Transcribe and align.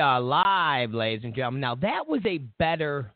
Are 0.00 0.20
live, 0.20 0.92
ladies 0.92 1.24
and 1.24 1.34
gentlemen. 1.34 1.60
Now 1.60 1.74
that 1.76 2.08
was 2.08 2.20
a 2.26 2.38
better 2.58 3.12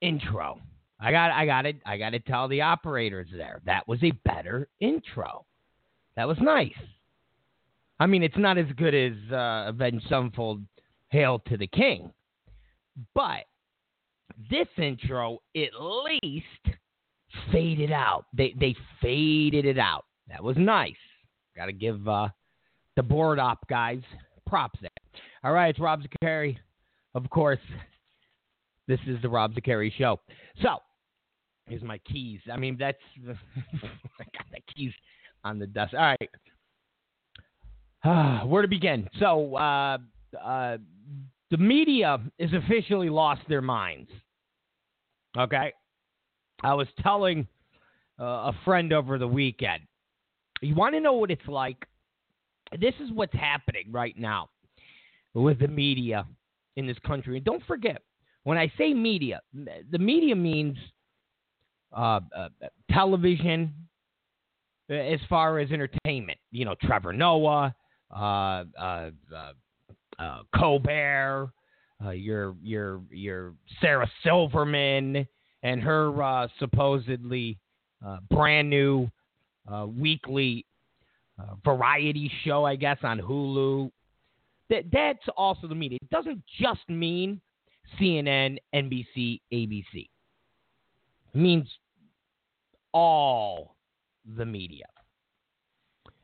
intro. 0.00 0.58
I 0.98 1.10
got 1.10 1.30
I 1.30 1.44
got 1.44 1.66
it. 1.66 1.76
I 1.84 1.98
got 1.98 2.10
to 2.10 2.20
tell 2.20 2.48
the 2.48 2.62
operators 2.62 3.28
there. 3.32 3.60
That 3.66 3.86
was 3.86 4.02
a 4.02 4.12
better 4.24 4.68
intro. 4.80 5.44
That 6.16 6.26
was 6.26 6.38
nice. 6.40 6.72
I 8.00 8.06
mean, 8.06 8.22
it's 8.22 8.38
not 8.38 8.58
as 8.58 8.66
good 8.76 8.94
as 8.94 9.12
uh, 9.30 9.68
Avenged 9.68 10.06
Sevenfold 10.08 10.62
Hail 11.10 11.40
to 11.48 11.56
the 11.56 11.66
King. 11.66 12.10
But 13.14 13.44
this 14.50 14.68
intro 14.78 15.40
at 15.56 15.70
least 15.80 16.78
faded 17.52 17.92
out. 17.92 18.24
They 18.32 18.54
they 18.58 18.74
faded 19.02 19.66
it 19.66 19.78
out. 19.78 20.04
That 20.28 20.42
was 20.42 20.56
nice. 20.56 20.94
Got 21.56 21.66
to 21.66 21.72
give 21.72 22.08
uh, 22.08 22.28
the 22.96 23.02
board 23.02 23.38
op 23.38 23.66
guys 23.68 24.00
props 24.46 24.78
there. 24.80 24.90
All 25.44 25.52
right, 25.52 25.68
it's 25.68 25.78
Rob 25.78 26.00
Zicari. 26.02 26.56
Of 27.14 27.28
course, 27.28 27.58
this 28.88 28.98
is 29.06 29.20
the 29.20 29.28
Rob 29.28 29.52
Zicari 29.52 29.92
show. 29.92 30.18
So, 30.62 30.78
here's 31.66 31.82
my 31.82 31.98
keys. 31.98 32.40
I 32.50 32.56
mean, 32.56 32.78
that's 32.80 32.96
I 33.28 33.34
got 34.32 34.46
the 34.50 34.60
keys 34.74 34.92
on 35.44 35.58
the 35.58 35.66
desk. 35.66 35.92
All 35.92 36.16
right. 38.04 38.46
where 38.46 38.62
to 38.62 38.68
begin? 38.68 39.06
So, 39.20 39.54
uh, 39.56 39.98
uh, 40.42 40.78
the 41.50 41.58
media 41.58 42.20
has 42.40 42.50
officially 42.54 43.10
lost 43.10 43.42
their 43.46 43.60
minds. 43.60 44.08
Okay. 45.36 45.74
I 46.62 46.72
was 46.72 46.88
telling 47.02 47.46
uh, 48.18 48.24
a 48.24 48.52
friend 48.64 48.94
over 48.94 49.18
the 49.18 49.28
weekend. 49.28 49.82
You 50.62 50.74
want 50.74 50.94
to 50.94 51.00
know 51.00 51.12
what 51.12 51.30
it's 51.30 51.46
like? 51.46 51.84
This 52.80 52.94
is 52.98 53.12
what's 53.12 53.34
happening 53.34 53.92
right 53.92 54.16
now 54.16 54.48
with 55.34 55.58
the 55.58 55.68
media 55.68 56.26
in 56.76 56.86
this 56.86 56.98
country. 57.06 57.36
And 57.36 57.44
don't 57.44 57.64
forget, 57.66 58.02
when 58.44 58.58
I 58.58 58.72
say 58.78 58.94
media, 58.94 59.40
the 59.52 59.98
media 59.98 60.36
means 60.36 60.76
uh, 61.92 62.20
uh, 62.36 62.48
television 62.90 63.72
as 64.88 65.20
far 65.28 65.58
as 65.58 65.70
entertainment. 65.70 66.38
You 66.50 66.64
know, 66.64 66.74
Trevor 66.82 67.12
Noah, 67.12 67.74
uh, 68.14 68.64
uh, 68.78 69.10
uh 69.34 69.52
uh, 70.18 70.42
Colbert, 70.54 71.50
uh, 72.04 72.10
your 72.10 72.54
your 72.62 73.00
your 73.10 73.54
Sarah 73.80 74.10
Silverman, 74.22 75.26
and 75.62 75.80
her 75.82 76.22
uh, 76.22 76.48
supposedly 76.58 77.58
uh, 78.06 78.18
brand 78.30 78.70
new 78.70 79.08
uh, 79.72 79.86
weekly 79.86 80.66
uh, 81.38 81.54
variety 81.64 82.30
show, 82.44 82.64
I 82.64 82.76
guess, 82.76 82.98
on 83.02 83.18
Hulu. 83.18 83.90
That 84.70 84.84
that's 84.92 85.24
also 85.36 85.66
the 85.66 85.74
media. 85.74 85.98
It 86.00 86.10
doesn't 86.10 86.42
just 86.60 86.88
mean 86.88 87.40
CNN, 88.00 88.58
NBC, 88.74 89.40
ABC. 89.52 89.84
It 89.94 90.08
means 91.34 91.68
all 92.92 93.76
the 94.36 94.46
media. 94.46 94.86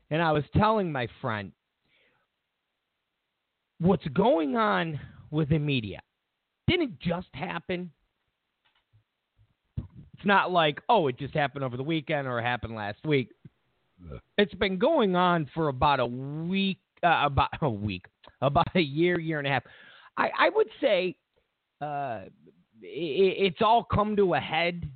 And 0.09 0.21
I 0.21 0.31
was 0.31 0.43
telling 0.57 0.91
my 0.91 1.07
friend 1.21 1.51
what's 3.79 4.07
going 4.09 4.55
on 4.55 4.99
with 5.31 5.49
the 5.49 5.59
media 5.59 6.01
didn't 6.67 6.99
just 6.99 7.27
happen. 7.33 7.91
It's 9.77 10.25
not 10.25 10.51
like, 10.51 10.81
oh, 10.87 11.07
it 11.07 11.17
just 11.17 11.33
happened 11.33 11.63
over 11.63 11.77
the 11.77 11.83
weekend 11.83 12.27
or 12.27 12.39
it 12.39 12.43
happened 12.43 12.75
last 12.75 12.99
week. 13.05 13.29
It's 14.37 14.53
been 14.55 14.77
going 14.77 15.15
on 15.15 15.49
for 15.53 15.67
about 15.67 15.99
a 15.99 16.05
week, 16.05 16.79
uh, 17.03 17.23
about 17.25 17.49
a 17.61 17.69
week, 17.69 18.05
about 18.47 18.75
a 18.75 18.81
year, 18.81 19.19
year 19.19 19.39
and 19.39 19.47
a 19.47 19.51
half. 19.51 19.63
I, 20.17 20.29
I 20.37 20.49
would 20.49 20.67
say 20.79 21.15
uh, 21.81 22.21
it, 22.81 23.53
it's 23.53 23.61
all 23.61 23.83
come 23.83 24.15
to 24.15 24.33
a 24.33 24.39
head 24.39 24.89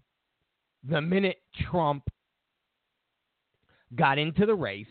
the 0.88 1.02
minute 1.02 1.42
Trump 1.70 2.04
got 3.96 4.18
into 4.18 4.46
the 4.46 4.54
race 4.54 4.88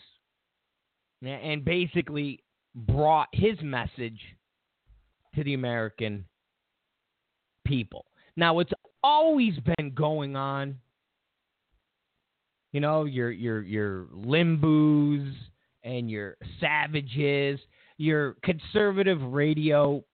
and 1.23 1.65
basically 1.65 2.43
brought 2.75 3.29
his 3.33 3.57
message 3.63 4.21
to 5.35 5.45
the 5.45 5.55
American 5.55 6.25
people. 7.65 8.07
Now, 8.37 8.59
it's 8.59 8.73
always 9.03 9.55
been 9.77 9.93
going 9.95 10.37
on. 10.37 10.77
You 12.73 12.81
know, 12.81 13.05
your 13.05 13.31
your 13.31 13.63
your 13.63 14.07
Limbaughs 14.13 15.33
and 15.85 16.11
your 16.11 16.37
savages, 16.61 17.61
your 17.99 18.37
conservative 18.43 19.21
radio 19.23 20.05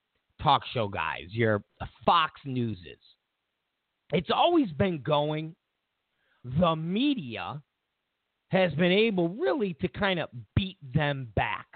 talk 0.42 0.62
show 0.72 0.88
guys, 0.88 1.26
your 1.30 1.62
Fox 2.04 2.40
Newses. 2.44 2.98
It's 4.12 4.30
always 4.34 4.70
been 4.72 5.02
going. 5.02 5.54
The 6.58 6.74
media 6.74 7.62
has 8.50 8.72
been 8.74 8.92
able 8.92 9.28
really 9.28 9.74
to 9.74 9.88
kind 9.88 10.18
of 10.18 10.28
beat 10.56 10.78
them 10.94 11.28
back. 11.36 11.66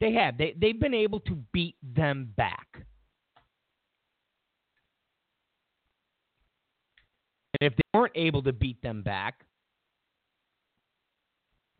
They 0.00 0.12
have. 0.12 0.36
They, 0.36 0.54
they've 0.60 0.78
been 0.78 0.94
able 0.94 1.20
to 1.20 1.38
beat 1.52 1.76
them 1.82 2.32
back. 2.36 2.66
And 7.60 7.70
if 7.70 7.76
they 7.76 7.98
weren't 7.98 8.12
able 8.16 8.42
to 8.42 8.52
beat 8.52 8.82
them 8.82 9.02
back, 9.02 9.44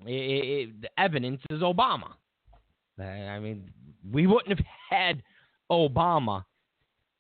it, 0.00 0.10
it, 0.10 0.82
the 0.82 1.00
evidence 1.00 1.40
is 1.50 1.60
Obama. 1.60 2.12
I 2.98 3.38
mean, 3.38 3.70
we 4.10 4.26
wouldn't 4.26 4.56
have 4.56 4.66
had 4.90 5.22
Obama 5.70 6.44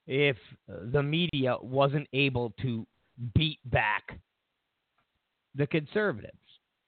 if 0.06 0.36
the 0.68 1.02
media 1.02 1.56
wasn't 1.60 2.06
able 2.12 2.52
to 2.62 2.86
beat 3.34 3.58
back 3.70 4.18
the 5.54 5.66
conservatives. 5.66 6.36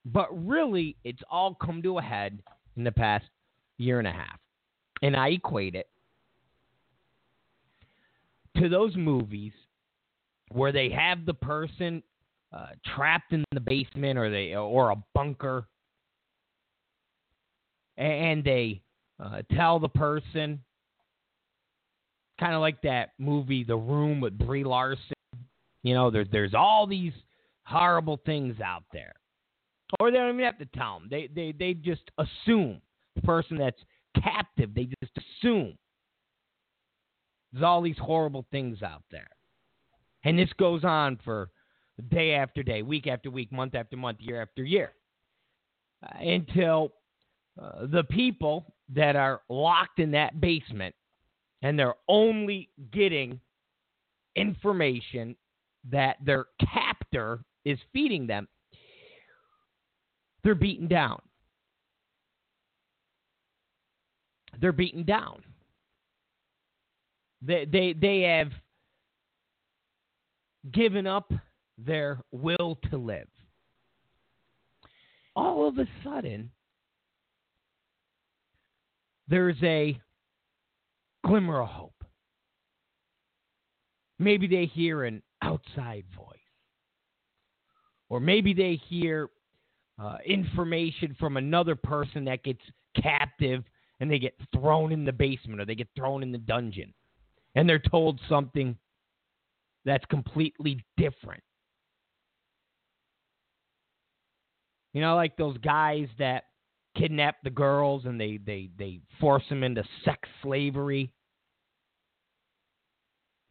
But 0.05 0.29
really, 0.47 0.97
it's 1.05 1.23
all 1.31 1.55
come 1.55 1.83
to 1.83 1.99
a 1.99 2.03
head 2.03 2.41
in 2.77 2.85
the 2.85 2.93
past 2.93 3.25
year 3.79 3.99
and 3.99 4.07
a 4.07 4.13
half. 4.13 4.39
And 5.03 5.17
I 5.17 5.29
equate 5.29 5.75
it 5.75 5.89
to 8.57 8.69
those 8.69 8.95
movies 8.97 9.53
where 10.53 10.73
they 10.73 10.89
have 10.91 11.27
the 11.27 11.35
person 11.35 12.03
uh, 12.53 12.69
trapped 12.95 13.33
in 13.33 13.45
the 13.53 13.61
basement 13.61 14.19
or 14.19 14.31
they 14.31 14.55
or 14.55 14.91
a 14.91 14.97
bunker 15.15 15.67
and 17.97 18.45
they 18.45 18.83
uh, 19.23 19.43
tell 19.55 19.79
the 19.79 19.89
person 19.89 20.63
kind 22.39 22.55
of 22.55 22.61
like 22.61 22.81
that 22.83 23.11
movie 23.19 23.65
The 23.65 23.77
Room 23.77 24.21
with 24.21 24.37
Brie 24.39 24.65
Larson 24.65 25.15
you 25.83 25.95
know 25.95 26.11
there's 26.11 26.29
there's 26.31 26.55
all 26.55 26.87
these 26.87 27.13
horrible 27.65 28.21
things 28.27 28.61
out 28.61 28.85
there 28.93 29.15
or 30.01 30.11
they 30.11 30.17
don't 30.19 30.35
even 30.35 30.45
have 30.45 30.59
to 30.59 30.67
tell 30.77 30.99
them 30.99 31.09
they 31.11 31.29
they 31.35 31.53
they 31.53 31.75
just 31.75 32.03
assume 32.19 32.81
the 33.15 33.23
person 33.23 33.57
that's 33.57 33.81
captive. 34.23 34.75
They 34.75 34.89
just 35.03 35.13
assume 35.17 35.77
there's 37.53 37.65
all 37.65 37.83
these 37.83 37.99
horrible 37.99 38.47
things 38.51 38.83
out 38.83 39.03
there. 39.11 39.29
And 40.25 40.39
this 40.39 40.53
goes 40.59 40.85
on 40.85 41.19
for 41.25 41.51
day 42.11 42.35
after 42.35 42.63
day, 42.63 42.83
week 42.83 43.07
after 43.07 43.31
week, 43.31 43.53
month 43.53 43.75
after 43.75 43.97
month, 43.97 44.19
year 44.21 44.43
after 44.43 44.65
year, 44.65 44.93
uh, 46.03 46.19
until 46.21 46.93
uh, 47.61 47.87
the 47.87 48.05
people 48.05 48.75
that 48.95 49.17
are 49.17 49.43
locked 49.49 49.99
in 49.99 50.11
that 50.13 50.41
basement 50.41 50.95
and 51.63 51.79
they're 51.79 51.95
only 52.09 52.69
getting 52.93 53.41
information 54.37 55.35
that 55.91 56.17
their 56.25 56.47
captor 56.73 57.41
is 57.65 57.79
feeding 57.93 58.27
them, 58.27 58.47
they're 60.45 60.55
beaten 60.55 60.87
down. 60.87 61.21
they're 64.61 64.73
beaten 64.73 65.05
down. 65.05 65.43
They 67.43 67.65
they 67.65 67.93
they 67.93 68.23
have 68.23 68.51
given 70.73 71.07
up 71.07 71.33
their 71.79 72.21
will 72.33 72.79
to 72.91 72.97
live. 72.97 73.29
All 75.35 75.69
of 75.69 75.79
a 75.79 75.87
sudden, 76.03 76.51
there's 79.29 79.57
a 79.63 79.99
glimmer 81.25 81.61
of 81.61 81.69
hope. 81.69 82.05
Maybe 84.19 84.47
they 84.47 84.67
hear 84.67 85.05
an 85.05 85.23
outside 85.43 86.05
voice. 86.17 86.37
Or 88.09 88.21
maybe 88.21 88.55
they 88.55 88.81
hear 88.89 89.29
uh, 89.99 90.19
information 90.25 91.17
from 91.19 91.37
another 91.37 91.75
person 91.75 92.25
that 92.27 92.45
gets 92.45 92.61
captive 93.01 93.65
and 94.01 94.11
they 94.11 94.19
get 94.19 94.35
thrown 94.55 94.93
in 94.93 95.05
the 95.05 95.13
basement 95.13 95.61
or 95.61 95.65
they 95.65 95.75
get 95.75 95.89
thrown 95.97 96.23
in 96.23 96.31
the 96.31 96.39
dungeon 96.39 96.93
and 97.55 97.69
they're 97.69 97.79
told 97.79 98.21
something 98.29 98.77
that's 99.85 100.05
completely 100.07 100.85
different. 100.97 101.43
You 104.93 105.01
know, 105.01 105.15
like 105.15 105.37
those 105.37 105.59
guys 105.59 106.09
that 106.19 106.45
kidnap 106.99 107.37
the 107.43 107.51
girls 107.51 108.05
and 108.05 108.21
they 108.21 108.39
they 108.45 108.71
they 108.79 109.01
force 109.21 109.45
them 109.49 109.63
into 109.63 109.85
sex 110.05 110.29
slavery. 110.43 111.11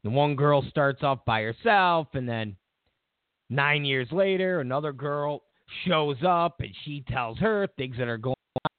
The 0.04 0.10
one 0.10 0.36
girl 0.36 0.64
starts 0.70 1.02
off 1.04 1.26
by 1.26 1.42
herself, 1.42 2.08
and 2.14 2.30
then 2.30 2.56
nine 3.50 3.86
years 3.86 4.08
later, 4.12 4.60
another 4.60 4.94
girl 4.94 5.44
shows 5.88 6.18
up 6.26 6.60
and 6.60 6.70
she 6.84 7.04
tells 7.10 7.40
her 7.40 7.68
things 7.78 7.98
that 7.98 8.08
are 8.08 8.18
going 8.18 8.36
on 8.64 8.70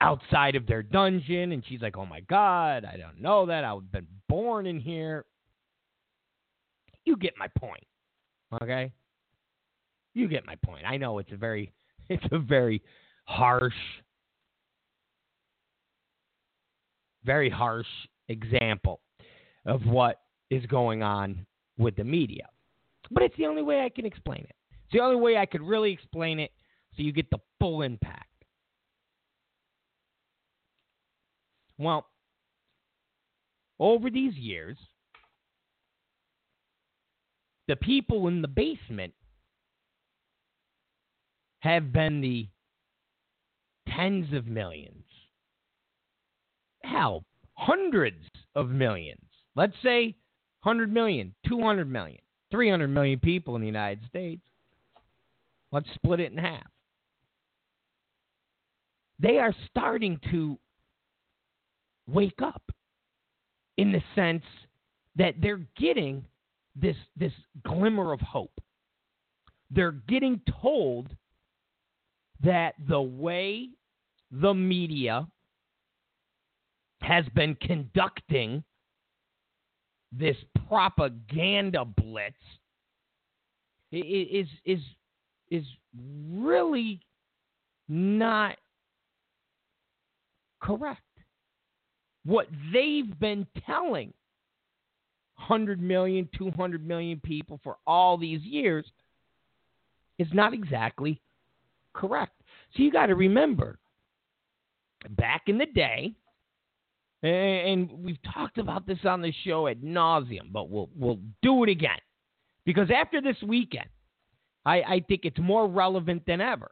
outside 0.00 0.54
of 0.54 0.66
their 0.66 0.82
dungeon. 0.82 1.52
And 1.52 1.62
she's 1.66 1.80
like, 1.80 1.96
Oh 1.96 2.06
my 2.06 2.20
God, 2.20 2.84
I 2.84 2.96
don't 2.96 3.20
know 3.20 3.46
that. 3.46 3.64
I've 3.64 3.90
been 3.90 4.06
born 4.28 4.66
in 4.66 4.80
here. 4.80 5.24
You 7.04 7.16
get 7.16 7.34
my 7.38 7.48
point. 7.58 7.84
Okay? 8.62 8.92
You 10.14 10.28
get 10.28 10.46
my 10.46 10.56
point. 10.56 10.84
I 10.86 10.98
know 10.98 11.18
it's 11.18 11.32
a 11.32 11.36
very 11.36 11.72
it's 12.08 12.24
a 12.32 12.38
very 12.38 12.82
harsh 13.24 13.74
very 17.24 17.48
harsh 17.48 17.86
example 18.28 19.00
of 19.66 19.86
what 19.86 20.20
is 20.50 20.64
going 20.66 21.02
on 21.02 21.46
with 21.78 21.96
the 21.96 22.04
media. 22.04 22.48
But 23.10 23.22
it's 23.22 23.36
the 23.36 23.46
only 23.46 23.62
way 23.62 23.80
I 23.80 23.88
can 23.88 24.04
explain 24.04 24.40
it. 24.40 24.54
It's 24.70 24.92
the 24.92 25.00
only 25.00 25.20
way 25.20 25.36
I 25.36 25.46
could 25.46 25.62
really 25.62 25.92
explain 25.92 26.40
it 26.40 26.50
so 26.96 27.02
you 27.02 27.12
get 27.12 27.30
the 27.30 27.38
full 27.60 27.82
impact. 27.82 28.26
Well, 31.78 32.06
over 33.78 34.10
these 34.10 34.34
years, 34.34 34.76
the 37.66 37.76
people 37.76 38.28
in 38.28 38.42
the 38.42 38.48
basement 38.48 39.14
have 41.62 41.92
been 41.92 42.20
the 42.20 42.48
tens 43.88 44.32
of 44.34 44.46
millions. 44.46 45.04
Hell, 46.82 47.24
hundreds 47.54 48.24
of 48.56 48.68
millions. 48.68 49.20
Let's 49.54 49.76
say 49.82 50.16
100 50.62 50.92
million, 50.92 51.34
200 51.48 51.88
million, 51.90 52.18
300 52.50 52.88
million 52.88 53.20
people 53.20 53.54
in 53.54 53.60
the 53.60 53.66
United 53.66 54.00
States. 54.08 54.42
Let's 55.70 55.88
split 55.94 56.20
it 56.20 56.32
in 56.32 56.38
half. 56.38 56.66
They 59.20 59.38
are 59.38 59.54
starting 59.70 60.18
to 60.32 60.58
wake 62.08 62.42
up 62.42 62.62
in 63.78 63.92
the 63.92 64.02
sense 64.16 64.42
that 65.14 65.34
they're 65.40 65.64
getting 65.76 66.24
this 66.74 66.96
this 67.16 67.32
glimmer 67.64 68.12
of 68.12 68.20
hope. 68.20 68.60
They're 69.70 69.92
getting 69.92 70.40
told 70.60 71.08
that 72.44 72.74
the 72.88 73.00
way 73.00 73.68
the 74.30 74.54
media 74.54 75.26
has 77.02 77.24
been 77.34 77.54
conducting 77.56 78.62
this 80.12 80.36
propaganda 80.68 81.84
blitz 81.84 82.36
is 83.90 84.48
is 84.64 84.80
is 85.50 85.64
really 86.30 87.00
not 87.88 88.56
correct. 90.60 91.00
What 92.24 92.46
they've 92.72 93.18
been 93.18 93.46
telling 93.66 94.12
100 95.36 95.82
million, 95.82 96.28
200 96.38 96.86
million 96.86 97.20
people 97.20 97.60
for 97.64 97.76
all 97.86 98.16
these 98.16 98.40
years 98.42 98.86
is 100.18 100.28
not 100.32 100.54
exactly 100.54 101.20
correct. 101.94 102.32
So 102.74 102.82
you 102.82 102.90
got 102.90 103.06
to 103.06 103.14
remember, 103.14 103.78
back 105.10 105.42
in 105.46 105.58
the 105.58 105.66
day, 105.66 106.14
and 107.22 107.90
we've 108.02 108.22
talked 108.34 108.58
about 108.58 108.86
this 108.86 108.98
on 109.04 109.22
the 109.22 109.32
show 109.44 109.68
at 109.68 109.80
nauseum, 109.80 110.50
but 110.52 110.70
we'll 110.70 110.90
we'll 110.96 111.20
do 111.42 111.62
it 111.62 111.68
again 111.68 111.98
because 112.64 112.88
after 112.94 113.20
this 113.20 113.36
weekend, 113.46 113.88
I, 114.64 114.82
I 114.82 115.04
think 115.08 115.22
it's 115.24 115.38
more 115.38 115.68
relevant 115.68 116.22
than 116.26 116.40
ever. 116.40 116.70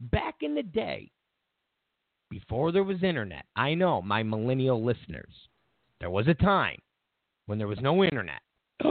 Back 0.00 0.36
in 0.40 0.54
the 0.54 0.62
day, 0.62 1.10
before 2.30 2.72
there 2.72 2.84
was 2.84 3.02
internet, 3.02 3.44
I 3.56 3.74
know 3.74 4.00
my 4.00 4.22
millennial 4.22 4.82
listeners, 4.82 5.34
there 5.98 6.10
was 6.10 6.28
a 6.28 6.34
time 6.34 6.78
when 7.46 7.58
there 7.58 7.68
was 7.68 7.80
no 7.80 8.02
internet. 8.04 8.40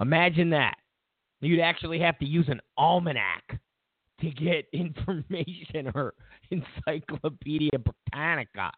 Imagine 0.00 0.50
that. 0.50 0.76
You'd 1.40 1.60
actually 1.60 1.98
have 2.00 2.18
to 2.18 2.26
use 2.26 2.46
an 2.48 2.60
almanac 2.76 3.58
to 4.20 4.30
get 4.30 4.66
information 4.72 5.90
or 5.94 6.14
Encyclopedia 6.50 7.70
Britannica. 7.78 8.70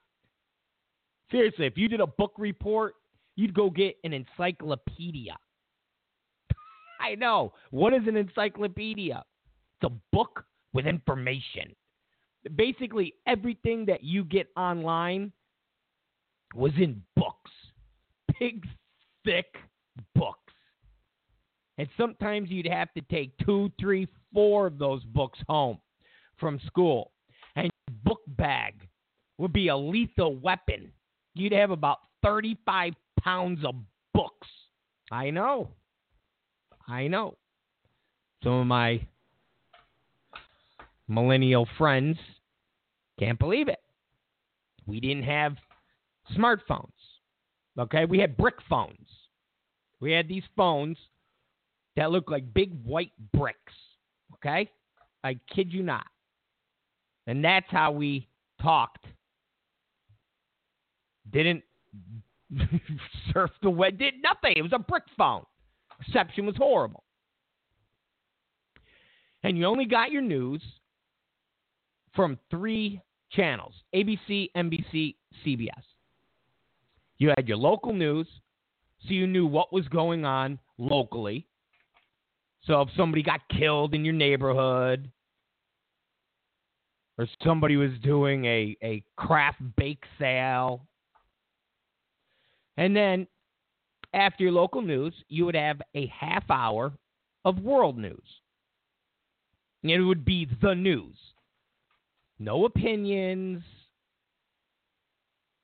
Seriously, 1.31 1.67
if 1.67 1.77
you 1.77 1.89
did 1.89 2.01
a 2.01 2.07
book 2.07 2.33
report, 2.39 2.95
you'd 3.37 3.55
go 3.55 3.71
get 3.71 3.97
an 4.05 4.13
encyclopedia. 4.13 5.37
I 7.01 7.15
know. 7.15 7.55
What 7.71 7.95
is 7.95 8.03
an 8.07 8.17
encyclopedia? 8.17 9.25
It's 9.81 9.91
a 9.91 10.15
book 10.15 10.45
with 10.73 10.87
information. 10.87 11.75
Basically, 12.57 13.15
everything 13.27 13.87
that 13.87 14.03
you 14.03 14.25
get 14.25 14.49
online 14.57 15.33
was 16.55 16.73
in 16.79 17.03
books. 17.17 17.51
Big, 18.39 18.67
thick 19.25 19.47
books. 20.15 20.42
And 21.79 21.89
sometimes 21.97 22.51
you'd 22.51 22.67
have 22.67 22.93
to 22.95 23.01
take 23.03 23.37
two, 23.39 23.71
three, 23.81 24.07
four 24.33 24.67
of 24.67 24.79
those 24.79 25.03
books 25.05 25.39
home 25.49 25.79
from 26.39 26.61
school. 26.67 27.13
And 27.57 27.71
book 28.05 28.21
bag 28.27 28.75
would 29.39 29.53
be 29.53 29.69
a 29.69 29.77
lethal 29.77 30.37
weapon. 30.37 30.93
You'd 31.35 31.53
have 31.53 31.71
about 31.71 31.99
35 32.23 32.93
pounds 33.21 33.65
of 33.65 33.75
books. 34.13 34.49
I 35.11 35.31
know. 35.31 35.71
I 36.87 37.09
know. 37.09 37.37
Some 38.43 38.53
of 38.53 38.67
my 38.67 39.07
millennial 41.09 41.67
friends 41.79 42.19
can't 43.19 43.39
believe 43.39 43.69
it. 43.69 43.81
We 44.87 45.01
didn't 45.01 45.25
have 45.25 45.57
smartphones. 46.37 46.91
Okay? 47.79 48.05
We 48.05 48.19
had 48.19 48.37
brick 48.37 48.57
phones. 48.69 49.09
We 50.01 50.13
had 50.13 50.29
these 50.29 50.43
phones 50.57 50.97
that 51.97 52.11
looked 52.11 52.31
like 52.31 52.55
big 52.55 52.73
white 52.85 53.13
bricks. 53.33 53.73
Okay? 54.35 54.71
I 55.25 55.39
kid 55.55 55.73
you 55.73 55.83
not. 55.83 56.07
And 57.27 57.45
that's 57.45 57.67
how 57.71 57.93
we 57.93 58.29
talked. 58.61 59.07
Didn't 61.31 61.63
surf 63.33 63.51
the 63.63 63.71
web, 63.71 63.99
did 63.99 64.15
nothing. 64.23 64.55
It 64.57 64.63
was 64.63 64.73
a 64.73 64.79
brick 64.79 65.05
phone. 65.17 65.45
Reception 66.07 66.47
was 66.47 66.57
horrible. 66.57 67.05
And 69.45 69.57
you 69.57 69.67
only 69.67 69.85
got 69.87 70.11
your 70.11 70.23
news 70.23 70.63
from 72.15 72.39
three 72.51 73.01
channels 73.31 73.75
ABC, 73.95 74.51
NBC, 74.57 75.17
CBS. 75.45 75.83
You 77.19 77.33
had 77.37 77.49
your 77.49 77.57
local 77.57 77.93
news, 77.93 78.27
so 79.07 79.15
you 79.15 79.27
knew 79.27 79.47
what 79.47 79.73
was 79.73 79.87
going 79.89 80.25
on 80.25 80.59
locally. 80.79 81.47
So 82.65 82.81
if 82.83 82.89
somebody 82.97 83.23
got 83.23 83.41
killed 83.49 83.95
in 83.95 84.05
your 84.05 84.15
neighborhood, 84.15 85.11
or 87.19 87.27
somebody 87.43 87.77
was 87.77 87.91
doing 88.03 88.45
a, 88.45 88.77
a 88.83 89.03
craft 89.17 89.61
bake 89.77 90.05
sale, 90.19 90.87
and 92.77 92.97
then 92.97 93.27
after 94.15 94.45
your 94.45 94.53
local 94.53 94.83
news, 94.83 95.15
you 95.29 95.45
would 95.45 95.55
have 95.55 95.81
a 95.95 96.07
half 96.07 96.45
hour 96.51 96.93
of 97.45 97.59
world 97.59 97.99
news. 97.99 98.41
It 99.83 99.99
would 99.99 100.25
be 100.25 100.49
the 100.63 100.75
news. 100.75 101.17
No 102.39 102.65
opinions, 102.65 103.63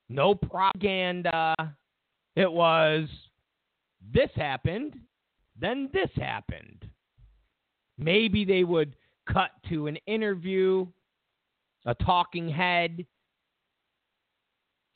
no 0.09 0.35
propaganda. 0.35 1.55
It 2.35 2.51
was 2.51 3.07
this 4.13 4.29
happened, 4.35 4.95
then 5.59 5.89
this 5.93 6.09
happened. 6.15 6.88
Maybe 7.99 8.45
they 8.45 8.63
would 8.63 8.95
cut 9.31 9.51
to 9.69 9.87
an 9.87 9.97
interview, 10.07 10.87
a 11.85 11.93
talking 11.95 12.49
head. 12.49 12.97
You 12.97 13.05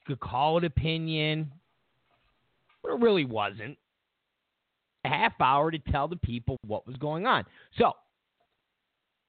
could 0.08 0.22
call 0.22 0.58
it 0.58 0.64
opinion, 0.64 1.52
but 2.82 2.94
it 2.94 3.00
really 3.00 3.26
wasn't. 3.26 3.78
A 5.06 5.10
half 5.10 5.34
hour 5.42 5.70
to 5.70 5.80
tell 5.80 6.08
the 6.08 6.16
people 6.16 6.58
what 6.66 6.88
was 6.88 6.96
going 6.96 7.26
on. 7.26 7.44
So, 7.78 7.92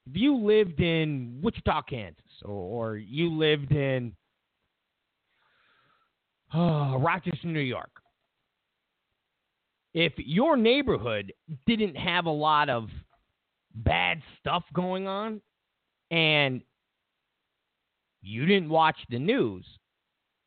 if 0.09 0.17
you 0.17 0.37
lived 0.37 0.81
in 0.81 1.41
Wichita, 1.43 1.83
Kansas, 1.83 2.23
or, 2.45 2.97
you 2.97 3.33
lived 3.33 3.73
in 3.73 4.13
oh, 6.55 6.99
Rochester, 6.99 7.49
New 7.49 7.59
York, 7.59 7.91
if 9.95 10.13
your 10.19 10.57
neighborhood 10.57 11.33
didn't 11.67 11.97
have 11.97 12.27
a 12.27 12.31
lot 12.31 12.69
of 12.69 12.89
bad 13.75 14.23
stuff 14.41 14.65
going 14.73 15.07
on 15.07 15.41
and 16.11 16.63
you 18.23 18.47
didn't 18.47 18.69
watch 18.69 18.97
the 19.11 19.19
news, 19.19 19.65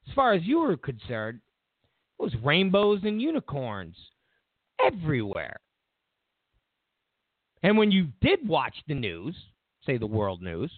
as 0.08 0.14
far 0.14 0.34
as 0.34 0.44
you 0.44 0.60
were 0.60 0.78
concerned, 0.78 1.40
it 2.20 2.24
was 2.24 2.34
rainbows 2.44 3.02
and 3.04 3.22
unicorns 3.22 3.96
everywhere. 4.84 5.60
And 7.64 7.78
when 7.78 7.92
you 7.92 8.08
did 8.22 8.48
watch 8.48 8.76
the 8.88 8.94
news, 8.96 9.36
say 9.86 9.98
the 9.98 10.08
world 10.08 10.42
news, 10.42 10.72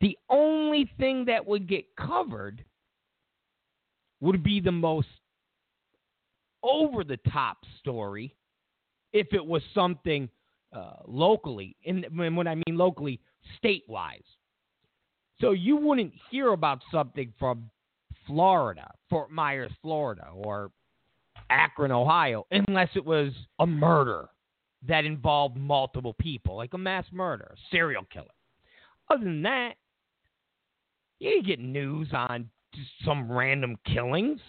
the 0.00 0.16
only 0.28 0.90
thing 0.98 1.24
that 1.26 1.46
would 1.46 1.68
get 1.68 1.84
covered 1.96 2.64
would 4.20 4.42
be 4.42 4.60
the 4.60 4.72
most 4.72 5.08
over 6.62 7.04
the 7.04 7.18
top 7.32 7.58
story 7.78 8.34
if 9.12 9.28
it 9.32 9.44
was 9.44 9.62
something 9.74 10.28
uh, 10.72 10.96
locally. 11.06 11.76
And 11.86 12.06
when 12.16 12.46
I 12.46 12.54
mean 12.54 12.76
locally, 12.76 13.20
state 13.56 13.84
wise. 13.88 14.22
So 15.40 15.52
you 15.52 15.76
wouldn't 15.76 16.12
hear 16.30 16.52
about 16.52 16.82
something 16.90 17.32
from 17.38 17.70
Florida, 18.26 18.90
Fort 19.08 19.30
Myers, 19.30 19.72
Florida, 19.82 20.28
or 20.32 20.70
Akron, 21.50 21.92
Ohio, 21.92 22.46
unless 22.50 22.88
it 22.94 23.04
was 23.04 23.32
a 23.60 23.66
murder 23.66 24.28
that 24.86 25.04
involved 25.04 25.56
multiple 25.56 26.14
people, 26.14 26.56
like 26.56 26.74
a 26.74 26.78
mass 26.78 27.04
murder, 27.12 27.54
a 27.54 27.58
serial 27.70 28.04
killer. 28.12 28.26
Other 29.10 29.24
than 29.24 29.42
that, 29.42 29.74
you 31.20 31.42
get 31.42 31.58
news 31.58 32.08
on 32.12 32.50
just 32.74 32.90
some 33.04 33.30
random 33.30 33.76
killings. 33.86 34.40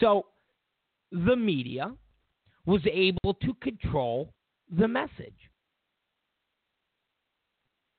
So 0.00 0.26
the 1.12 1.36
media 1.36 1.92
was 2.66 2.80
able 2.90 3.34
to 3.34 3.54
control 3.60 4.32
the 4.76 4.88
message. 4.88 5.34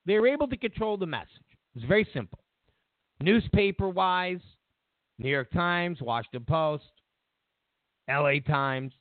They 0.05 0.19
were 0.19 0.27
able 0.27 0.47
to 0.47 0.57
control 0.57 0.97
the 0.97 1.05
message. 1.05 1.29
It 1.75 1.79
was 1.79 1.83
very 1.87 2.07
simple. 2.13 2.39
Newspaper 3.21 3.89
wise, 3.89 4.41
New 5.19 5.29
York 5.29 5.51
Times, 5.51 6.01
Washington 6.01 6.45
Post, 6.47 6.85
LA 8.09 8.39
Times. 8.45 8.93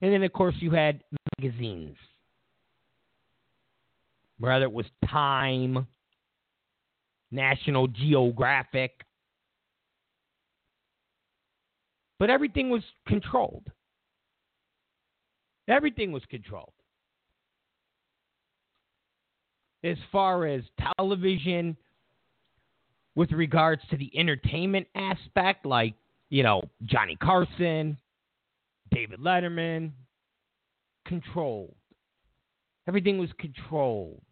And 0.00 0.12
then, 0.12 0.22
of 0.22 0.32
course, 0.32 0.56
you 0.58 0.70
had 0.70 1.02
magazines. 1.38 1.96
Whether 4.38 4.64
it 4.64 4.72
was 4.72 4.86
Time, 5.08 5.86
National 7.30 7.86
Geographic. 7.86 8.92
But 12.18 12.30
everything 12.30 12.70
was 12.70 12.82
controlled. 13.06 13.70
Everything 15.68 16.12
was 16.12 16.22
controlled. 16.30 16.72
As 19.82 19.96
far 20.10 20.46
as 20.46 20.62
television, 20.96 21.76
with 23.14 23.32
regards 23.32 23.82
to 23.90 23.96
the 23.96 24.10
entertainment 24.16 24.86
aspect, 24.94 25.66
like 25.66 25.94
you 26.30 26.42
know, 26.42 26.62
Johnny 26.84 27.16
Carson, 27.16 27.96
David 28.90 29.20
Letterman, 29.20 29.92
controlled. 31.06 31.74
Everything 32.88 33.18
was 33.18 33.30
controlled. 33.38 34.22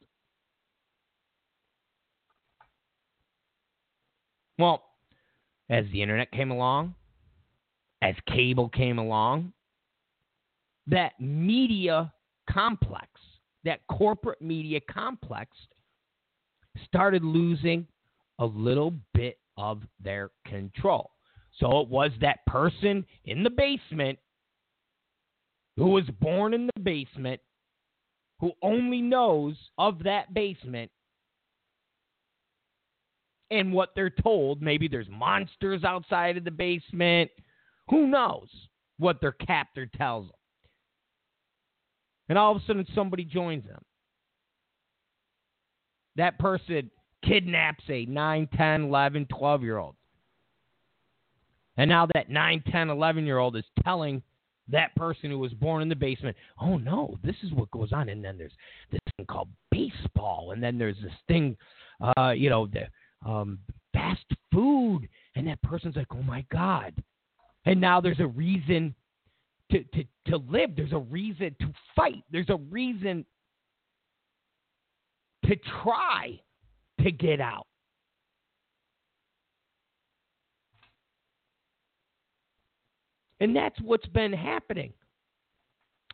Well, 4.59 4.83
as 5.71 5.85
the 5.93 6.03
internet 6.03 6.31
came 6.33 6.51
along, 6.51 6.95
as 8.03 8.15
cable 8.27 8.69
came 8.69 8.99
along, 8.99 9.53
that 10.89 11.13
media 11.21 12.13
complex, 12.51 13.09
that 13.65 13.81
corporate 13.89 14.43
media 14.43 14.81
complex, 14.91 15.57
started 16.85 17.23
losing 17.23 17.87
a 18.41 18.45
little 18.45 18.93
bit 19.15 19.39
of 19.57 19.83
their 20.03 20.31
control. 20.47 21.11
So 21.59 21.81
it 21.81 21.89
was 21.89 22.11
that 22.21 22.45
person 22.47 23.07
in 23.25 23.45
the 23.45 23.51
basement 23.51 24.19
who 25.77 25.91
was 25.91 26.05
born 26.21 26.55
in 26.55 26.69
the 26.75 26.81
basement, 26.83 27.41
who 28.41 28.53
only 28.63 29.01
knows 29.01 29.55
of 29.79 30.03
that 30.03 30.35
basement 30.35 30.91
and 33.51 33.73
what 33.73 33.91
they're 33.95 34.11
told. 34.11 34.61
Maybe 34.61 34.89
there's 34.89 35.09
monsters 35.09 35.85
outside 35.85 36.37
of 36.37 36.45
the 36.45 36.51
basement. 36.51 37.31
Who 37.91 38.07
knows 38.07 38.49
what 38.99 39.21
their 39.21 39.33
captor 39.33 39.87
tells 39.87 40.27
them? 40.27 40.37
And 42.29 42.39
all 42.39 42.57
of 42.57 42.63
a 42.63 42.67
sudden, 42.67 42.87
somebody 42.95 43.25
joins 43.25 43.65
them. 43.65 43.83
That 46.17 46.39
person 46.39 46.91
kidnaps 47.25 47.85
a 47.89 48.05
9, 48.07 48.49
10, 48.57 48.83
11, 48.85 49.27
12 49.27 49.63
year 49.63 49.79
old 49.79 49.97
and 51.77 51.89
now 51.89 52.07
that 52.15 52.31
9, 52.31 52.63
10, 52.71 52.91
11 52.91 53.27
year 53.27 53.39
old 53.39 53.57
is 53.57 53.65
telling 53.85 54.23
that 54.69 54.95
person 54.95 55.31
who 55.31 55.39
was 55.39 55.53
born 55.55 55.83
in 55.83 55.89
the 55.89 55.97
basement, 55.97 56.37
oh 56.61 56.77
no, 56.79 57.19
this 57.25 57.37
is 57.43 57.53
what 57.53 57.71
goes 57.71 57.93
on. 57.93 58.09
And 58.09 58.25
then 58.25 58.39
there's 58.39 58.53
this 58.91 59.01
thing 59.17 59.27
called 59.27 59.49
baseball. 59.71 60.53
And 60.53 60.63
then 60.63 60.79
there's 60.79 61.01
this 61.03 61.13
thing, 61.29 61.57
uh, 62.17 62.31
you 62.31 62.51
know, 62.51 62.67
the 62.67 63.29
um, 63.29 63.59
fast 63.93 64.25
food. 64.53 65.09
And 65.35 65.47
that 65.47 65.61
person's 65.63 65.97
like, 65.97 66.09
oh 66.13 66.23
my 66.23 66.45
God. 66.53 66.95
And 67.65 67.81
now 67.81 68.01
there's 68.01 68.21
a 68.21 68.27
reason 68.27 68.95
to, 69.71 69.85
to, 69.85 70.05
to 70.27 70.37
live. 70.37 70.71
There's 70.77 70.93
a 70.93 70.99
reason 70.99 71.55
to 71.61 71.73
fight. 71.95 72.25
There's 72.31 72.51
a 72.51 72.59
reason 72.71 73.25
to 75.47 75.57
try 75.83 76.41
to 77.03 77.11
get 77.11 77.41
out. 77.41 77.67
And 83.41 83.57
that's 83.57 83.81
what's 83.81 84.07
been 84.09 84.33
happening. 84.33 84.93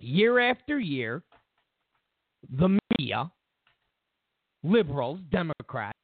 Year 0.00 0.38
after 0.38 0.78
year, 0.78 1.23
the 2.59 2.78
media, 2.99 3.31
liberals, 4.62 5.21
Democrats, 5.31 5.99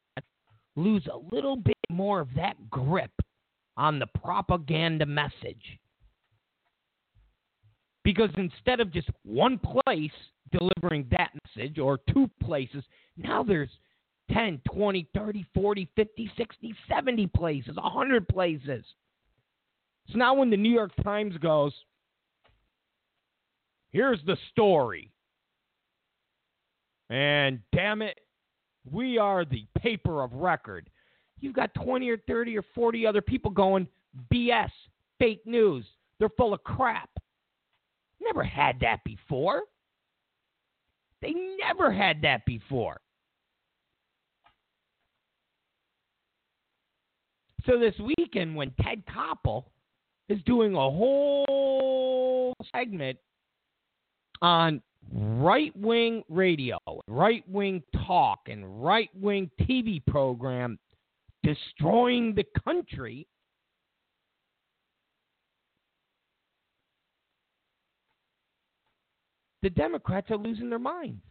lose 0.77 1.07
a 1.11 1.35
little 1.35 1.57
bit 1.57 1.79
more 1.89 2.21
of 2.21 2.29
that 2.37 2.57
grip 2.69 3.11
on 3.77 3.99
the 3.99 4.07
propaganda 4.07 5.07
message. 5.07 5.79
Because 8.05 8.31
instead 8.37 8.81
of 8.81 8.93
just 8.93 9.09
one 9.25 9.59
place 9.59 10.11
delivering 10.53 11.07
that 11.11 11.31
message 11.57 11.79
or 11.79 11.99
two 12.13 12.31
places, 12.43 12.85
now 13.17 13.43
there's 13.43 13.71
10, 14.33 14.61
20, 14.73 15.09
30, 15.15 15.47
40, 15.55 15.89
50, 15.97 16.31
60, 16.37 16.75
70 16.89 17.27
places, 17.29 17.77
100 17.77 18.29
places. 18.29 18.85
So 20.11 20.19
now 20.19 20.35
when 20.35 20.51
the 20.51 20.57
New 20.57 20.73
York 20.73 20.93
Times 21.03 21.37
goes, 21.39 21.73
here's 23.91 24.21
the 24.27 24.37
story. 24.51 25.11
And 27.11 27.61
damn 27.73 28.03
it, 28.03 28.19
we 28.91 29.19
are 29.19 29.45
the 29.45 29.67
paper 29.79 30.23
of 30.23 30.33
record. 30.33 30.91
You've 31.45 31.53
got 31.53 31.75
20 31.75 32.09
or 32.09 32.17
30 32.27 32.57
or 32.57 32.65
40 32.75 33.07
other 33.07 33.21
people 33.21 33.51
going, 33.51 33.87
BS, 34.33 34.71
fake 35.19 35.43
news. 35.45 35.85
They're 36.19 36.31
full 36.39 36.55
of 36.55 36.65
crap. 36.65 37.11
Never 38.19 38.43
had 38.43 38.81
that 38.81 39.05
before. 39.05 39.65
They 41.21 41.35
never 41.61 41.93
had 41.93 42.23
that 42.23 42.47
before. 42.47 42.97
So 47.67 47.79
this 47.79 47.95
weekend, 48.19 48.57
when 48.57 48.73
Ted 48.81 49.03
Koppel 49.07 49.65
is 50.31 50.39
doing 50.47 50.75
a 50.75 50.79
whole 50.79 52.55
segment 52.75 53.19
on 54.41 54.81
right 55.13 55.77
wing 55.77 56.23
radio, 56.31 56.79
right 57.07 57.47
wing 57.51 57.83
talk, 58.07 58.49
and 58.49 58.83
right 58.83 59.11
wing 59.15 59.51
TV 59.61 60.05
program 60.07 60.79
destroying 61.45 62.35
the 62.35 62.45
country. 62.65 63.29
The 69.63 69.71
Democrats 69.71 70.31
are 70.31 70.37
losing 70.37 70.69
their 70.69 70.79
minds. 70.79 71.23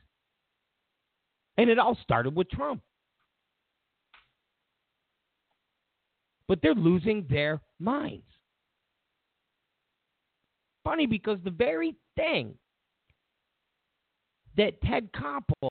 And 1.58 1.70
it 1.70 1.78
all 1.78 1.98
started 2.02 2.36
with 2.36 2.50
Trump. 2.50 2.82
But 6.48 6.60
they're 6.62 6.74
losing 6.74 7.26
their 7.30 7.62
minds 7.80 8.24
funny 10.84 11.06
because 11.06 11.40
the 11.44 11.52
very 11.52 11.96
thing 12.16 12.54
that 14.58 14.82
Ted 14.82 15.10
Koppel 15.14 15.70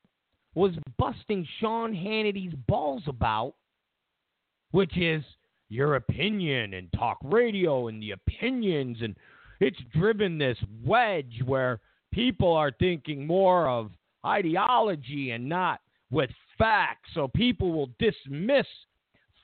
was 0.55 0.73
busting 0.99 1.47
Sean 1.61 1.95
Hannity's 1.95 2.53
balls 2.67 3.03
about, 3.07 3.55
which 4.73 4.97
is 4.99 5.23
your 5.69 5.95
opinion 5.95 6.75
and 6.75 6.93
talk 6.93 7.19
radio 7.23 7.89
and 7.89 8.03
the 8.03 8.11
opinions 8.11 8.99
and 9.01 9.17
it's 9.61 9.79
driven 9.95 10.39
this 10.39 10.59
wedge 10.85 11.41
where 11.45 11.81
people 12.13 12.53
are 12.53 12.73
thinking 12.81 13.27
more 13.27 13.69
of 13.69 13.93
ideology 14.27 15.31
and 15.31 15.49
not 15.49 15.81
with 16.11 16.31
facts. 16.59 17.11
So 17.15 17.29
people 17.29 17.73
will 17.73 17.91
dismiss 17.99 18.67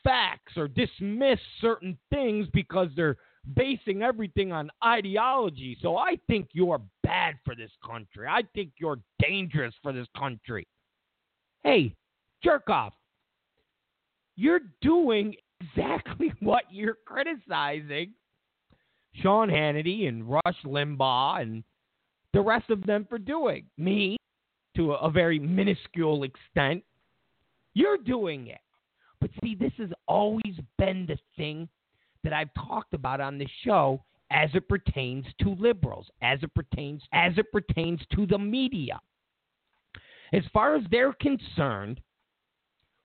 facts 0.03 0.57
or 0.57 0.69
dismiss 0.69 1.39
certain 1.61 1.97
things 2.11 2.49
because 2.53 2.89
they're 2.97 3.17
basing 3.55 4.03
everything 4.03 4.53
on 4.53 4.71
ideology. 4.85 5.77
So 5.81 5.97
I 5.97 6.19
think 6.27 6.49
you're 6.53 6.83
bad 7.03 7.37
for 7.45 7.55
this 7.55 7.71
country. 7.85 8.27
I 8.29 8.43
think 8.55 8.73
you're 8.79 8.99
dangerous 9.21 9.75
for 9.83 9.93
this 9.93 10.09
country. 10.17 10.67
Hey, 11.63 11.95
jerk 12.43 12.69
off. 12.69 12.93
You're 14.41 14.61
doing 14.83 15.35
exactly 15.61 16.33
what 16.41 16.63
you're 16.71 16.97
criticizing 17.05 18.13
Sean 19.17 19.49
Hannity 19.49 20.07
and 20.07 20.31
Rush 20.31 20.63
Limbaugh 20.65 21.43
and 21.43 21.65
the 22.33 22.41
rest 22.41 22.71
of 22.71 22.87
them 22.87 23.05
for 23.09 23.19
doing. 23.19 23.67
Me, 23.79 24.17
to 24.77 24.93
a, 24.93 25.11
very 25.11 25.41
minuscule 25.41 26.23
extent, 26.23 26.85
you're 27.75 27.99
doing 27.99 28.47
it. 28.47 28.61
But 29.21 29.31
see, 29.43 29.57
this 29.57 29.73
has 29.79 29.91
always 30.07 30.55
been 30.79 31.05
the 31.09 31.19
thing 31.37 31.69
that 32.23 32.33
I've 32.33 32.55
talked 32.55 32.95
about 32.95 33.21
on 33.21 33.39
this 33.39 33.51
show 33.65 34.05
as 34.31 34.51
it 34.55 34.69
pertains 34.69 35.25
to 35.41 35.57
liberals, 35.59 36.07
as 36.23 36.39
it 36.45 36.55
pertains 36.55 37.03
as 37.13 37.33
it 37.39 37.51
pertains 37.51 37.99
to 38.15 38.25
the 38.25 38.39
media. 38.39 39.01
As 40.33 40.45
far 40.53 40.77
as 40.77 40.85
they're 40.93 41.15
concerned, 41.15 42.01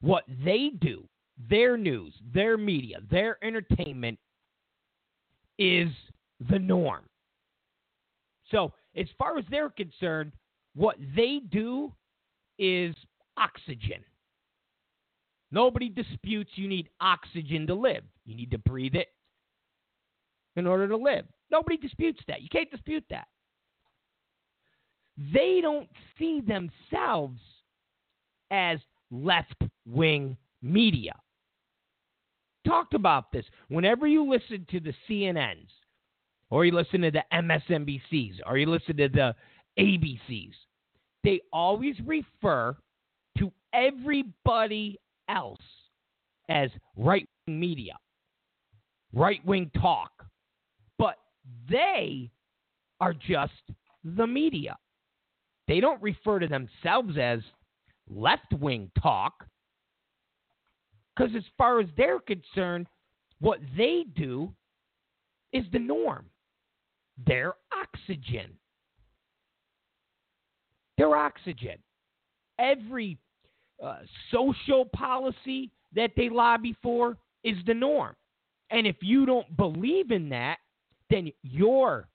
what 0.02 0.26
they 0.46 0.70
do, 0.80 1.08
their 1.50 1.78
news, 1.78 2.14
their 2.34 2.58
media, 2.58 3.00
their 3.10 3.44
entertainment 3.44 4.20
is 5.58 5.90
the 6.50 6.60
norm. 6.60 7.04
So, 8.52 8.74
as 8.96 9.08
far 9.18 9.38
as 9.38 9.46
they're 9.50 9.70
concerned, 9.70 10.34
what 10.76 10.98
they 11.16 11.42
do 11.52 11.92
is 12.60 12.96
oxygen. 13.38 14.04
Nobody 15.52 15.90
disputes 15.90 16.52
you 16.56 16.68
need 16.68 16.90
oxygen 17.00 17.68
to 17.68 17.76
live. 17.76 18.04
You 18.26 18.36
need 18.36 18.52
to 18.52 18.58
breathe 18.58 18.96
it 18.96 19.10
in 20.56 20.68
order 20.68 20.88
to 20.88 20.98
live. 20.98 21.26
Nobody 21.52 21.78
disputes 21.78 22.20
that. 22.28 22.42
You 22.42 22.50
can't 22.50 22.72
dispute 22.72 23.04
that. 23.10 23.28
They 25.32 25.60
don't 25.62 25.90
see 26.18 26.42
themselves 26.42 27.40
as 28.50 28.80
left 29.12 29.62
wing 29.86 30.38
media. 30.62 31.14
Talked 32.66 32.94
about 32.94 33.32
this. 33.32 33.46
Whenever 33.68 34.08
you 34.08 34.30
listen 34.30 34.66
to 34.72 34.80
the 34.80 34.94
CNNs, 35.10 35.68
or 36.50 36.66
you 36.66 36.72
listen 36.72 37.02
to 37.02 37.12
the 37.12 37.24
MSNBCs, 37.34 38.36
or 38.46 38.58
you 38.58 38.68
listen 38.68 38.98
to 38.98 39.10
the 39.10 39.36
ABCs, 39.80 40.54
they 41.24 41.42
always 41.52 41.96
refer 42.06 42.76
to 43.38 43.52
everybody 43.74 45.00
else 45.30 45.62
as 46.50 46.70
right 46.96 47.28
wing 47.48 47.60
media, 47.60 47.94
right 49.14 49.44
wing 49.46 49.72
talk. 49.82 50.12
But 50.98 51.16
they 51.70 52.30
are 53.02 53.14
just 53.14 53.54
the 54.04 54.28
media. 54.28 54.78
They 55.68 55.80
don't 55.80 56.02
refer 56.02 56.40
to 56.40 56.48
themselves 56.48 57.18
as 57.18 57.40
left 58.10 58.54
wing 58.60 58.92
talk. 59.02 59.46
Because 61.16 61.36
as 61.36 61.44
far 61.58 61.80
as 61.80 61.88
they're 61.96 62.20
concerned, 62.20 62.88
what 63.40 63.60
they 63.78 64.06
do 64.16 64.54
is 65.52 65.64
the 65.72 65.80
norm. 65.80 66.26
They're 67.28 67.54
oxygen. 67.72 68.52
They're 70.98 71.16
oxygen. 71.16 71.78
Every 72.60 73.18
uh, 73.84 74.00
social 74.32 74.86
policy 74.86 75.72
that 75.96 76.12
they 76.16 76.30
lobby 76.30 76.76
for 76.82 77.18
is 77.44 77.58
the 77.66 77.74
norm. 77.74 78.16
And 78.72 78.88
if 78.88 78.96
you 79.02 79.26
don't 79.26 79.56
believe 79.58 80.12
in 80.12 80.30
that, 80.30 80.58
then 81.10 81.32
you're 81.44 82.08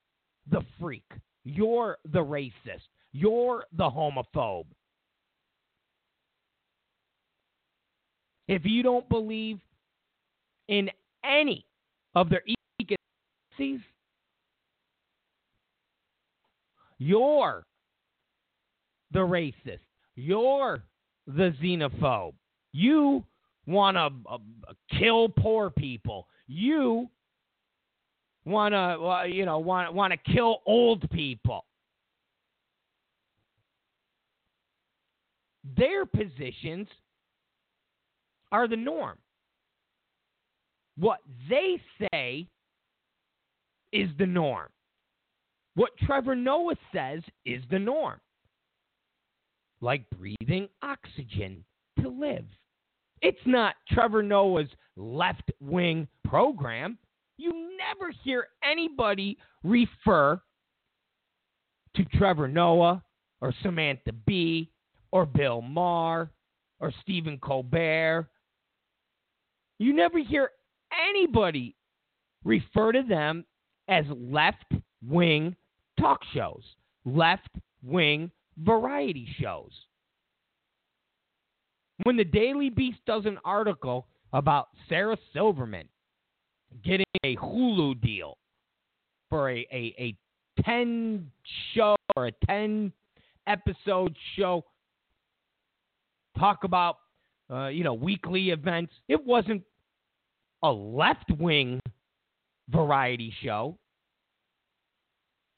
the 0.50 0.62
freak. 0.80 1.04
You're 1.44 1.98
the 2.12 2.24
racist. 2.24 2.88
You're 3.12 3.64
the 3.76 3.88
homophobe. 3.88 4.66
If 8.48 8.64
you 8.64 8.82
don't 8.82 9.08
believe 9.10 9.60
in 10.68 10.90
any 11.22 11.64
of 12.14 12.30
their 12.30 12.42
economics, 12.80 13.84
you're 16.98 17.64
the 19.12 19.18
racist. 19.20 19.80
You're 20.16 20.82
the 21.26 21.54
xenophobe. 21.62 22.34
You 22.72 23.24
want 23.66 23.96
to 23.96 24.10
uh, 24.30 24.38
kill 24.98 25.28
poor 25.28 25.70
people. 25.70 26.26
You 26.46 27.08
want 28.44 28.72
to, 28.72 28.78
uh, 28.78 29.22
you 29.24 29.44
know, 29.44 29.58
want 29.58 29.92
want 29.94 30.12
to 30.12 30.32
kill 30.32 30.62
old 30.66 31.08
people. 31.10 31.64
Their 35.76 36.06
positions 36.06 36.88
are 38.52 38.68
the 38.68 38.76
norm. 38.76 39.18
What 40.96 41.20
they 41.48 41.80
say 42.12 42.48
is 43.92 44.08
the 44.18 44.26
norm. 44.26 44.68
What 45.74 45.90
Trevor 46.04 46.34
Noah 46.34 46.74
says 46.92 47.22
is 47.44 47.62
the 47.70 47.78
norm 47.78 48.20
like 49.80 50.04
breathing 50.10 50.68
oxygen 50.82 51.64
to 52.02 52.08
live. 52.08 52.44
It's 53.22 53.38
not 53.46 53.74
Trevor 53.90 54.22
Noah's 54.22 54.68
left 54.96 55.50
wing 55.60 56.08
program. 56.24 56.98
You 57.36 57.52
never 57.52 58.12
hear 58.24 58.48
anybody 58.62 59.38
refer 59.62 60.40
to 61.96 62.04
Trevor 62.16 62.48
Noah 62.48 63.02
or 63.40 63.54
Samantha 63.62 64.12
Bee 64.26 64.70
or 65.12 65.26
Bill 65.26 65.62
Maher 65.62 66.30
or 66.80 66.92
Stephen 67.02 67.38
Colbert. 67.38 68.28
You 69.78 69.94
never 69.94 70.18
hear 70.18 70.50
anybody 71.08 71.76
refer 72.44 72.92
to 72.92 73.02
them 73.02 73.44
as 73.88 74.04
left 74.10 74.72
wing 75.06 75.54
talk 75.98 76.20
shows, 76.34 76.62
left 77.04 77.48
wing 77.82 78.30
variety 78.58 79.28
shows. 79.40 79.70
When 82.04 82.16
the 82.16 82.24
Daily 82.24 82.70
Beast 82.70 82.98
does 83.06 83.26
an 83.26 83.38
article 83.44 84.06
about 84.32 84.68
Sarah 84.88 85.18
Silverman 85.32 85.88
getting 86.84 87.06
a 87.24 87.36
Hulu 87.36 88.00
deal 88.00 88.38
for 89.30 89.50
a, 89.50 89.66
a, 89.72 89.94
a 89.98 90.62
10 90.62 91.30
show 91.74 91.96
or 92.16 92.28
a 92.28 92.32
10 92.46 92.92
episode 93.46 94.14
show, 94.36 94.64
talk 96.38 96.64
about, 96.64 96.98
uh, 97.50 97.68
you 97.68 97.84
know, 97.84 97.94
weekly 97.94 98.50
events. 98.50 98.92
It 99.08 99.24
wasn't 99.24 99.62
a 100.62 100.70
left 100.70 101.30
wing 101.38 101.80
variety 102.68 103.32
show. 103.42 103.78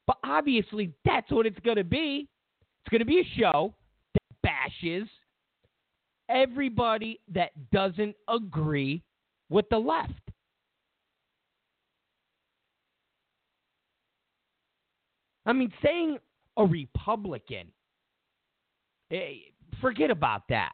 But 0.06 0.18
obviously, 0.24 0.92
that's 1.04 1.30
what 1.30 1.46
it's 1.46 1.58
going 1.60 1.76
to 1.76 1.84
be. 1.84 2.28
It's 2.84 2.90
going 2.90 3.00
to 3.00 3.04
be 3.04 3.20
a 3.20 3.38
show 3.38 3.74
that 4.14 4.22
bashes 4.42 5.08
everybody 6.28 7.20
that 7.32 7.50
doesn't 7.70 8.14
agree 8.28 9.02
with 9.48 9.68
the 9.70 9.78
left. 9.78 10.12
I 15.46 15.52
mean, 15.52 15.72
saying 15.82 16.18
a 16.56 16.64
Republican, 16.64 17.68
eh, 19.10 19.34
forget 19.80 20.10
about 20.10 20.42
that. 20.48 20.72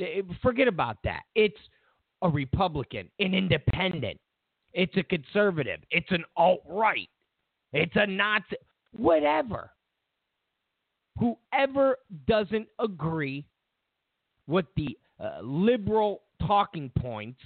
Eh, 0.00 0.22
forget 0.42 0.68
about 0.68 0.98
that. 1.04 1.22
It's 1.34 1.58
a 2.22 2.28
Republican, 2.28 3.08
an 3.18 3.34
independent. 3.34 4.18
It's 4.72 4.96
a 4.96 5.02
conservative. 5.02 5.80
It's 5.90 6.10
an 6.10 6.24
alt 6.36 6.62
right. 6.68 7.08
It's 7.72 7.92
a 7.96 8.06
Nazi. 8.06 8.56
Whatever 8.96 9.70
whoever 11.18 11.98
doesn't 12.26 12.68
agree 12.78 13.44
with 14.46 14.66
the 14.76 14.96
uh, 15.20 15.38
liberal 15.42 16.22
talking 16.46 16.90
points, 16.98 17.40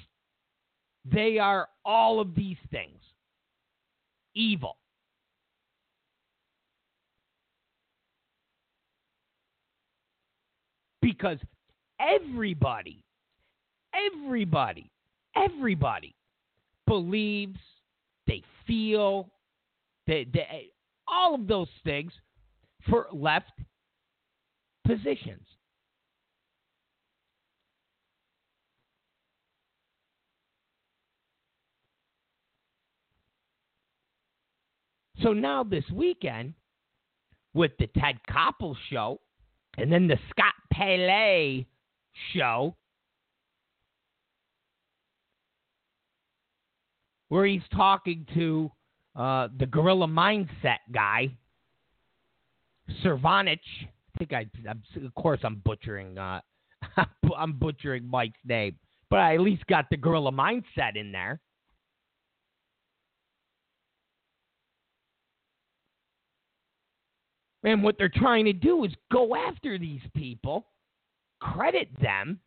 they 1.05 1.39
are 1.39 1.69
all 1.85 2.21
of 2.21 2.35
these 2.35 2.57
things 2.71 3.01
evil. 4.35 4.77
Because 11.01 11.39
everybody, 12.03 13.05
everybody, 13.95 14.91
everybody 15.37 16.15
believes, 16.87 17.59
they 18.27 18.43
feel, 18.67 19.31
They, 20.07 20.27
they, 20.33 20.71
all 21.07 21.35
of 21.35 21.47
those 21.47 21.69
things 21.85 22.13
for 22.89 23.07
left 23.13 23.53
positions. 24.85 25.47
So 35.23 35.33
now 35.33 35.63
this 35.63 35.85
weekend, 35.93 36.55
with 37.55 37.73
the 37.79 37.87
Ted 37.99 38.19
Koppel 38.29 38.75
show 38.91 39.21
and 39.79 39.93
then 39.93 40.09
the 40.09 40.19
Scott 40.31 40.55
Pelley 40.73 41.69
show, 42.35 42.77
where 47.29 47.47
he's 47.47 47.63
talking 47.75 48.27
to 48.35 48.71
uh, 49.17 49.49
the 49.59 49.67
gorilla 49.67 50.07
mindset 50.07 50.79
guy, 50.93 51.31
Cervanich. 53.05 53.59
I 53.85 54.19
think 54.19 54.33
I, 54.33 54.47
I'm, 54.69 54.83
of 55.05 55.15
course, 55.15 55.41
I'm 55.43 55.63
butchering. 55.65 56.19
Uh, 56.19 56.41
I'm 57.37 57.55
butchering 57.55 58.07
Mike's 58.07 58.39
name, 58.45 58.77
but 59.09 59.19
I 59.19 59.35
at 59.35 59.41
least 59.41 59.67
got 59.67 59.87
the 59.91 59.97
gorilla 59.97 60.33
mindset 60.33 60.97
in 60.97 61.13
there. 61.13 61.41
And 67.65 67.83
what 67.83 67.97
they're 67.97 68.11
trying 68.13 68.45
to 68.47 68.53
do 68.53 68.85
is 68.85 68.93
go 69.13 69.37
after 69.37 69.79
these 69.79 70.01
people, 70.17 70.67
credit 71.43 71.89
them, 72.01 72.39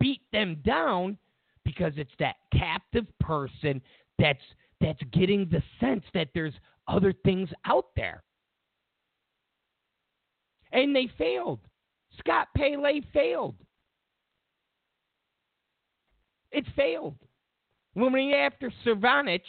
beat 0.00 0.22
them 0.32 0.56
down 0.64 1.16
because 1.64 1.92
it's 1.96 2.12
that 2.18 2.36
captive 2.52 3.06
person 3.20 3.80
that's 4.18 4.42
that's 4.80 5.02
getting 5.12 5.48
the 5.50 5.62
sense 5.80 6.04
that 6.14 6.28
there's 6.34 6.54
other 6.86 7.12
things 7.24 7.48
out 7.64 7.86
there. 7.96 8.22
And 10.72 10.94
they 10.94 11.08
failed. 11.18 11.60
Scott 12.18 12.48
Pelley 12.56 13.04
failed. 13.12 13.56
It 16.52 16.64
failed. 16.76 17.16
When 17.94 18.12
we 18.12 18.34
after 18.34 18.72
Cervanich, 18.86 19.40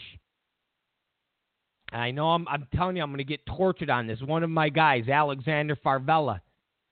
I 1.92 2.12
know 2.12 2.30
I'm, 2.30 2.48
I'm 2.48 2.68
telling 2.76 2.98
you, 2.98 3.04
I'm 3.04 3.10
going 3.10 3.20
to 3.20 3.24
get 3.24 3.46
tortured 3.46 3.90
on 3.90 4.08
this. 4.08 4.22
One 4.22 4.44
of 4.44 4.50
my 4.50 4.70
guys, 4.70 5.08
Alexander 5.08 5.76
Farvella, 5.76 6.40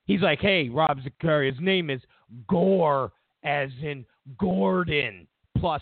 he's 0.08 0.22
like, 0.22 0.40
hey, 0.40 0.70
Rob 0.70 1.00
Zicari, 1.00 1.52
his 1.52 1.62
name 1.62 1.90
is 1.90 2.02
Gore, 2.48 3.12
as 3.44 3.70
in 3.82 4.06
Gordon, 4.40 5.28
plus 5.58 5.82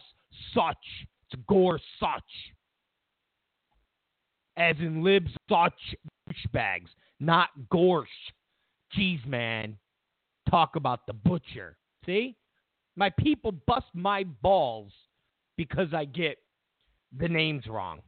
such. 0.53 0.77
It's 1.31 1.41
Gore 1.47 1.79
such. 1.99 2.23
As 4.57 4.75
in 4.79 5.03
libs 5.03 5.31
such 5.49 5.73
douchebags, 6.29 6.89
not 7.19 7.49
gorsh. 7.71 8.05
Jeez, 8.97 9.25
man. 9.25 9.77
Talk 10.49 10.75
about 10.75 11.05
the 11.07 11.13
butcher. 11.13 11.77
See? 12.05 12.35
My 12.95 13.09
people 13.09 13.51
bust 13.67 13.87
my 13.93 14.23
balls 14.23 14.91
because 15.57 15.93
I 15.93 16.05
get 16.05 16.37
the 17.17 17.27
names 17.27 17.67
wrong. 17.67 18.01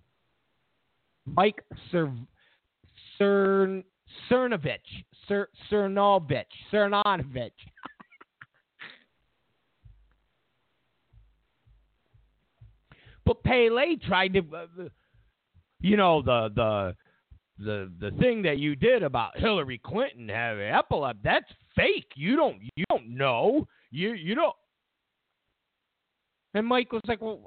Mike 1.25 1.61
Cern, 1.91 2.25
Cern, 3.19 3.83
Cernovich, 4.29 5.05
Cer, 5.27 5.49
Cernovich, 5.69 6.45
Cernovich. 6.71 7.51
but 13.25 13.43
Pelley 13.43 13.99
tried 14.07 14.33
to, 14.33 14.39
uh, 14.39 14.87
you 15.81 15.97
know, 15.97 16.21
the 16.21 16.49
the 16.55 16.95
the 17.59 17.91
the 17.99 18.11
thing 18.17 18.41
that 18.43 18.57
you 18.57 18.75
did 18.75 19.03
about 19.03 19.37
Hillary 19.37 19.79
Clinton 19.83 20.29
having 20.29 20.69
epilepsy. 20.69 21.21
That's 21.23 21.51
fake. 21.75 22.11
You 22.15 22.35
don't 22.35 22.61
you 22.75 22.85
don't 22.89 23.09
know. 23.09 23.67
You 23.91 24.13
you 24.13 24.35
don't. 24.35 24.55
And 26.53 26.65
Mike 26.65 26.91
was 26.91 27.01
like, 27.07 27.21
well, 27.21 27.41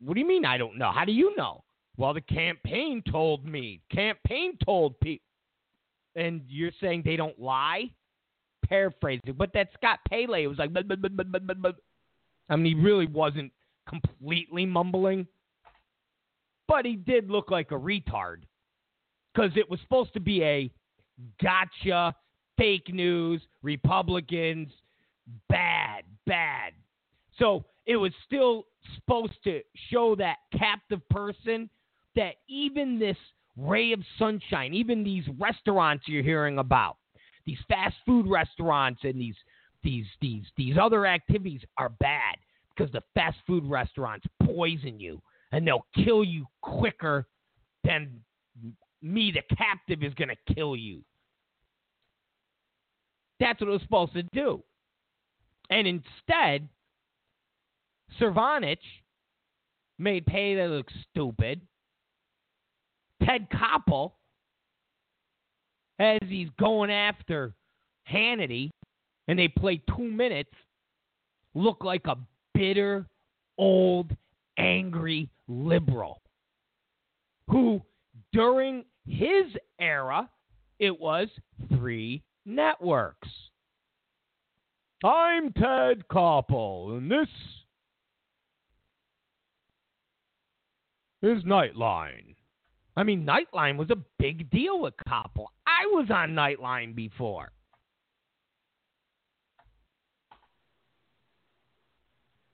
what 0.00 0.14
do 0.14 0.20
you 0.20 0.26
mean 0.26 0.44
I 0.44 0.58
don't 0.58 0.78
know? 0.78 0.92
How 0.92 1.04
do 1.04 1.12
you 1.12 1.34
know? 1.36 1.64
Well, 1.96 2.12
the 2.14 2.20
campaign 2.20 3.02
told 3.10 3.44
me. 3.44 3.80
Campaign 3.90 4.58
told 4.64 4.98
people. 5.00 5.24
And 6.16 6.42
you're 6.48 6.72
saying 6.80 7.02
they 7.04 7.16
don't 7.16 7.38
lie? 7.38 7.90
Paraphrasing. 8.68 9.34
But 9.36 9.52
that 9.54 9.70
Scott 9.74 9.98
Pelley 10.08 10.46
was 10.46 10.58
like. 10.58 10.70
I 12.48 12.56
mean, 12.56 12.76
he 12.76 12.82
really 12.82 13.06
wasn't 13.06 13.52
completely 13.88 14.66
mumbling. 14.66 15.26
But 16.66 16.86
he 16.86 16.96
did 16.96 17.30
look 17.30 17.50
like 17.50 17.72
a 17.72 17.78
retard. 17.78 18.42
Because 19.32 19.50
it 19.56 19.68
was 19.68 19.80
supposed 19.80 20.12
to 20.14 20.20
be 20.20 20.42
a 20.42 20.70
gotcha, 21.42 22.14
fake 22.56 22.92
news, 22.92 23.42
Republicans, 23.62 24.70
bad, 25.48 26.04
bad. 26.26 26.72
So 27.38 27.64
it 27.86 27.96
was 27.96 28.12
still 28.24 28.66
supposed 28.94 29.42
to 29.44 29.60
show 29.90 30.14
that 30.16 30.36
captive 30.56 31.06
person 31.08 31.68
that 32.16 32.34
even 32.48 32.98
this 32.98 33.16
ray 33.56 33.92
of 33.92 34.00
sunshine, 34.18 34.74
even 34.74 35.04
these 35.04 35.24
restaurants 35.38 36.04
you're 36.06 36.22
hearing 36.22 36.58
about, 36.58 36.96
these 37.46 37.58
fast 37.68 37.96
food 38.06 38.26
restaurants 38.26 39.00
and 39.04 39.20
these 39.20 39.36
these 39.82 40.06
these 40.20 40.44
these 40.56 40.76
other 40.80 41.06
activities 41.06 41.60
are 41.76 41.90
bad 42.00 42.36
because 42.74 42.90
the 42.92 43.02
fast 43.14 43.36
food 43.46 43.64
restaurants 43.64 44.26
poison 44.42 44.98
you 44.98 45.20
and 45.52 45.66
they'll 45.66 45.86
kill 46.04 46.24
you 46.24 46.46
quicker 46.62 47.26
than 47.84 48.10
me 49.02 49.32
the 49.32 49.56
captive 49.56 50.02
is 50.02 50.14
going 50.14 50.28
to 50.28 50.54
kill 50.54 50.74
you. 50.74 51.02
That's 53.38 53.60
what 53.60 53.68
it 53.68 53.72
was 53.72 53.82
supposed 53.82 54.14
to 54.14 54.22
do. 54.22 54.62
And 55.70 55.86
instead, 55.86 56.68
Cervanich 58.20 58.78
made 59.98 60.26
Pelley 60.26 60.66
look 60.66 60.86
stupid. 61.10 61.60
Ted 63.24 63.48
Koppel, 63.50 64.12
as 65.98 66.18
he's 66.28 66.48
going 66.58 66.90
after 66.90 67.54
Hannity, 68.10 68.70
and 69.28 69.38
they 69.38 69.48
play 69.48 69.80
two 69.96 70.04
minutes, 70.04 70.52
look 71.54 71.82
like 71.84 72.06
a 72.06 72.16
bitter, 72.52 73.06
old, 73.56 74.14
angry 74.58 75.28
liberal 75.48 76.20
who, 77.48 77.80
during 78.32 78.84
his 79.06 79.46
era, 79.80 80.28
it 80.78 80.98
was 80.98 81.28
three 81.68 82.22
networks. 82.44 83.28
I'm 85.02 85.52
Ted 85.52 86.04
Koppel, 86.10 86.96
and 86.96 87.10
this 87.10 87.28
is 91.22 91.42
Nightline. 91.44 92.34
I 92.96 93.02
mean, 93.02 93.26
Nightline 93.26 93.76
was 93.76 93.90
a 93.90 93.98
big 94.18 94.50
deal 94.50 94.80
with 94.80 94.94
Koppel. 95.08 95.46
I 95.66 95.86
was 95.86 96.06
on 96.10 96.30
Nightline 96.30 96.94
before. 96.94 97.50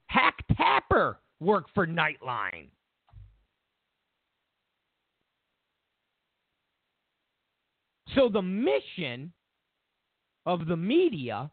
Hack 0.07 0.43
Tapper 0.57 1.19
worked 1.41 1.71
for 1.75 1.87
Nightline. 1.87 2.69
So 8.15 8.29
the 8.29 8.43
mission 8.43 9.33
of 10.47 10.67
the 10.67 10.77
media 10.77 11.51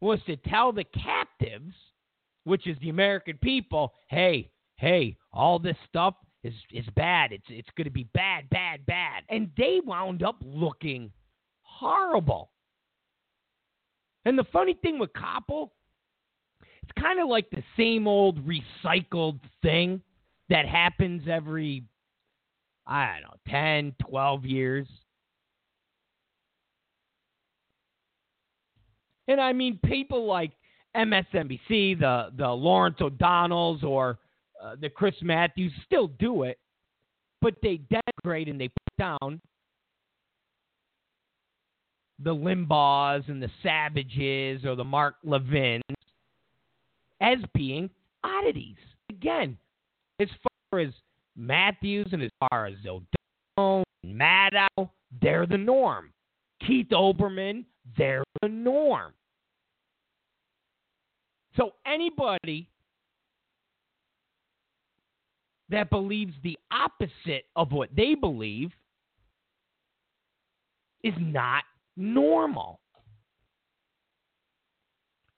was 0.00 0.20
to 0.26 0.36
tell 0.36 0.72
the 0.72 0.84
captives, 0.84 1.74
which 2.44 2.66
is 2.66 2.76
the 2.80 2.88
American 2.88 3.38
people, 3.38 3.94
hey, 4.08 4.50
hey, 4.76 5.16
all 5.32 5.58
this 5.58 5.76
stuff 5.88 6.14
is 6.44 6.54
is 6.72 6.86
bad. 6.96 7.32
It's 7.32 7.44
it's 7.48 7.68
going 7.76 7.84
to 7.84 7.90
be 7.90 8.08
bad, 8.14 8.48
bad, 8.50 8.84
bad. 8.86 9.22
And 9.28 9.50
they 9.56 9.80
wound 9.84 10.22
up 10.22 10.36
looking 10.44 11.10
horrible. 11.62 12.50
And 14.24 14.38
the 14.38 14.44
funny 14.52 14.74
thing 14.82 14.98
with 14.98 15.10
Koppel, 15.12 15.70
it's 16.82 16.92
kind 17.00 17.20
of 17.20 17.28
like 17.28 17.50
the 17.50 17.62
same 17.76 18.06
old 18.06 18.40
recycled 18.46 19.40
thing 19.62 20.00
that 20.48 20.66
happens 20.66 21.22
every 21.28 21.84
I 22.86 23.20
don't 23.20 23.22
know, 23.22 23.52
10, 23.52 23.94
12 24.08 24.44
years. 24.44 24.88
And 29.28 29.40
I 29.40 29.52
mean 29.52 29.78
people 29.84 30.26
like 30.26 30.50
MSNBC, 30.96 32.00
the 32.00 32.30
the 32.36 32.48
Lawrence 32.48 32.98
O'Donnells 33.00 33.82
or 33.82 34.18
uh, 34.62 34.76
the 34.80 34.88
Chris 34.88 35.14
Matthews 35.22 35.72
still 35.84 36.08
do 36.18 36.44
it, 36.44 36.58
but 37.40 37.54
they 37.62 37.80
denigrate 37.90 38.48
and 38.48 38.60
they 38.60 38.68
put 38.68 38.96
down 38.98 39.40
the 42.22 42.34
Limbaughs 42.34 43.28
and 43.28 43.42
the 43.42 43.50
Savages 43.62 44.64
or 44.64 44.76
the 44.76 44.84
Mark 44.84 45.16
Levins 45.24 45.82
as 47.20 47.38
being 47.54 47.90
oddities. 48.22 48.76
Again, 49.10 49.58
as 50.20 50.28
far 50.70 50.80
as 50.80 50.90
Matthews 51.36 52.08
and 52.12 52.22
as 52.22 52.30
far 52.50 52.66
as 52.66 52.74
O'Donnell, 52.86 53.84
Maddow, 54.04 54.90
they're 55.20 55.46
the 55.46 55.58
norm. 55.58 56.12
Keith 56.66 56.88
Olbermann, 56.92 57.64
they're 57.98 58.24
the 58.40 58.48
norm. 58.48 59.12
So 61.56 61.72
anybody 61.84 62.68
that 65.72 65.90
believes 65.90 66.34
the 66.42 66.58
opposite 66.70 67.44
of 67.56 67.72
what 67.72 67.88
they 67.96 68.14
believe 68.14 68.72
is 71.02 71.14
not 71.18 71.64
normal. 71.96 72.80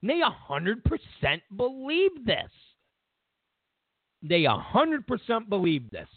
And 0.02 0.10
they 0.10 0.20
100% 0.20 1.40
believe 1.56 2.26
this. 2.26 2.50
They 4.22 4.42
100% 4.42 5.48
believe 5.48 5.90
this. 5.90 6.08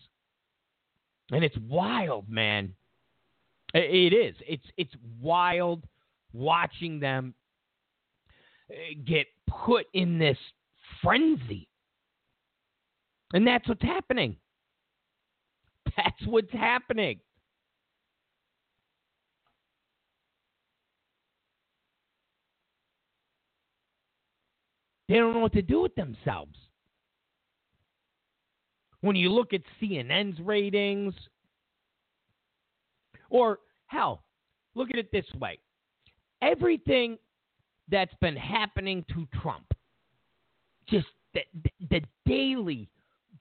And 1.32 1.44
it's 1.44 1.58
wild, 1.70 2.30
man. 2.30 2.74
It 3.74 4.14
is. 4.14 4.36
It's 4.48 4.64
it's 4.78 4.94
wild 5.22 5.84
watching 6.32 7.02
them 7.02 7.34
uh, 8.72 8.76
get 9.06 9.28
put 9.66 9.88
in 9.94 10.18
this 10.18 10.38
frenzy. 11.02 11.68
And 13.34 13.46
that's 13.46 13.68
what's 13.68 13.82
happening. 13.82 14.38
That's 15.98 16.26
what's 16.26 16.52
happening. 16.52 17.20
They 25.10 25.16
don't 25.16 25.34
know 25.34 25.40
what 25.40 25.54
to 25.54 25.62
do 25.62 25.82
with 25.82 25.96
themselves. 25.96 26.56
When 29.02 29.16
you 29.16 29.30
look 29.30 29.54
at 29.54 29.62
CNN's 29.82 30.40
ratings, 30.42 31.14
or 33.30 33.60
hell, 33.88 34.24
look 34.76 34.90
at 34.90 34.98
it 34.98 35.12
this 35.12 35.26
way 35.40 35.60
everything 36.42 37.18
that's 37.90 38.14
been 38.22 38.36
happening 38.36 39.04
to 39.10 39.26
Trump, 39.42 39.66
just 40.88 41.08
the, 41.34 41.42
the, 41.64 41.72
the 41.90 42.02
daily, 42.26 42.90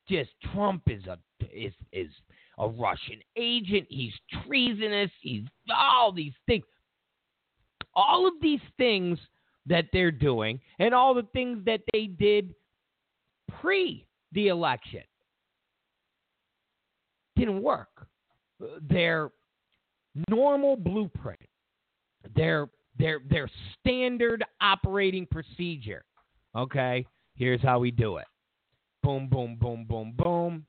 just 0.08 0.30
Trump 0.52 0.82
is 0.86 1.04
a 1.06 1.18
is 1.52 1.72
is 1.92 2.10
a 2.58 2.68
Russian 2.68 3.20
agent. 3.36 3.86
He's 3.88 4.14
treasonous. 4.44 5.10
He's 5.20 5.44
all 5.74 6.12
these 6.12 6.32
things. 6.46 6.64
All 7.94 8.26
of 8.26 8.34
these 8.40 8.60
things 8.76 9.18
that 9.66 9.86
they're 9.92 10.10
doing, 10.10 10.60
and 10.78 10.94
all 10.94 11.14
the 11.14 11.26
things 11.32 11.64
that 11.64 11.80
they 11.92 12.06
did 12.06 12.54
pre 13.60 14.06
the 14.32 14.48
election 14.48 15.02
didn't 17.36 17.62
work. 17.62 18.06
Their 18.80 19.30
normal 20.28 20.76
blueprint, 20.76 21.40
their 22.34 22.68
their 22.98 23.20
their 23.28 23.50
standard 23.78 24.44
operating 24.60 25.26
procedure. 25.26 26.04
Okay, 26.56 27.06
here's 27.34 27.60
how 27.60 27.78
we 27.78 27.90
do 27.90 28.16
it. 28.16 28.26
Boom, 29.06 29.28
boom, 29.28 29.56
boom, 29.60 29.86
boom, 29.88 30.14
boom. 30.18 30.66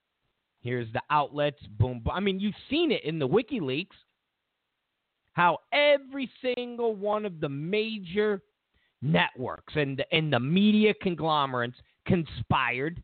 Here's 0.61 0.93
the 0.93 1.01
outlets. 1.09 1.57
Boom, 1.79 2.01
boom. 2.05 2.13
I 2.13 2.19
mean, 2.19 2.39
you've 2.39 2.53
seen 2.69 2.91
it 2.91 3.03
in 3.03 3.17
the 3.17 3.27
WikiLeaks. 3.27 3.87
How 5.33 5.57
every 5.73 6.29
single 6.43 6.95
one 6.95 7.25
of 7.25 7.39
the 7.39 7.49
major 7.49 8.43
networks 9.01 9.73
and 9.75 10.05
and 10.11 10.31
the 10.31 10.39
media 10.39 10.93
conglomerates 11.01 11.77
conspired 12.05 13.01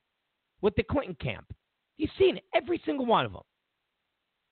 with 0.61 0.75
the 0.75 0.83
Clinton 0.83 1.17
camp. 1.19 1.51
You've 1.97 2.11
seen 2.19 2.37
it, 2.37 2.43
every 2.53 2.79
single 2.85 3.07
one 3.07 3.25
of 3.25 3.31
them. 3.31 3.41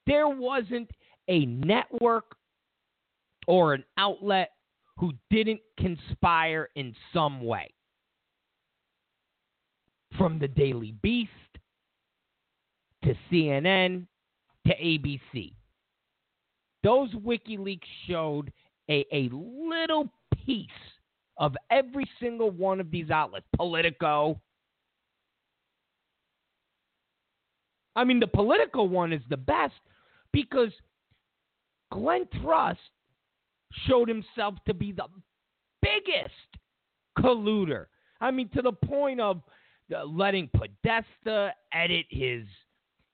There 0.08 0.30
wasn't 0.30 0.89
a 1.28 1.46
network 1.46 2.36
or 3.46 3.76
an 3.76 3.84
outlet 4.00 4.50
who 4.98 5.13
didn't 5.30 5.62
conspire 5.78 6.70
in 6.76 6.96
some 7.13 7.46
way. 7.46 7.72
From 10.17 10.39
the 10.39 10.47
Daily 10.47 10.93
Beast 11.02 11.30
to 13.04 13.15
CNN 13.32 14.06
to 14.67 14.74
ABC. 14.74 15.54
Those 16.84 17.12
WikiLeaks 17.13 17.80
showed 18.08 18.52
a, 18.89 19.06
a 19.12 19.30
little 19.32 20.10
piece 20.45 20.67
of 21.38 21.56
every 21.69 22.10
single 22.19 22.52
one 22.52 22.80
of 22.80 22.91
these 22.91 23.10
outlets. 23.10 23.45
Politico. 23.56 24.39
I 27.95 28.04
mean, 28.04 28.19
the 28.19 28.28
Politico 28.28 28.84
one 28.84 29.12
is 29.13 29.21
the 29.30 29.38
best 29.38 29.74
because 30.32 30.71
Glenn 31.91 32.28
Thrush 32.41 32.78
showed 33.88 34.08
himself 34.08 34.56
to 34.65 34.74
be 34.74 34.91
the 34.91 35.06
biggest 35.82 36.34
colluder. 37.17 37.86
I 38.19 38.32
mean, 38.32 38.50
to 38.56 38.62
the 38.62 38.71
point 38.71 39.19
of 39.19 39.41
Uh, 39.95 40.06
letting 40.06 40.49
Podesta 40.56 41.54
edit 41.73 42.06
his, 42.10 42.43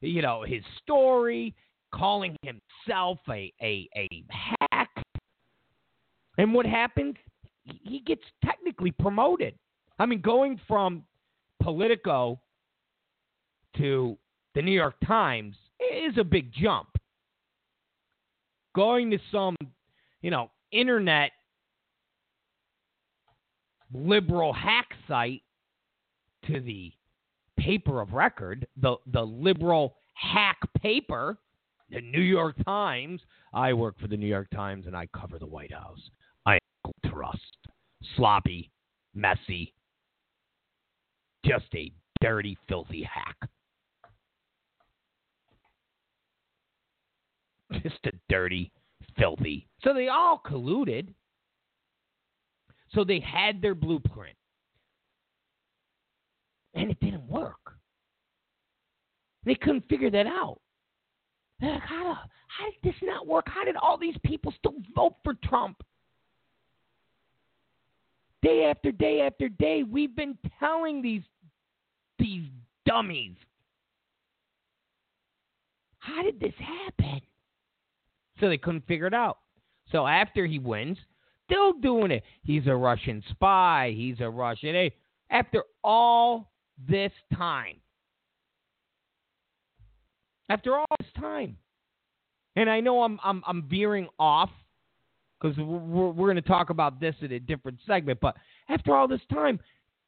you 0.02 0.22
know, 0.22 0.44
his 0.44 0.64
story, 0.84 1.56
calling 1.94 2.36
himself 2.44 3.20
a 3.30 3.54
a, 3.62 3.90
a 3.96 4.08
hack. 4.30 4.90
And 6.38 6.54
what 6.54 6.66
happens? 6.66 7.16
He 7.64 8.00
gets 8.00 8.22
technically 8.46 8.92
promoted. 8.92 9.56
I 10.00 10.06
mean, 10.06 10.22
going 10.22 10.60
from 10.68 11.04
Politico 11.62 12.40
to 13.78 14.18
the 14.54 14.62
New 14.62 14.72
York 14.72 14.96
Times 15.06 15.56
is 15.80 16.18
a 16.18 16.24
big 16.24 16.52
jump 16.54 16.90
going 18.78 19.10
to 19.10 19.18
some, 19.32 19.56
you 20.22 20.30
know, 20.30 20.52
internet 20.72 21.32
liberal 23.92 24.54
hack 24.54 24.90
site 25.08 25.42
to 26.48 26.60
the 26.60 26.94
paper 27.58 28.02
of 28.02 28.14
record, 28.14 28.68
the 28.78 28.96
the 29.12 29.22
liberal 29.22 29.96
hack 30.14 30.58
paper, 30.82 31.38
the 31.90 32.02
New 32.02 32.22
York 32.22 32.56
Times. 32.66 33.22
I 33.54 33.74
work 33.74 34.00
for 34.00 34.08
the 34.08 34.18
New 34.18 34.28
York 34.28 34.50
Times 34.52 34.88
and 34.88 34.96
I 34.96 35.08
cover 35.16 35.40
the 35.40 35.48
White 35.48 35.74
House. 35.74 36.10
I 36.46 36.60
trust 37.06 37.58
sloppy, 38.16 38.72
messy, 39.14 39.74
just 41.46 41.66
a 41.76 41.92
dirty, 42.22 42.58
filthy 42.68 43.04
hack. 43.04 43.50
Just 47.84 48.00
a 48.06 48.12
dirty, 48.30 48.72
filthy. 49.18 49.68
So 49.84 49.94
they 49.94 50.08
all 50.08 50.42
colluded. 50.46 51.14
So 52.94 53.04
they 53.04 53.20
had 53.20 53.62
their 53.62 53.76
blueprint. 53.76 54.38
And 56.78 56.92
it 56.92 57.00
didn't 57.00 57.28
work. 57.28 57.74
They 59.46 59.56
couldn't 59.56 59.88
figure 59.88 60.12
that 60.12 60.28
out. 60.28 60.60
They're 61.60 61.72
like, 61.72 61.82
how, 61.82 62.18
how 62.48 62.66
did 62.66 62.94
this 62.94 63.02
not 63.02 63.26
work? 63.26 63.46
How 63.48 63.64
did 63.64 63.76
all 63.78 63.98
these 63.98 64.18
people 64.24 64.54
still 64.58 64.76
vote 64.96 65.16
for 65.24 65.36
Trump? 65.44 65.82
Day 68.44 68.66
after 68.70 68.92
day 68.92 69.22
after 69.22 69.50
day, 69.50 69.84
we've 69.84 70.16
been 70.16 70.38
telling 70.60 71.02
these 71.02 71.24
these 72.20 72.44
dummies. 72.86 73.36
How 76.00 76.22
did 76.22 76.40
this 76.40 76.54
happen? 76.60 77.22
So 78.40 78.48
they 78.48 78.58
couldn't 78.58 78.86
figure 78.88 79.08
it 79.08 79.14
out. 79.14 79.40
So 79.92 80.06
after 80.06 80.46
he 80.46 80.60
wins, 80.60 80.98
still 81.46 81.74
doing 81.74 82.12
it. 82.12 82.24
He's 82.44 82.68
a 82.68 82.76
Russian 82.76 83.24
spy. 83.32 83.94
He's 83.96 84.20
a 84.20 84.30
Russian. 84.30 84.90
After 85.32 85.64
all 85.84 86.52
this 86.88 87.12
time, 87.36 87.78
after 90.50 90.78
all 90.78 90.86
this 91.00 91.10
time, 91.20 91.58
and 92.56 92.70
I 92.70 92.80
know 92.80 93.04
I'm 93.04 93.20
I'm 93.24 93.44
I'm 93.48 93.64
veering 93.70 94.08
off 94.20 94.50
because 95.40 95.58
we're 95.58 96.10
we're 96.10 96.26
going 96.26 96.36
to 96.36 96.42
talk 96.42 96.70
about 96.70 97.00
this 97.00 97.16
in 97.22 97.32
a 97.32 97.40
different 97.40 97.80
segment. 97.86 98.20
But 98.20 98.36
after 98.70 98.96
all 98.96 99.08
this 99.08 99.22
time, 99.32 99.60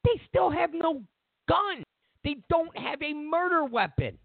they 0.03 0.21
still 0.27 0.49
have 0.49 0.71
no 0.73 1.01
gun. 1.47 1.83
They 2.23 2.37
don't 2.49 2.75
have 2.77 3.01
a 3.01 3.13
murder 3.13 3.65
weapon. 3.65 4.17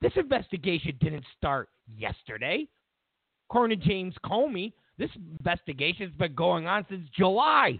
This 0.00 0.12
investigation 0.16 0.96
didn't 1.00 1.24
start 1.36 1.68
yesterday. 1.96 2.66
According 3.48 3.80
to 3.80 3.86
James 3.86 4.14
Comey, 4.24 4.72
this 4.98 5.10
investigation 5.38 6.08
has 6.08 6.16
been 6.16 6.34
going 6.34 6.66
on 6.66 6.84
since 6.88 7.08
July. 7.16 7.78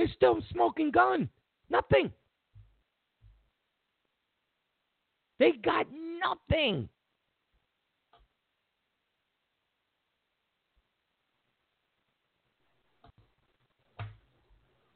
They're 0.00 0.08
still 0.14 0.38
smoking 0.50 0.90
gun. 0.92 1.28
Nothing. 1.68 2.10
They 5.38 5.52
got 5.62 5.86
nothing. 6.22 6.88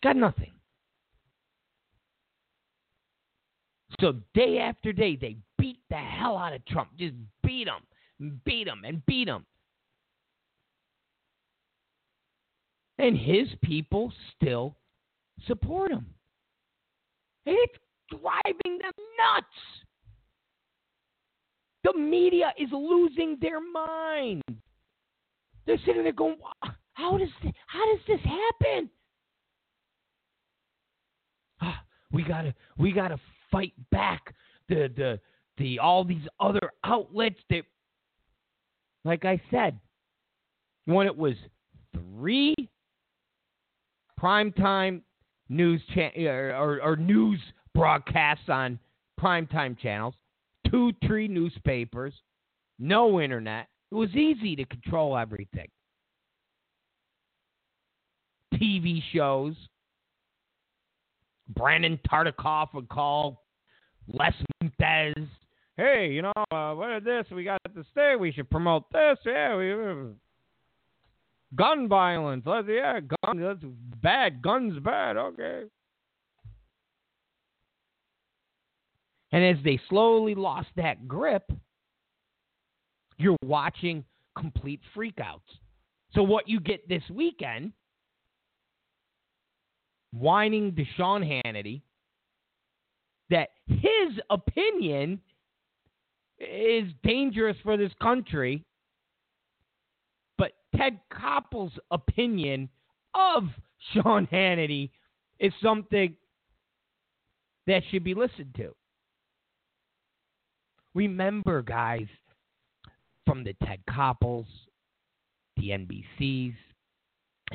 Got 0.02 0.16
nothing. 0.16 0.52
So 4.00 4.14
day 4.32 4.58
after 4.58 4.94
day, 4.94 5.16
they 5.16 5.36
beat 5.58 5.80
the 5.90 5.96
hell 5.96 6.38
out 6.38 6.54
of 6.54 6.64
Trump. 6.64 6.96
Just 6.96 7.12
beat 7.42 7.68
him, 7.68 8.40
beat 8.46 8.66
him, 8.66 8.84
and 8.86 9.04
beat 9.04 9.28
him. 9.28 9.44
And 12.96 13.18
his 13.18 13.48
people 13.62 14.10
still 14.34 14.76
support 15.47 15.90
them. 15.90 16.07
It's 17.47 17.75
driving 18.11 18.79
them 18.79 18.92
nuts. 19.18 19.47
The 21.85 21.99
media 21.99 22.53
is 22.59 22.68
losing 22.73 23.37
their 23.40 23.61
mind. 23.61 24.42
They're 25.66 25.79
sitting 25.85 26.03
there 26.03 26.12
going, 26.12 26.37
"How 26.94 27.18
does 27.18 27.29
this, 27.42 27.53
how 27.66 27.85
does 27.92 28.05
this 28.07 28.20
happen?" 28.20 28.90
Ah, 31.61 31.85
we 32.11 32.23
gotta 32.23 32.55
we 32.79 32.92
gotta 32.92 33.18
fight 33.51 33.75
back 33.90 34.35
the 34.68 34.90
the 34.97 35.20
the 35.59 35.79
all 35.79 36.05
these 36.05 36.27
other 36.40 36.73
outlets 36.85 37.38
that, 37.51 37.64
like 39.05 39.25
I 39.25 39.40
said, 39.51 39.79
when 40.87 41.07
it 41.07 41.16
was 41.16 41.35
three 41.92 42.55
primetime 44.18 45.03
news 45.48 45.80
cha- 45.94 46.12
or, 46.16 46.80
or, 46.83 46.96
news 46.96 47.40
broadcasts 47.74 48.48
on 48.48 48.78
primetime 49.20 49.78
channels, 49.78 50.14
two, 50.70 50.92
three 51.07 51.28
newspapers, 51.28 52.14
no 52.78 53.20
internet. 53.20 53.68
It 53.90 53.94
was 53.94 54.14
easy 54.14 54.57
to 54.57 54.64
control 54.64 55.16
everything. 55.16 55.68
TV 58.54 59.02
shows. 59.12 59.54
Brandon 61.54 61.98
Tartikoff 62.11 62.72
would 62.74 62.88
call 62.88 63.42
Les 64.09 64.33
Moonves. 64.62 65.28
Hey, 65.76 66.11
you 66.12 66.22
know, 66.22 66.33
uh, 66.50 66.72
what 66.74 66.90
is 66.96 67.04
this? 67.04 67.26
We 67.35 67.44
got 67.44 67.61
this 67.74 67.87
thing. 67.94 68.18
We 68.20 68.33
should 68.33 68.48
promote 68.48 68.85
this. 68.92 69.18
Yeah, 69.26 69.57
we. 69.57 69.74
Gun 71.56 71.88
violence. 71.88 72.44
Let's, 72.46 72.68
yeah, 72.68 73.00
gun. 73.00 73.40
That's 73.40 73.64
bad. 74.02 74.42
Guns 74.42 74.78
bad. 74.80 75.16
Okay. 75.16 75.62
And 79.32 79.44
as 79.44 79.62
they 79.64 79.80
slowly 79.88 80.34
lost 80.34 80.68
that 80.76 81.08
grip, 81.08 81.50
you're 83.18 83.36
watching 83.42 84.04
complete 84.38 84.80
freakouts. 84.96 85.40
So 86.14 86.22
what 86.22 86.48
you 86.48 86.60
get 86.60 86.88
this 86.88 87.02
weekend, 87.10 87.72
whining 90.12 90.76
Sean 90.96 91.22
Hannity 91.22 91.82
that 93.30 93.48
his 93.66 94.20
opinion 94.30 95.20
is 96.38 96.84
dangerous 97.02 97.56
for 97.64 97.76
this 97.76 97.92
country, 98.00 98.64
Ted 100.76 100.98
Koppel's 101.12 101.72
opinion 101.90 102.68
of 103.14 103.44
Sean 103.92 104.26
Hannity 104.26 104.90
is 105.38 105.52
something 105.62 106.14
that 107.66 107.82
should 107.90 108.04
be 108.04 108.14
listened 108.14 108.54
to. 108.56 108.74
Remember, 110.94 111.62
guys, 111.62 112.06
from 113.26 113.42
the 113.42 113.54
Ted 113.64 113.80
Koppels, 113.88 114.46
the 115.56 115.70
NBCs, 115.70 116.54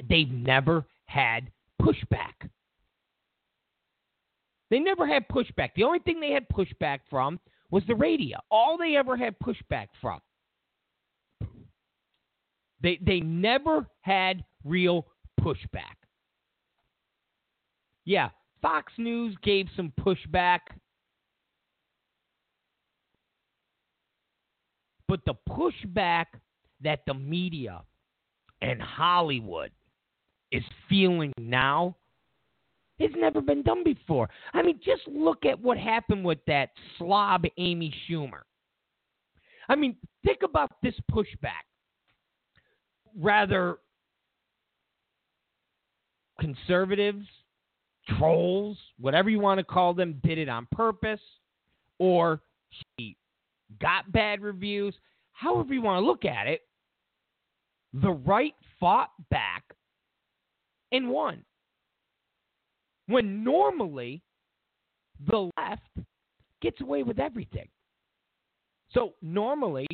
they've 0.10 0.32
never 0.32 0.86
had 1.06 1.52
pushback. 1.82 2.50
They 4.70 4.80
never 4.80 5.08
had 5.08 5.28
pushback. 5.30 5.70
The 5.76 5.84
only 5.84 6.00
thing 6.00 6.20
they 6.20 6.32
had 6.32 6.48
pushback 6.50 7.00
from 7.10 7.40
was 7.72 7.84
the 7.88 7.96
radio. 7.96 8.38
All 8.52 8.78
they 8.78 8.96
ever 8.96 9.18
had 9.18 9.36
pushback 9.40 9.88
from. 10.02 10.20
They 12.82 13.00
they 13.02 13.20
never 13.20 13.88
had 14.02 14.44
real 14.64 15.08
pushback. 15.42 15.96
Yeah, 18.06 18.30
Fox 18.62 18.92
News 18.98 19.36
gave 19.44 19.68
some 19.76 19.94
pushback. 20.00 20.60
But 25.08 25.22
the 25.26 25.34
pushback 25.50 26.26
that 26.82 27.00
the 27.08 27.14
media 27.14 27.82
and 28.62 28.82
Hollywood 28.82 29.72
is 30.52 30.64
feeling 30.88 31.34
now 31.38 31.96
has 33.00 33.12
never 33.16 33.42
been 33.42 33.64
done 33.64 33.84
before. 33.84 34.30
I 34.54 34.62
mean, 34.62 34.80
just 34.84 35.08
look 35.08 35.46
at 35.46 35.60
what 35.60 35.78
happened 35.78 36.26
with 36.26 36.40
that 36.48 36.70
slob 36.98 37.46
Amy 37.58 37.94
Schumer. 38.08 38.42
I 39.70 39.76
mean, 39.76 39.96
think 40.26 40.40
about 40.44 40.72
this 40.84 40.96
pushback. 41.12 41.69
Rather 43.18 43.78
conservatives, 46.40 47.26
trolls, 48.18 48.78
whatever 49.00 49.30
you 49.30 49.40
want 49.40 49.60
to 49.60 49.64
call 49.64 49.94
them, 49.94 50.20
did 50.24 50.38
it 50.38 50.50
on 50.50 50.68
purpose, 50.72 51.22
or 51.98 52.42
she 52.98 53.18
got 53.82 54.12
bad 54.12 54.42
reviews. 54.42 54.96
However, 55.34 55.74
you 55.74 55.82
want 55.82 56.02
to 56.02 56.08
look 56.08 56.26
at 56.26 56.48
it, 56.48 56.62
the 57.94 58.12
right 58.12 58.54
fought 58.80 59.12
back 59.30 59.64
and 60.92 61.10
won. 61.10 61.44
When 63.08 63.44
normally 63.44 64.22
the 65.28 65.50
left 65.58 65.90
gets 66.62 66.80
away 66.82 67.04
with 67.04 67.20
everything. 67.20 67.68
So 68.94 69.14
normally 69.22 69.88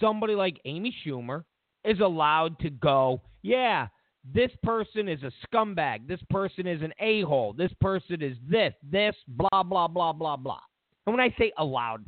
somebody 0.00 0.34
like 0.34 0.60
Amy 0.64 0.94
Schumer 1.04 1.44
is 1.84 2.00
allowed 2.00 2.58
to 2.60 2.70
go, 2.70 3.22
yeah, 3.42 3.88
this 4.34 4.50
person 4.62 5.08
is 5.08 5.20
a 5.22 5.32
scumbag. 5.46 6.06
This 6.06 6.20
person 6.28 6.66
is 6.66 6.82
an 6.82 6.92
a 7.00 7.22
hole. 7.22 7.52
This 7.52 7.72
person 7.80 8.22
is 8.22 8.36
this, 8.48 8.74
this, 8.82 9.14
blah, 9.28 9.62
blah, 9.62 9.88
blah, 9.88 10.12
blah, 10.12 10.36
blah. 10.36 10.60
And 11.06 11.16
when 11.16 11.20
I 11.20 11.34
say 11.38 11.52
allowed, 11.58 12.04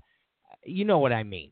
you 0.64 0.84
know 0.84 0.98
what 0.98 1.12
I 1.12 1.22
mean. 1.22 1.50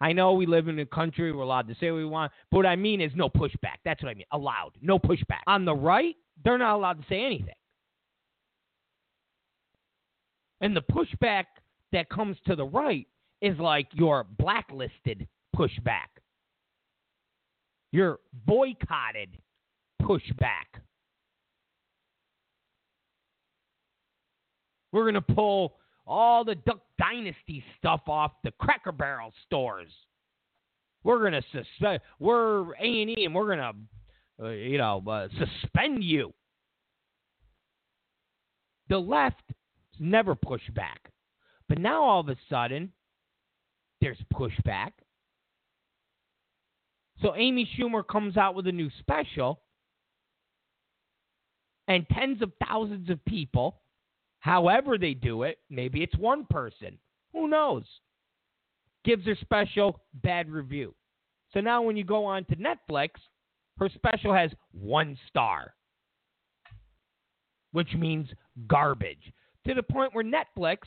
I 0.00 0.12
know 0.12 0.32
we 0.32 0.46
live 0.46 0.68
in 0.68 0.78
a 0.78 0.86
country 0.86 1.30
we're 1.30 1.42
allowed 1.42 1.68
to 1.68 1.74
say 1.78 1.90
what 1.90 1.98
we 1.98 2.06
want, 2.06 2.32
but 2.50 2.58
what 2.58 2.66
I 2.66 2.76
mean 2.76 3.02
is 3.02 3.12
no 3.14 3.28
pushback. 3.28 3.76
That's 3.84 4.02
what 4.02 4.08
I 4.08 4.14
mean. 4.14 4.24
Allowed. 4.32 4.72
No 4.80 4.98
pushback. 4.98 5.42
On 5.46 5.66
the 5.66 5.74
right, 5.74 6.16
they're 6.42 6.56
not 6.56 6.76
allowed 6.76 7.02
to 7.02 7.04
say 7.08 7.22
anything. 7.22 7.54
And 10.62 10.74
the 10.74 10.82
pushback 10.82 11.44
that 11.92 12.08
comes 12.08 12.38
to 12.46 12.56
the 12.56 12.64
right 12.64 13.06
is 13.42 13.58
like 13.58 13.88
your 13.92 14.24
blacklisted 14.38 15.28
pushback, 15.54 16.08
your 17.92 18.20
boycotted 18.46 19.30
pushback. 20.02 20.80
We're 24.92 25.02
going 25.02 25.14
to 25.14 25.34
pull 25.34 25.76
all 26.06 26.44
the 26.44 26.56
Duck 26.56 26.80
Dynasty 26.98 27.62
stuff 27.78 28.02
off 28.08 28.32
the 28.42 28.50
Cracker 28.58 28.92
Barrel 28.92 29.32
stores. 29.46 29.88
We're 31.04 31.20
going 31.20 31.32
to 31.32 31.42
suspend, 31.52 32.00
we're 32.18 32.74
A&E 32.74 33.24
and 33.24 33.34
we're 33.34 33.56
going 33.56 33.58
to, 34.38 34.46
uh, 34.46 34.50
you 34.50 34.78
know, 34.78 35.02
uh, 35.08 35.28
suspend 35.38 36.02
you. 36.02 36.34
The 38.88 38.98
left 38.98 39.42
never 39.98 40.34
pushback. 40.34 40.98
But 41.68 41.78
now 41.78 42.02
all 42.02 42.20
of 42.20 42.28
a 42.28 42.36
sudden, 42.48 42.92
there's 44.00 44.18
pushback. 44.34 44.90
So 47.22 47.34
Amy 47.36 47.68
Schumer 47.76 48.06
comes 48.06 48.36
out 48.36 48.54
with 48.54 48.66
a 48.66 48.72
new 48.72 48.90
special, 48.98 49.60
and 51.86 52.06
tens 52.08 52.40
of 52.40 52.52
thousands 52.66 53.10
of 53.10 53.24
people, 53.24 53.80
however 54.38 54.96
they 54.96 55.12
do 55.12 55.42
it, 55.42 55.58
maybe 55.68 56.02
it's 56.02 56.16
one 56.16 56.46
person, 56.48 56.98
who 57.32 57.48
knows, 57.48 57.84
gives 59.04 59.26
her 59.26 59.36
special 59.40 60.00
bad 60.22 60.48
review. 60.48 60.94
So 61.52 61.60
now 61.60 61.82
when 61.82 61.96
you 61.96 62.04
go 62.04 62.24
on 62.24 62.44
to 62.46 62.56
Netflix, 62.56 63.10
her 63.78 63.88
special 63.94 64.32
has 64.32 64.50
one 64.72 65.18
star, 65.28 65.74
which 67.72 67.92
means 67.94 68.28
garbage 68.66 69.32
to 69.66 69.74
the 69.74 69.82
point 69.82 70.14
where 70.14 70.24
Netflix 70.24 70.78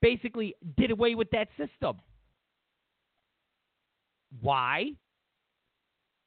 basically 0.00 0.54
did 0.76 0.90
away 0.90 1.14
with 1.14 1.30
that 1.30 1.48
system. 1.58 1.96
Why? 4.40 4.92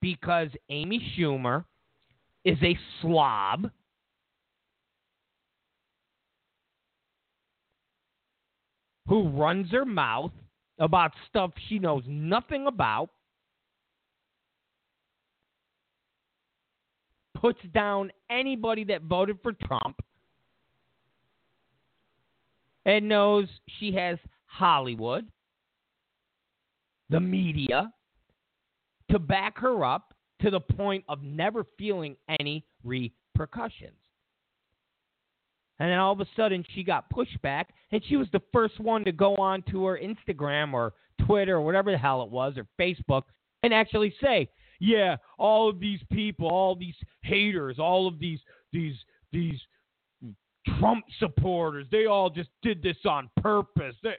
Because 0.03 0.49
Amy 0.69 1.01
Schumer 1.17 1.63
is 2.43 2.57
a 2.61 2.77
slob. 2.99 3.71
Who 9.07 9.29
runs 9.29 9.71
her 9.71 9.85
mouth 9.85 10.33
about 10.77 11.13
stuff 11.29 11.51
she 11.69 11.79
knows 11.79 12.03
nothing 12.05 12.67
about, 12.67 13.11
puts 17.35 17.59
down 17.73 18.11
anybody 18.29 18.83
that 18.83 19.03
voted 19.03 19.37
for 19.41 19.53
Trump, 19.53 20.01
and 22.85 23.07
knows 23.07 23.47
she 23.79 23.93
has 23.93 24.17
Hollywood, 24.47 25.25
the 27.09 27.21
media, 27.21 27.93
to 29.13 29.19
back 29.19 29.59
her 29.59 29.85
up 29.85 30.15
to 30.41 30.49
the 30.49 30.59
point 30.59 31.05
of 31.07 31.21
never 31.21 31.65
feeling 31.77 32.17
any 32.39 32.65
repercussions. 32.83 33.93
And 35.79 35.91
then 35.91 35.99
all 35.99 36.13
of 36.13 36.19
a 36.19 36.25
sudden 36.35 36.65
she 36.73 36.83
got 36.83 37.05
pushback, 37.11 37.65
and 37.91 38.01
she 38.07 38.15
was 38.15 38.27
the 38.33 38.41
first 38.51 38.79
one 38.79 39.05
to 39.05 39.11
go 39.11 39.35
on 39.35 39.63
to 39.69 39.85
her 39.85 39.99
Instagram 40.03 40.73
or 40.73 40.93
Twitter 41.25 41.57
or 41.57 41.61
whatever 41.61 41.91
the 41.91 41.97
hell 41.97 42.23
it 42.23 42.29
was, 42.29 42.55
or 42.57 42.65
Facebook, 42.79 43.23
and 43.61 43.73
actually 43.73 44.13
say, 44.21 44.49
yeah, 44.79 45.15
all 45.37 45.69
of 45.69 45.79
these 45.79 45.99
people, 46.11 46.47
all 46.47 46.75
these 46.75 46.95
haters, 47.21 47.77
all 47.79 48.07
of 48.07 48.19
these 48.19 48.39
these 48.71 48.95
these 49.31 49.59
Trump 50.79 51.05
supporters, 51.19 51.85
they 51.91 52.05
all 52.05 52.29
just 52.29 52.49
did 52.63 52.81
this 52.81 52.97
on 53.05 53.29
purpose. 53.37 53.95
They, 54.01 54.15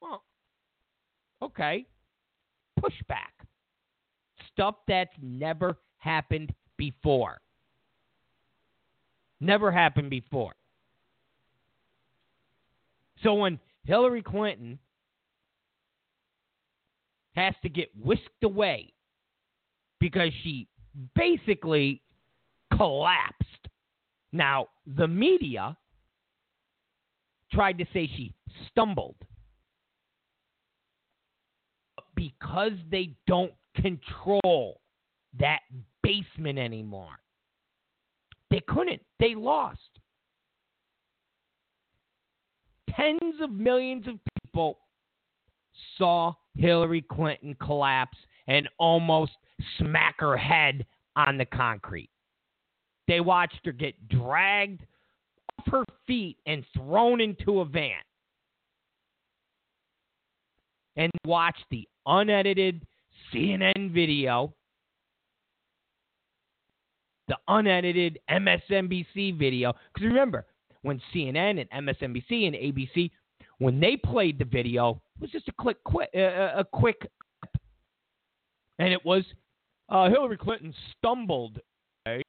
well, 0.00 0.24
okay. 1.42 1.86
Pushback. 2.78 3.46
Stuff 4.52 4.76
that's 4.86 5.14
never 5.20 5.76
happened 5.98 6.52
before. 6.76 7.38
Never 9.40 9.70
happened 9.70 10.10
before. 10.10 10.54
So 13.22 13.34
when 13.34 13.58
Hillary 13.84 14.22
Clinton 14.22 14.78
has 17.34 17.54
to 17.62 17.68
get 17.68 17.88
whisked 18.02 18.42
away 18.42 18.92
because 20.00 20.30
she 20.42 20.66
basically 21.14 22.02
collapsed. 22.76 23.68
Now, 24.32 24.68
the 24.96 25.06
media 25.06 25.76
tried 27.52 27.78
to 27.78 27.84
say 27.92 28.10
she 28.16 28.34
stumbled. 28.70 29.16
Because 32.18 32.72
they 32.90 33.10
don't 33.26 33.52
control 33.76 34.80
that 35.38 35.60
basement 36.02 36.58
anymore. 36.58 37.16
They 38.50 38.60
couldn't. 38.66 39.00
They 39.20 39.34
lost. 39.34 39.78
Tens 42.90 43.34
of 43.40 43.52
millions 43.52 44.08
of 44.08 44.18
people 44.42 44.78
saw 45.96 46.32
Hillary 46.56 47.02
Clinton 47.02 47.54
collapse 47.62 48.18
and 48.48 48.68
almost 48.78 49.32
smack 49.78 50.16
her 50.18 50.36
head 50.36 50.84
on 51.14 51.38
the 51.38 51.44
concrete. 51.44 52.10
They 53.06 53.20
watched 53.20 53.60
her 53.64 53.72
get 53.72 54.08
dragged 54.08 54.82
off 55.58 55.66
her 55.72 55.84
feet 56.06 56.38
and 56.46 56.64
thrown 56.74 57.20
into 57.20 57.60
a 57.60 57.64
van. 57.64 57.92
And 60.98 61.10
watch 61.24 61.56
the 61.70 61.88
unedited 62.06 62.84
CNN 63.32 63.94
video 63.94 64.52
the 67.28 67.36
unedited 67.46 68.18
MSNBC 68.30 69.38
video. 69.38 69.74
Because 69.94 70.08
remember, 70.08 70.46
when 70.82 71.00
CNN 71.14 71.64
and 71.70 71.86
MSNBC 71.86 72.46
and 72.46 72.56
ABC, 72.56 73.10
when 73.58 73.78
they 73.78 73.96
played 73.96 74.38
the 74.38 74.44
video, 74.44 75.00
it 75.16 75.22
was 75.22 75.30
just 75.30 75.48
a 75.48 75.52
quick, 75.52 75.82
quick 75.84 76.08
uh, 76.16 76.52
a 76.56 76.64
quick, 76.64 77.08
and 78.78 78.92
it 78.92 79.04
was 79.04 79.24
uh, 79.88 80.08
Hillary 80.08 80.38
Clinton 80.38 80.74
stumbled, 80.96 81.60
okay? 82.08 82.22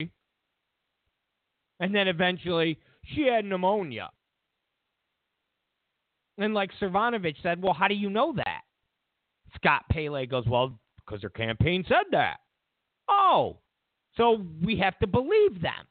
and 1.80 1.96
then 1.96 2.08
eventually 2.08 2.78
she 3.06 3.26
had 3.28 3.46
pneumonia. 3.46 4.10
And 6.40 6.54
like 6.54 6.72
Cernovich 6.82 7.36
said, 7.44 7.62
well, 7.62 7.74
how 7.74 7.90
do 7.90 7.94
you 7.94 8.10
know 8.10 8.34
that? 8.38 8.62
Scott 9.56 9.84
Pelley 9.92 10.26
goes, 10.26 10.46
well, 10.48 10.80
because 11.06 11.20
their 11.22 11.30
campaign 11.30 11.84
said 11.88 12.06
that. 12.12 12.38
Oh, 13.10 13.58
so 14.16 14.46
we 14.64 14.78
have 14.78 14.98
to 15.00 15.08
believe 15.08 15.62
them. 15.62 15.86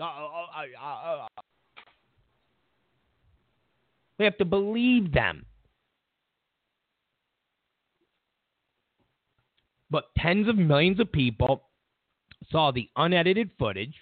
Uh, 0.00 0.04
uh, 0.04 0.84
uh, 0.84 1.26
we 4.18 4.24
have 4.24 4.36
to 4.38 4.44
believe 4.44 5.12
them. 5.12 5.46
But 9.88 10.06
tens 10.18 10.48
of 10.48 10.56
millions 10.56 10.98
of 11.00 11.12
people 11.12 11.62
saw 12.50 12.70
the 12.70 12.88
unedited 12.96 13.50
footage. 13.58 13.94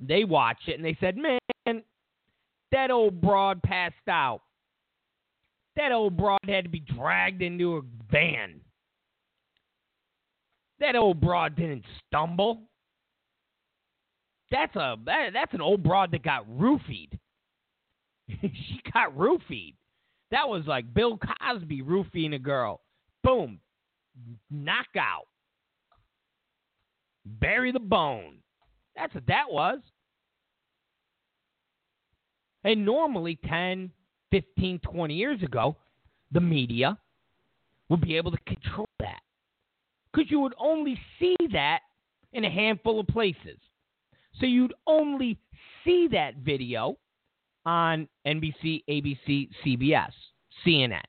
They 0.00 0.24
watched 0.24 0.68
it 0.68 0.76
and 0.76 0.84
they 0.84 0.96
said, 1.00 1.16
man, 1.16 1.82
that 2.72 2.90
old 2.90 3.20
broad 3.20 3.62
passed 3.62 3.94
out. 4.08 4.40
That 5.76 5.92
old 5.92 6.16
broad 6.16 6.40
had 6.46 6.64
to 6.64 6.70
be 6.70 6.80
dragged 6.80 7.42
into 7.42 7.76
a 7.76 7.82
van. 8.10 8.60
That 10.80 10.96
old 10.96 11.20
broad 11.20 11.54
didn't 11.54 11.84
stumble. 12.06 12.62
That's 14.50 14.74
a 14.76 14.96
that, 15.06 15.30
that's 15.32 15.54
an 15.54 15.60
old 15.60 15.82
broad 15.82 16.10
that 16.10 16.22
got 16.22 16.46
roofied. 16.48 17.18
she 18.28 18.80
got 18.92 19.16
roofied. 19.16 19.74
That 20.30 20.48
was 20.48 20.64
like 20.66 20.92
Bill 20.92 21.18
Cosby 21.18 21.82
roofing 21.82 22.34
a 22.34 22.38
girl. 22.38 22.80
Boom. 23.22 23.60
Knockout. 24.50 25.26
Bury 27.24 27.72
the 27.72 27.80
bone. 27.80 28.38
That's 28.96 29.14
what 29.14 29.26
that 29.26 29.50
was. 29.50 29.78
And 32.64 32.84
normally 32.84 33.38
10, 33.48 33.90
15, 34.30 34.80
20 34.80 35.14
years 35.14 35.42
ago, 35.42 35.76
the 36.30 36.40
media 36.40 36.98
would 37.88 38.00
be 38.00 38.16
able 38.16 38.30
to 38.30 38.38
control 38.46 38.88
that. 39.00 39.20
Because 40.12 40.30
you 40.30 40.40
would 40.40 40.54
only 40.58 40.98
see 41.18 41.36
that 41.52 41.80
in 42.32 42.44
a 42.44 42.50
handful 42.50 43.00
of 43.00 43.06
places. 43.06 43.58
So 44.40 44.46
you'd 44.46 44.74
only 44.86 45.38
see 45.84 46.08
that 46.12 46.36
video 46.36 46.96
on 47.66 48.08
NBC, 48.26 48.82
ABC, 48.88 49.48
CBS, 49.64 50.12
CNN. 50.66 51.00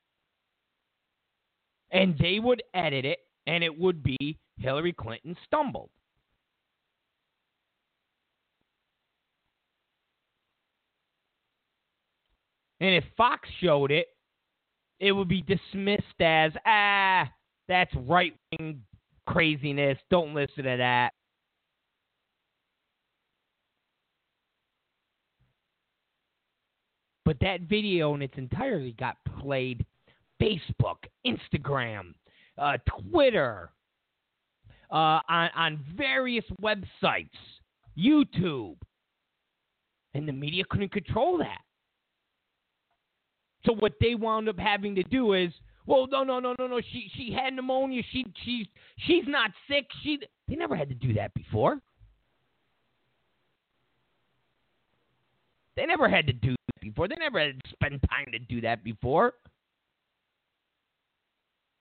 And 1.92 2.18
they 2.18 2.40
would 2.40 2.64
edit 2.74 3.06
it, 3.06 3.20
and 3.48 3.64
it 3.64 3.78
would 3.78 4.04
be 4.04 4.38
Hillary 4.58 4.94
Clinton 4.94 5.38
stumbled. 5.46 5.90
And 12.84 12.94
if 12.96 13.06
Fox 13.16 13.48
showed 13.62 13.92
it, 13.92 14.08
it 15.00 15.14
would 15.14 15.30
be 15.30 15.42
dismissed 15.42 16.20
as, 16.20 16.52
ah, 16.66 17.32
that's 17.70 17.96
right 17.96 18.34
wing 18.60 18.84
craziness. 19.26 19.98
Don't 20.12 20.34
listen 20.34 20.66
to 20.66 20.76
that. 20.76 21.12
But 27.24 27.38
that 27.40 27.62
video 27.62 28.16
in 28.16 28.22
its 28.22 28.38
entirety 28.38 28.94
got 29.00 29.16
played 29.40 29.86
Facebook, 30.42 30.98
Instagram, 31.26 32.14
uh, 32.58 32.80
Twitter, 33.10 33.72
uh, 34.92 35.22
on, 35.30 35.50
on 35.56 35.86
various 35.96 36.44
websites, 36.62 37.30
YouTube. 37.98 38.76
And 40.14 40.28
the 40.28 40.34
media 40.34 40.66
couldn't 40.70 40.92
control 40.92 41.38
that. 41.38 41.62
So 43.66 43.74
what 43.74 43.94
they 44.02 44.16
wound 44.16 44.50
up 44.50 44.60
having 44.60 44.96
to 44.96 45.04
do 45.04 45.34
is, 45.34 45.52
well, 45.86 46.08
no, 46.08 46.24
no, 46.24 46.40
no, 46.40 46.56
no, 46.58 46.68
no. 46.68 46.82
She 46.92 47.10
she 47.16 47.32
had 47.32 47.54
pneumonia. 47.54 48.02
She 48.12 48.26
she's 48.44 48.68
she's 49.06 49.24
not 49.28 49.52
sick. 49.70 49.86
She 50.02 50.20
they 50.48 50.56
never 50.56 50.76
had 50.76 50.90
to 50.90 50.96
do 50.96 51.14
that 51.14 51.34
before. 51.34 51.80
They 55.76 55.86
never 55.86 56.08
had 56.08 56.28
to 56.28 56.34
do 56.34 56.52
that 56.52 56.82
before. 56.82 57.08
They 57.08 57.16
never 57.16 57.40
had 57.40 57.64
to 57.64 57.70
spend 57.72 58.02
time 58.10 58.28
to 58.32 58.40
do 58.40 58.62
that 58.62 58.84
before. 58.84 59.34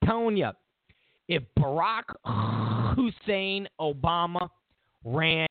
Telling 0.04 0.36
you, 0.36 0.50
if 1.28 1.42
Barack 1.58 2.04
Hussein 2.96 3.68
Obama 3.80 4.48
ran 5.04 5.46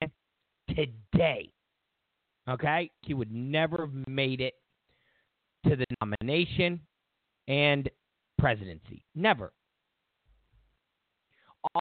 today, 0.67 1.51
okay, 2.49 2.89
he 3.01 3.13
would 3.13 3.31
never 3.31 3.85
have 3.85 4.07
made 4.07 4.41
it 4.41 4.55
to 5.67 5.75
the 5.75 5.85
nomination 6.01 6.79
and 7.47 7.89
presidency. 8.37 9.03
Never. 9.15 9.51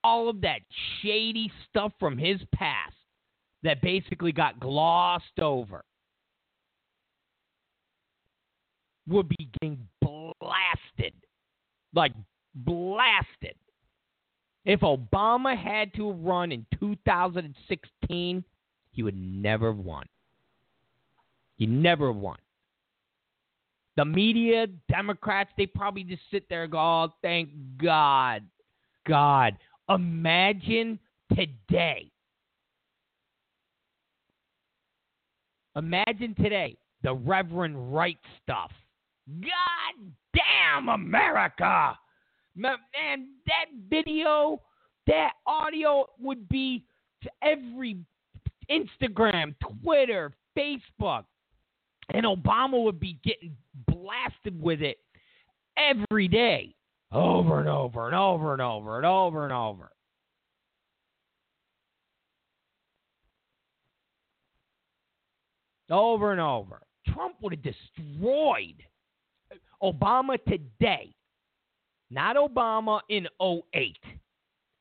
All 0.04 0.28
of 0.28 0.40
that 0.42 0.60
shady 1.00 1.50
stuff 1.68 1.92
from 1.98 2.18
his 2.18 2.40
past 2.54 2.94
that 3.62 3.80
basically 3.80 4.32
got 4.32 4.60
glossed 4.60 5.38
over 5.40 5.84
would 9.08 9.28
be 9.28 9.50
getting 9.60 9.88
blasted. 10.00 11.14
Like 11.94 12.12
blasted. 12.54 13.54
If 14.64 14.80
Obama 14.80 15.56
had 15.56 15.92
to 15.94 16.12
run 16.12 16.52
in 16.52 16.66
2016, 16.78 18.44
he 18.92 19.02
would 19.02 19.16
never 19.16 19.68
have 19.68 19.78
won. 19.78 20.04
He 21.56 21.66
never 21.66 22.12
won. 22.12 22.36
The 24.00 24.06
media, 24.06 24.66
Democrats, 24.88 25.50
they 25.58 25.66
probably 25.66 26.04
just 26.04 26.22
sit 26.30 26.48
there 26.48 26.62
and 26.62 26.72
go, 26.72 26.78
oh, 26.78 27.12
thank 27.20 27.50
God. 27.76 28.42
God. 29.06 29.58
Imagine 29.90 30.98
today. 31.36 32.10
Imagine 35.76 36.34
today 36.34 36.78
the 37.02 37.12
Reverend 37.12 37.94
Wright 37.94 38.16
stuff. 38.42 38.70
God 39.42 40.14
damn 40.32 40.88
America. 40.88 41.94
Man, 42.56 42.78
that 43.46 43.66
video, 43.90 44.62
that 45.08 45.32
audio 45.46 46.06
would 46.18 46.48
be 46.48 46.86
to 47.22 47.30
every 47.42 47.98
Instagram, 48.70 49.54
Twitter, 49.82 50.32
Facebook. 50.56 51.24
And 52.12 52.24
Obama 52.24 52.82
would 52.82 52.98
be 52.98 53.20
getting 53.22 53.56
blasted 54.00 54.60
with 54.60 54.82
it 54.82 54.98
every 55.76 56.28
day, 56.28 56.74
over 57.12 57.60
and 57.60 57.68
over 57.68 58.06
and 58.06 58.14
over 58.14 58.52
and 58.52 58.62
over 58.62 58.96
and 58.96 59.06
over 59.06 59.44
and 59.44 59.52
over. 59.52 59.90
Over 65.90 66.32
and 66.32 66.40
over. 66.40 66.80
Trump 67.08 67.34
would 67.42 67.52
have 67.52 67.62
destroyed 67.62 68.76
Obama 69.82 70.38
today. 70.44 71.12
Not 72.10 72.36
Obama 72.36 73.00
in 73.08 73.26
08. 73.40 73.96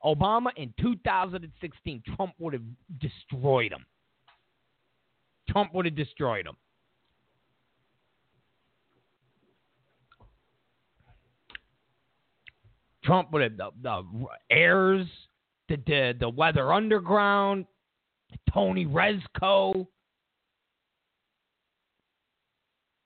Obama 0.03 0.49
in 0.55 0.73
2016, 0.79 2.03
Trump 2.15 2.33
would 2.39 2.53
have 2.53 2.61
destroyed 2.99 3.71
him. 3.71 3.85
Trump 5.49 5.73
would 5.73 5.85
have 5.85 5.95
destroyed 5.95 6.45
him. 6.45 6.55
Trump 13.09 13.31
with 13.31 13.57
the, 13.57 13.71
the 13.81 14.03
heirs, 14.51 15.07
the, 15.67 15.77
the 15.87 16.13
the 16.19 16.29
Weather 16.29 16.71
Underground, 16.71 17.65
Tony 18.53 18.85
Rezko. 18.85 19.87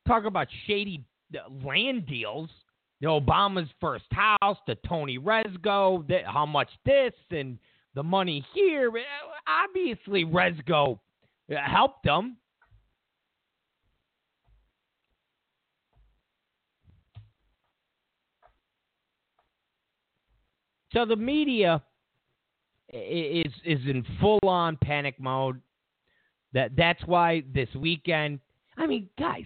Talk 0.05 0.25
about 0.25 0.49
shady 0.67 1.05
land 1.63 2.05
deals. 2.05 2.49
The 2.99 3.07
Obama's 3.07 3.69
first 3.79 4.03
house, 4.11 4.57
the 4.67 4.75
Tony 4.85 5.17
Rezko, 5.17 6.05
the, 6.05 6.19
how 6.25 6.45
much 6.45 6.69
this 6.85 7.13
and 7.31 7.57
the 7.95 8.03
money 8.03 8.45
here. 8.53 8.91
Obviously, 9.47 10.25
Rezko 10.25 10.99
helped 11.49 12.03
them. 12.03 12.35
So 20.93 21.05
the 21.05 21.15
media 21.15 21.81
is 22.89 23.51
is 23.65 23.79
in 23.87 24.05
full 24.21 24.39
on 24.43 24.77
panic 24.81 25.19
mode. 25.19 25.59
That 26.53 26.71
that's 26.77 27.01
why 27.05 27.43
this 27.53 27.69
weekend. 27.75 28.39
I 28.77 28.85
mean, 28.85 29.09
guys. 29.17 29.45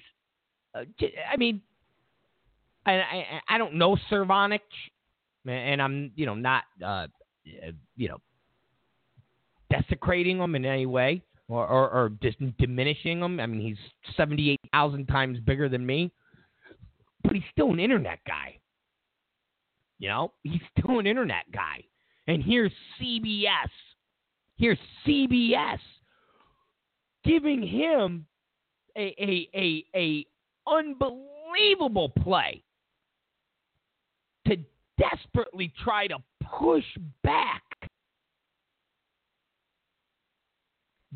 Uh, 0.75 0.81
I 1.31 1.37
mean, 1.37 1.61
I, 2.85 2.91
I 2.91 3.25
I 3.49 3.57
don't 3.57 3.75
know 3.75 3.97
Cervantes, 4.09 4.61
and 5.45 5.81
I'm 5.81 6.11
you 6.15 6.25
know 6.25 6.35
not 6.35 6.63
uh, 6.85 7.07
you 7.95 8.09
know 8.09 8.17
desecrating 9.71 10.39
him 10.39 10.55
in 10.55 10.65
any 10.65 10.85
way 10.85 11.21
or 11.47 11.65
or, 11.65 11.89
or 11.89 12.09
dis- 12.09 12.35
diminishing 12.59 13.21
him. 13.21 13.39
I 13.39 13.45
mean, 13.45 13.61
he's 13.61 14.15
seventy 14.15 14.51
eight 14.51 14.61
thousand 14.73 15.07
times 15.07 15.39
bigger 15.39 15.69
than 15.69 15.85
me, 15.85 16.11
but 17.23 17.33
he's 17.33 17.43
still 17.51 17.71
an 17.71 17.79
internet 17.79 18.19
guy. 18.27 18.59
You 19.99 20.09
know, 20.09 20.33
he's 20.43 20.61
still 20.77 20.99
an 20.99 21.07
internet 21.07 21.51
guy. 21.51 21.83
And 22.27 22.43
here's 22.43 22.71
CBS. 23.01 23.69
Here's 24.57 24.77
CBS 25.05 25.79
giving 27.23 27.61
him 27.61 28.25
a 28.97 29.13
a 29.19 29.49
a, 29.53 29.85
a 29.95 30.25
unbelievable 30.67 32.09
play 32.09 32.63
to 34.47 34.57
desperately 34.97 35.73
try 35.83 36.07
to 36.07 36.17
push 36.41 36.85
back 37.23 37.63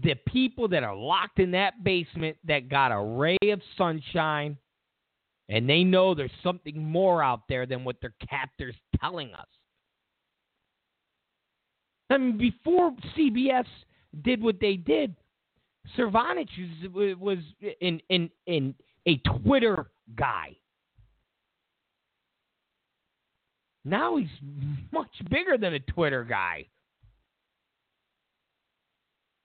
the 0.04 0.16
people 0.28 0.68
that 0.68 0.84
are 0.84 0.96
locked 0.96 1.40
in 1.40 1.52
that 1.52 1.84
basement 1.84 2.38
that 2.46 2.70
got 2.70 2.92
a 2.92 3.00
ray 3.00 3.38
of 3.50 3.62
sunshine 3.78 4.58
and 5.50 5.70
they 5.70 5.84
know 5.84 6.14
there's 6.14 6.32
something 6.44 6.84
more 6.84 7.24
out 7.24 7.42
there 7.50 7.66
than 7.66 7.84
what 7.84 7.98
their 8.02 8.14
captors 8.28 8.76
telling 9.00 9.34
us. 9.34 9.48
I 12.10 12.18
mean, 12.18 12.38
before 12.38 12.94
CBS 13.18 13.66
did 14.24 14.42
what 14.42 14.60
they 14.60 14.76
did, 14.76 15.16
Cervantes 15.96 16.48
was, 16.94 17.16
was 17.18 17.38
in, 17.80 18.02
in, 18.10 18.30
in 18.46 18.76
a 19.08 19.18
Twitter 19.18 19.92
guy. 20.16 20.56
Now 23.84 24.18
he's 24.18 24.28
much 24.92 25.10
bigger 25.30 25.58
than 25.58 25.74
a 25.74 25.80
Twitter 25.80 26.24
guy. 26.24 26.68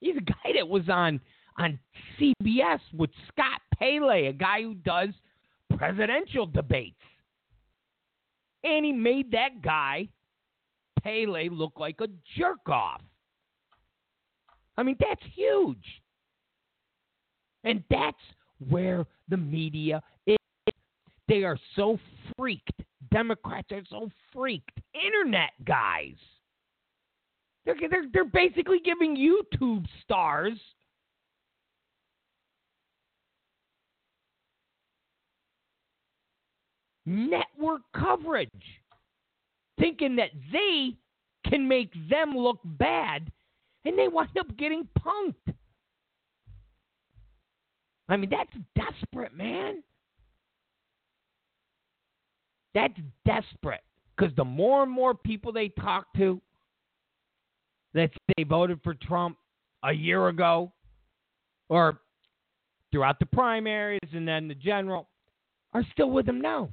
He's 0.01 0.17
a 0.17 0.21
guy 0.21 0.53
that 0.57 0.69
was 0.69 0.89
on 0.89 1.21
on 1.59 1.79
CBS 2.21 2.81
with 2.95 3.09
Scott 3.29 3.61
Pelley, 3.79 4.27
a 4.27 4.33
guy 4.33 4.61
who 4.63 4.75
does 4.75 5.09
presidential 5.77 6.47
debates. 6.47 6.97
And 8.65 8.85
he 8.85 8.93
made 8.93 9.31
that 9.33 9.63
guy, 9.63 10.09
Pelley, 11.03 11.49
look 11.49 11.75
like 11.79 12.01
a 12.01 12.09
jerk 12.37 12.69
off. 12.69 13.03
I 14.77 14.83
mean, 14.83 14.97
that's 14.99 15.23
huge. 15.35 16.03
And 17.65 17.83
that's 17.91 18.17
where 18.69 19.07
the 19.29 19.37
media 19.37 20.03
is. 20.27 20.37
They 21.29 21.45
are 21.45 21.59
so 21.75 21.99
freaked. 22.37 22.83
Democrats 23.11 23.69
are 23.73 23.83
so 23.91 24.11
freaked. 24.33 24.79
Internet 24.95 25.51
guys. 25.65 26.15
They're, 27.65 27.75
they're, 27.91 28.07
they're 28.13 28.25
basically 28.25 28.79
giving 28.85 29.17
YouTube 29.17 29.87
stars 30.03 30.59
network 37.07 37.83
coverage, 37.95 38.51
thinking 39.79 40.17
that 40.17 40.31
they 40.53 40.97
can 41.49 41.67
make 41.67 41.93
them 42.11 42.37
look 42.37 42.59
bad, 42.65 43.31
and 43.85 43.97
they 43.97 44.09
wind 44.09 44.31
up 44.39 44.57
getting 44.57 44.89
punked. 44.99 45.55
I 48.09 48.17
mean, 48.17 48.31
that's 48.31 48.51
desperate, 48.75 49.37
man. 49.37 49.83
That's 52.75 52.95
desperate. 53.25 53.81
Because 54.17 54.35
the 54.37 54.45
more 54.45 54.83
and 54.83 54.93
more 54.93 55.15
people 55.15 55.53
they 55.53 55.69
talk 55.69 56.07
to 56.17 56.41
that 57.95 58.11
they 58.37 58.45
voted 58.45 58.81
for 58.83 58.95
Trump 58.95 59.39
a 59.83 59.93
year 59.93 60.29
ago 60.29 60.73
or 61.69 62.01
throughout 62.93 63.19
the 63.19 63.27
primaries 63.27 64.09
and 64.13 64.27
then 64.27 64.49
the 64.49 64.55
general 64.55 65.09
are 65.73 65.85
still 65.93 66.11
with 66.11 66.29
him 66.29 66.41
now. 66.41 66.69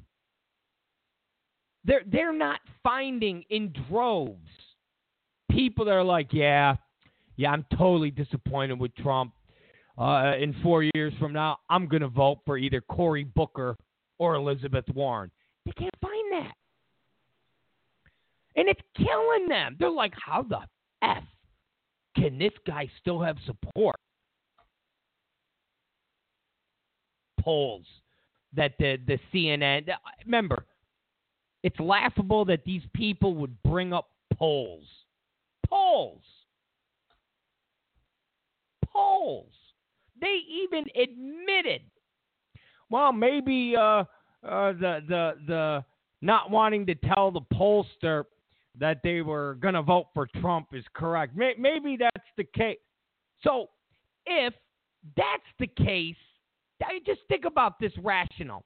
They're 1.86 2.04
they're 2.06 2.34
not 2.34 2.60
finding 2.82 3.44
in 3.50 3.74
droves 3.90 4.40
people 5.54 5.86
that 5.86 5.92
are 5.92 6.04
like, 6.04 6.30
yeah, 6.32 6.76
yeah, 7.36 7.52
I'm 7.52 7.66
totally 7.78 8.12
disappointed 8.12 8.80
with 8.80 8.94
Trump. 8.96 9.34
Uh, 9.98 10.34
in 10.40 10.56
four 10.64 10.84
years 10.96 11.14
from 11.20 11.34
now, 11.34 11.58
I'm 11.70 11.88
going 11.88 12.02
to 12.02 12.08
vote 12.08 12.40
for 12.46 12.58
either 12.58 12.82
Cory 12.82 13.24
Booker 13.24 13.78
or 14.18 14.36
Elizabeth 14.36 14.86
Warren. 14.94 15.30
They 15.66 15.72
can't 15.74 15.94
find 16.02 16.32
that. 16.32 16.54
And 18.56 18.68
it's 18.68 18.82
killing 18.98 19.48
them. 19.48 19.76
They're 19.80 19.90
like, 19.90 20.14
how 20.20 20.44
the 20.44 20.60
F 21.04 21.24
can 22.16 22.38
this 22.38 22.54
guy 22.66 22.90
still 23.00 23.22
have 23.22 23.38
support? 23.46 23.96
Polls 27.40 27.86
that 28.56 28.74
the, 28.80 28.98
the 29.06 29.20
CNN, 29.34 29.88
remember, 30.26 30.66
it's 31.64 31.80
laughable 31.80 32.46
that 32.46 32.64
these 32.66 32.84
people 32.94 33.36
would 33.36 33.62
bring 33.64 33.94
up 33.94 34.10
polls. 34.34 34.86
Polls. 35.68 36.22
Polls. 38.86 39.52
They 40.20 40.40
even 40.64 40.86
admitted, 40.96 41.82
well, 42.90 43.12
maybe 43.12 43.76
uh, 43.76 43.82
uh, 43.82 44.06
the 44.44 45.00
the 45.08 45.34
the 45.48 45.86
not 46.22 46.52
wanting 46.52 46.86
to 46.86 46.96
tell 46.96 47.32
the 47.32 47.42
pollster 47.54 48.26
that 48.80 49.02
they 49.04 49.22
were 49.22 49.58
going 49.60 49.74
to 49.74 49.82
vote 49.82 50.08
for 50.14 50.28
Trump 50.40 50.68
is 50.74 50.86
correct. 50.94 51.36
Maybe 51.36 51.98
that's 51.98 52.28
the 52.38 52.44
case. 52.44 52.78
So 53.44 53.70
if 54.26 54.54
that's 55.18 55.44
the 55.60 55.68
case, 55.68 56.16
just 57.06 57.22
think 57.28 57.46
about 57.46 57.80
this 57.80 57.92
rational. 58.02 58.64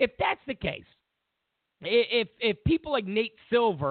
If 0.00 0.10
that's 0.18 0.40
the 0.46 0.54
case, 0.54 0.84
if 1.84 2.28
if 2.40 2.62
people 2.64 2.92
like 2.92 3.06
Nate 3.06 3.34
Silver 3.50 3.90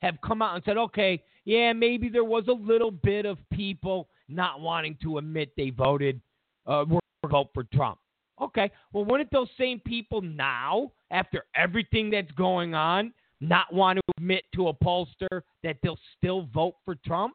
have 0.00 0.16
come 0.24 0.42
out 0.42 0.54
and 0.54 0.64
said, 0.64 0.76
okay, 0.76 1.22
yeah, 1.44 1.72
maybe 1.72 2.08
there 2.08 2.24
was 2.24 2.44
a 2.48 2.52
little 2.52 2.90
bit 2.90 3.24
of 3.24 3.38
people 3.52 4.08
not 4.28 4.60
wanting 4.60 4.96
to 5.02 5.18
admit 5.18 5.52
they 5.56 5.70
voted, 5.70 6.20
uh, 6.66 6.84
vote 6.84 7.48
for 7.54 7.64
Trump. 7.72 7.98
Okay, 8.40 8.70
well, 8.92 9.04
wouldn't 9.04 9.30
those 9.30 9.48
same 9.58 9.78
people 9.80 10.20
now, 10.20 10.90
after 11.10 11.44
everything 11.54 12.10
that's 12.10 12.30
going 12.32 12.74
on, 12.74 13.12
not 13.40 13.72
want 13.72 13.98
to 13.98 14.02
admit 14.16 14.44
to 14.54 14.68
a 14.68 14.74
pollster 14.74 15.42
that 15.62 15.76
they'll 15.82 15.98
still 16.18 16.48
vote 16.52 16.74
for 16.84 16.96
Trump? 17.06 17.34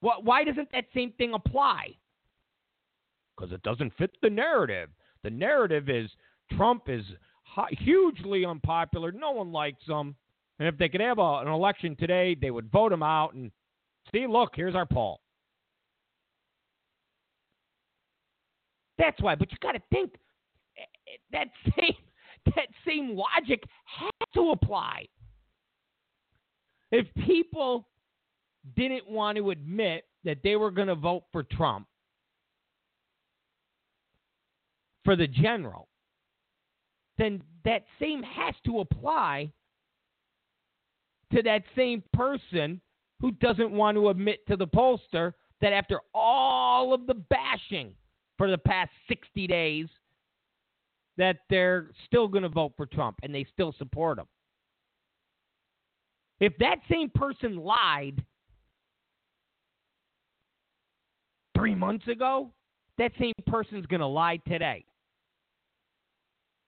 Why 0.00 0.44
doesn't 0.44 0.70
that 0.72 0.84
same 0.94 1.12
thing 1.12 1.34
apply? 1.34 1.96
Because 3.36 3.52
it 3.52 3.62
doesn't 3.62 3.96
fit 3.96 4.10
the 4.22 4.30
narrative. 4.30 4.90
The 5.22 5.30
narrative 5.30 5.88
is 5.88 6.10
Trump 6.56 6.84
is 6.88 7.04
hugely 7.70 8.44
unpopular. 8.44 9.12
No 9.12 9.32
one 9.32 9.52
likes 9.52 9.84
them. 9.86 10.14
And 10.58 10.68
if 10.68 10.76
they 10.78 10.88
could 10.88 11.00
have 11.00 11.18
a, 11.18 11.38
an 11.38 11.48
election 11.48 11.96
today, 11.96 12.36
they 12.40 12.50
would 12.50 12.70
vote 12.70 12.92
him 12.92 13.02
out 13.02 13.34
and 13.34 13.50
see, 14.12 14.26
look, 14.26 14.52
here's 14.54 14.74
our 14.74 14.86
poll. 14.86 15.20
That's 18.98 19.20
why. 19.22 19.34
But 19.36 19.52
you 19.52 19.58
got 19.60 19.72
to 19.72 19.82
think 19.90 20.14
eh, 20.76 20.82
eh, 20.82 21.16
that 21.32 21.48
same 21.78 21.94
that 22.56 22.68
same 22.86 23.16
logic 23.16 23.62
has 23.84 24.28
to 24.34 24.50
apply. 24.50 25.06
If 26.90 27.06
people 27.26 27.86
didn't 28.76 29.08
want 29.08 29.36
to 29.38 29.50
admit 29.50 30.04
that 30.24 30.38
they 30.42 30.56
were 30.56 30.70
going 30.70 30.88
to 30.88 30.94
vote 30.94 31.24
for 31.30 31.42
Trump 31.42 31.86
for 35.04 35.14
the 35.14 35.26
general, 35.26 35.88
then 37.18 37.42
that 37.64 37.84
same 38.00 38.22
has 38.22 38.54
to 38.64 38.80
apply 38.80 39.52
to 41.32 41.42
that 41.42 41.62
same 41.76 42.02
person 42.12 42.80
who 43.20 43.32
doesn't 43.32 43.70
want 43.70 43.96
to 43.96 44.08
admit 44.08 44.46
to 44.46 44.56
the 44.56 44.66
pollster 44.66 45.32
that 45.60 45.72
after 45.72 46.00
all 46.14 46.94
of 46.94 47.06
the 47.06 47.14
bashing 47.14 47.92
for 48.38 48.50
the 48.50 48.58
past 48.58 48.90
60 49.08 49.46
days 49.46 49.88
that 51.16 51.38
they're 51.50 51.90
still 52.06 52.28
going 52.28 52.44
to 52.44 52.48
vote 52.48 52.72
for 52.76 52.86
Trump 52.86 53.18
and 53.22 53.34
they 53.34 53.44
still 53.52 53.74
support 53.76 54.18
him. 54.18 54.26
If 56.40 56.56
that 56.58 56.78
same 56.88 57.10
person 57.10 57.56
lied 57.56 58.24
three 61.56 61.74
months 61.74 62.06
ago, 62.06 62.52
that 62.98 63.10
same 63.18 63.32
person's 63.48 63.86
going 63.86 64.00
to 64.00 64.06
lie 64.06 64.38
today. 64.46 64.84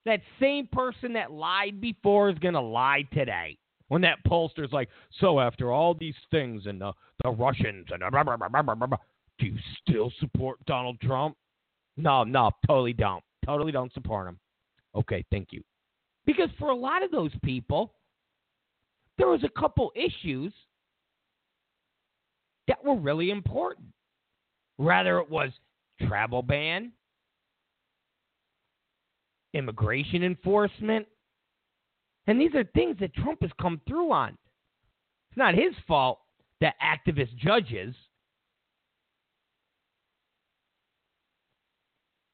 That 0.07 0.21
same 0.41 0.67
person 0.73 1.13
that 1.15 1.31
lied 1.31 1.81
before 1.81 2.31
is 2.31 2.39
going 2.39 2.55
to 2.55 2.61
lie 2.61 3.07
today. 3.13 3.59
When 3.89 4.03
that 4.03 4.25
pollster's 4.27 4.73
like, 4.73 4.89
so 5.21 5.41
after 5.41 5.73
all 5.73 5.95
these 5.95 6.15
things 6.31 6.67
and 6.67 6.81
the, 6.81 6.93
the 7.25 7.31
Russians 7.31 7.87
and 7.91 8.03
blah, 8.11 8.23
blah, 8.23 8.75
blah, 8.75 8.99
do 9.39 9.47
you 9.47 9.57
still 9.83 10.13
support 10.21 10.65
Donald 10.67 11.01
Trump? 11.01 11.37
No, 11.97 12.23
no, 12.23 12.51
totally 12.67 12.93
don't. 12.93 13.23
Totally 13.45 13.73
don't 13.73 13.93
support 13.93 14.29
him. 14.29 14.39
Okay, 14.95 15.25
thank 15.31 15.49
you. 15.51 15.63
Because 16.25 16.51
for 16.59 16.71
a 16.71 16.77
lot 16.77 17.03
of 17.03 17.11
those 17.11 17.33
people, 17.43 17.95
there 19.19 19.29
was 19.29 19.43
a 19.45 19.61
couple 19.61 19.91
issues 19.97 20.53
that 22.69 22.83
were 22.85 22.97
really 22.97 23.31
important. 23.31 23.89
Rather, 24.79 25.19
it 25.19 25.29
was 25.29 25.51
travel 26.07 26.43
ban, 26.43 26.93
immigration 29.55 30.23
enforcement. 30.23 31.07
And 32.27 32.41
these 32.41 32.55
are 32.55 32.65
things 32.75 32.97
that 33.01 33.15
Trump 33.15 33.43
has 33.43 33.51
come 33.61 33.81
through 33.89 34.13
on. 34.13 34.37
It's 35.31 35.39
not 35.39 35.55
his 35.55 35.75
fault 35.87 36.21
that 36.61 36.75
activist 36.83 37.37
judges, 37.37 37.95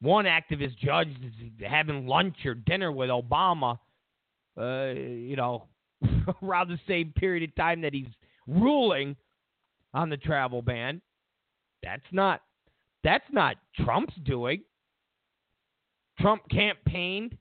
one 0.01 0.25
activist 0.25 0.77
judge 0.79 1.09
is 1.09 1.67
having 1.67 2.07
lunch 2.07 2.37
or 2.45 2.55
dinner 2.55 2.93
with 2.93 3.11
Obama, 3.11 3.79
uh, 4.59 4.93
you 4.95 5.37
know, 5.37 5.65
around 6.43 6.69
the 6.69 6.79
same 6.87 7.13
period 7.17 7.49
of 7.49 7.55
time 7.57 7.81
that 7.81 7.95
he's 7.95 8.09
ruling 8.47 9.17
on 9.95 10.11
the 10.11 10.17
travel 10.17 10.63
ban. 10.63 11.01
That's 11.83 12.07
not 12.13 12.43
that's 13.05 13.25
not 13.31 13.57
Trump's 13.85 14.15
doing. 14.25 14.63
Trump 16.27 16.43
campaigned 16.51 17.39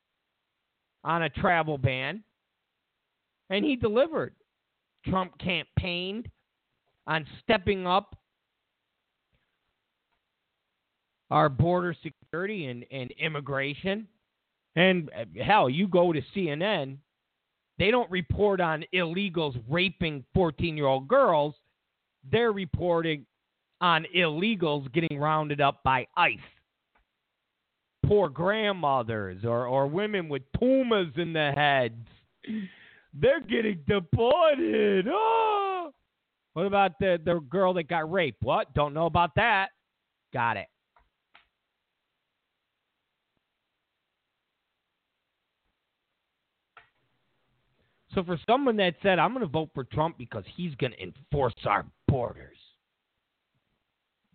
on 1.03 1.23
a 1.23 1.29
travel 1.29 1.75
ban, 1.75 2.23
and 3.49 3.65
he 3.65 3.75
delivered. 3.75 4.35
Trump 5.07 5.31
campaigned 5.39 6.29
on 7.07 7.25
stepping 7.41 7.87
up 7.87 8.15
our 11.31 11.49
border 11.49 11.95
security 12.03 12.67
and, 12.67 12.85
and 12.91 13.09
immigration. 13.13 14.07
And 14.75 15.09
uh, 15.19 15.25
hell, 15.43 15.67
you 15.67 15.87
go 15.87 16.13
to 16.13 16.21
CNN, 16.35 16.97
they 17.79 17.89
don't 17.89 18.11
report 18.11 18.61
on 18.61 18.85
illegals 18.93 19.59
raping 19.67 20.23
14 20.35 20.77
year 20.77 20.85
old 20.85 21.07
girls. 21.07 21.55
They're 22.31 22.51
reporting 22.51 23.25
on 23.81 24.05
illegals 24.15 24.93
getting 24.93 25.19
rounded 25.19 25.59
up 25.59 25.81
by 25.83 26.05
ICE 26.15 26.37
poor 28.07 28.29
grandmothers 28.29 29.43
or, 29.43 29.67
or 29.67 29.87
women 29.87 30.29
with 30.29 30.43
pumas 30.53 31.07
in 31.15 31.33
the 31.33 31.51
heads. 31.55 31.95
They're 33.13 33.41
getting 33.41 33.81
deported. 33.87 35.07
Oh. 35.09 35.91
What 36.53 36.65
about 36.65 36.99
the, 36.99 37.19
the 37.23 37.39
girl 37.49 37.73
that 37.73 37.89
got 37.89 38.11
raped? 38.11 38.41
What? 38.41 38.73
Don't 38.73 38.93
know 38.93 39.05
about 39.07 39.35
that. 39.35 39.69
Got 40.33 40.57
it. 40.57 40.67
So 48.13 48.23
for 48.23 48.39
someone 48.49 48.77
that 48.77 48.95
said, 49.03 49.19
I'm 49.19 49.33
going 49.33 49.45
to 49.45 49.51
vote 49.51 49.69
for 49.73 49.83
Trump 49.83 50.17
because 50.17 50.45
he's 50.55 50.73
going 50.75 50.93
to 50.93 51.03
enforce 51.03 51.53
our 51.65 51.85
borders, 52.07 52.57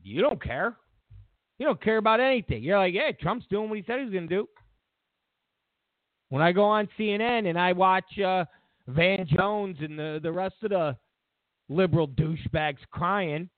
you 0.02 0.20
don't 0.20 0.42
care. 0.42 0.76
You 1.60 1.66
don't 1.66 1.82
care 1.82 1.98
about 1.98 2.20
anything. 2.20 2.62
You're 2.62 2.78
like, 2.78 2.94
yeah, 2.94 3.12
Trump's 3.20 3.44
doing 3.50 3.68
what 3.68 3.76
he 3.76 3.84
said 3.86 3.98
he 3.98 4.04
was 4.06 4.14
going 4.14 4.26
to 4.30 4.34
do. 4.34 4.48
When 6.30 6.40
I 6.40 6.52
go 6.52 6.64
on 6.64 6.88
CNN 6.98 7.50
and 7.50 7.58
I 7.58 7.74
watch 7.74 8.18
uh, 8.18 8.46
Van 8.88 9.26
Jones 9.26 9.76
and 9.80 9.98
the, 9.98 10.20
the 10.22 10.32
rest 10.32 10.54
of 10.62 10.70
the 10.70 10.96
liberal 11.68 12.08
douchebags 12.08 12.78
crying 12.90 13.50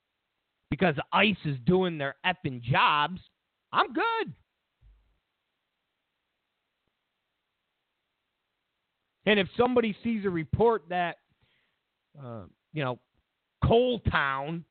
because 0.69 0.97
ICE 1.13 1.37
is 1.45 1.57
doing 1.65 1.97
their 1.97 2.17
effing 2.27 2.61
jobs, 2.61 3.21
I'm 3.73 3.93
good. 3.93 4.33
And 9.27 9.39
if 9.39 9.47
somebody 9.57 9.97
sees 10.03 10.25
a 10.25 10.31
report 10.31 10.83
that, 10.89 11.19
uh, 12.21 12.47
you 12.73 12.83
know, 12.83 12.99
Coal 13.65 14.01
Town 14.11 14.65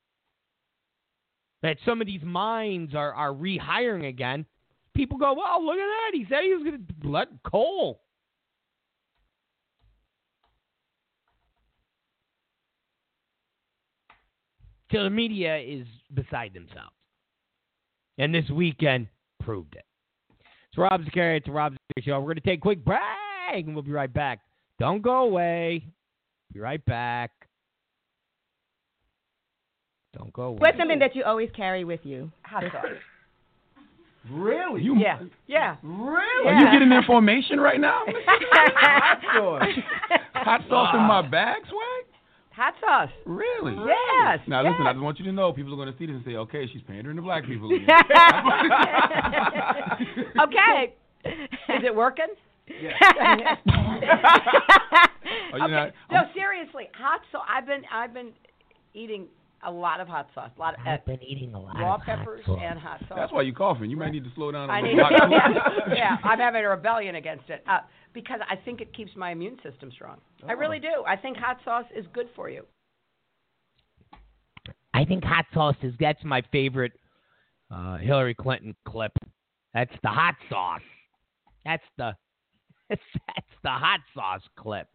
that 1.62 1.76
some 1.84 2.00
of 2.00 2.06
these 2.06 2.22
mines 2.22 2.94
are, 2.94 3.12
are 3.14 3.32
rehiring 3.32 4.08
again, 4.08 4.44
people 4.94 5.18
go, 5.18 5.34
well, 5.34 5.64
look 5.64 5.76
at 5.76 5.78
that. 5.78 6.10
He 6.12 6.26
said 6.28 6.40
he 6.42 6.54
was 6.54 6.64
going 6.64 6.86
to 7.02 7.08
let 7.08 7.28
coal. 7.44 8.00
So 14.90 15.04
the 15.04 15.10
media 15.10 15.56
is 15.56 15.86
beside 16.12 16.52
themselves. 16.52 16.92
And 18.18 18.34
this 18.34 18.48
weekend 18.50 19.08
proved 19.42 19.74
it. 19.74 19.84
It's 20.68 20.76
Rob 20.76 21.00
Zicari. 21.02 21.38
It's 21.38 21.46
the 21.46 21.52
Rob 21.52 21.74
Show. 22.00 22.20
We're 22.20 22.26
going 22.26 22.36
to 22.36 22.40
take 22.42 22.58
a 22.58 22.62
quick 22.62 22.84
break 22.84 23.00
and 23.54 23.74
we'll 23.74 23.82
be 23.82 23.90
right 23.90 24.12
back. 24.12 24.40
Don't 24.78 25.00
go 25.00 25.20
away. 25.20 25.86
Be 26.52 26.60
right 26.60 26.84
back. 26.84 27.30
Don't 30.16 30.32
go 30.32 30.42
away. 30.42 30.58
What's 30.60 30.78
something 30.78 30.98
that 30.98 31.16
you 31.16 31.24
always 31.24 31.50
carry 31.56 31.84
with 31.84 32.00
you? 32.04 32.30
Hot 32.44 32.64
sauce. 32.72 32.84
Really? 34.30 34.82
You, 34.82 34.96
yeah. 35.00 35.18
Yeah. 35.48 35.76
Really? 35.82 36.44
Yeah. 36.44 36.50
Are 36.50 36.60
you 36.60 36.70
getting 36.70 36.92
information 36.92 37.58
right 37.58 37.80
now? 37.80 38.04
hot 38.06 39.18
sauce. 39.34 39.62
Hot 40.34 40.60
sauce 40.68 40.94
wow. 40.94 41.00
in 41.00 41.02
my 41.08 41.22
bag, 41.28 41.62
swag? 41.68 42.04
Hot 42.54 42.74
sauce. 42.80 43.10
Really? 43.26 43.72
Yes. 43.74 44.38
Now 44.46 44.62
yes. 44.62 44.70
listen, 44.70 44.86
I 44.86 44.92
just 44.92 45.02
want 45.02 45.18
you 45.18 45.24
to 45.24 45.32
know 45.32 45.52
people 45.52 45.72
are 45.72 45.76
going 45.76 45.90
to 45.92 45.98
see 45.98 46.06
this 46.06 46.14
and 46.14 46.24
say, 46.24 46.36
"Okay, 46.36 46.68
she's 46.72 46.82
pandering 46.82 47.16
to 47.16 47.22
black 47.22 47.46
people." 47.46 47.68
okay. 50.40 50.94
Is 51.24 51.82
it 51.84 51.92
working? 51.92 52.28
Yeah. 52.68 53.56
Okay. 55.54 55.72
not- 55.72 55.92
no, 56.10 56.20
seriously, 56.34 56.88
hot 56.94 57.22
sauce. 57.32 57.46
I've 57.48 57.66
been 57.66 57.82
I've 57.92 58.14
been 58.14 58.32
eating 58.94 59.26
a 59.64 59.70
lot 59.70 60.00
of 60.00 60.08
hot 60.08 60.28
sauce, 60.34 60.50
a 60.56 60.60
lot 60.60 60.74
of 60.74 60.86
I've 60.86 61.04
been 61.06 61.22
eating 61.22 61.54
a 61.54 61.60
lot 61.60 61.76
raw 61.78 61.94
of 61.94 62.00
hot 62.02 62.18
peppers 62.18 62.44
sauce. 62.46 62.58
and 62.62 62.78
hot 62.78 63.00
sauce. 63.08 63.16
That's 63.16 63.32
why 63.32 63.42
you're 63.42 63.54
coughing. 63.54 63.90
You 63.90 63.96
might 63.96 64.10
need 64.12 64.24
to 64.24 64.30
slow 64.34 64.50
down. 64.52 64.70
I 64.70 64.78
on 64.78 64.82
the 64.84 64.88
need, 64.88 64.96
yeah, 65.88 65.94
yeah, 65.94 66.16
I'm 66.24 66.38
having 66.38 66.64
a 66.64 66.68
rebellion 66.68 67.14
against 67.14 67.48
it 67.48 67.62
uh, 67.68 67.78
because 68.12 68.40
I 68.50 68.56
think 68.56 68.80
it 68.80 68.92
keeps 68.94 69.12
my 69.16 69.30
immune 69.32 69.58
system 69.62 69.90
strong. 69.92 70.18
I 70.48 70.52
really 70.52 70.78
Oh. 70.78 71.02
do. 71.02 71.04
I 71.06 71.16
think 71.16 71.36
hot 71.36 71.58
sauce 71.64 71.86
is 71.96 72.04
good 72.12 72.28
for 72.34 72.48
you. 72.50 72.64
I 74.94 75.04
think 75.04 75.24
hot 75.24 75.46
sauce 75.54 75.76
is 75.82 75.94
that's 75.98 76.22
my 76.24 76.42
favorite 76.52 76.92
uh, 77.70 77.96
Hillary 77.98 78.34
Clinton 78.34 78.74
clip. 78.86 79.12
That's 79.74 79.92
the 80.02 80.08
hot 80.10 80.34
sauce. 80.50 80.80
That's 81.64 81.82
the 81.96 82.14
that's 82.90 83.00
the 83.62 83.70
hot 83.70 84.00
sauce 84.14 84.42
clip. 84.58 84.88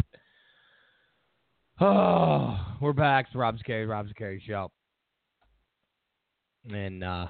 Oh, 1.79 2.59
we're 2.81 2.93
back. 2.93 3.27
It's 3.27 3.35
Rob 3.35 3.57
Zicari, 3.57 3.87
Rob 3.87 4.07
Zicari 4.07 4.41
show. 4.41 4.71
And 6.71 7.03
uh 7.03 7.27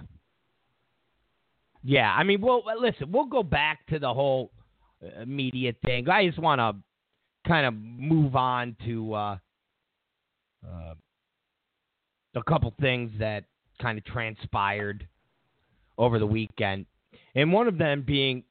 yeah, 1.83 2.11
I 2.11 2.23
mean, 2.23 2.41
well, 2.41 2.63
listen, 2.79 3.11
we'll 3.11 3.27
go 3.27 3.43
back 3.43 3.85
to 3.87 3.99
the 3.99 4.13
whole 4.13 4.51
uh, 5.01 5.23
media 5.25 5.73
thing. 5.85 6.09
I 6.09 6.25
just 6.25 6.39
want 6.39 6.59
to 6.59 6.75
kind 7.47 7.65
of 7.65 7.73
move 7.75 8.35
on 8.35 8.75
to 8.83 9.13
uh, 9.13 9.37
uh, 10.67 10.93
a 12.35 12.43
couple 12.43 12.73
things 12.81 13.11
that 13.19 13.45
kind 13.81 13.97
of 13.97 14.03
transpired 14.03 15.07
over 15.97 16.19
the 16.19 16.27
weekend, 16.27 16.87
and 17.35 17.53
one 17.53 17.69
of 17.69 17.77
them 17.77 18.03
being 18.05 18.43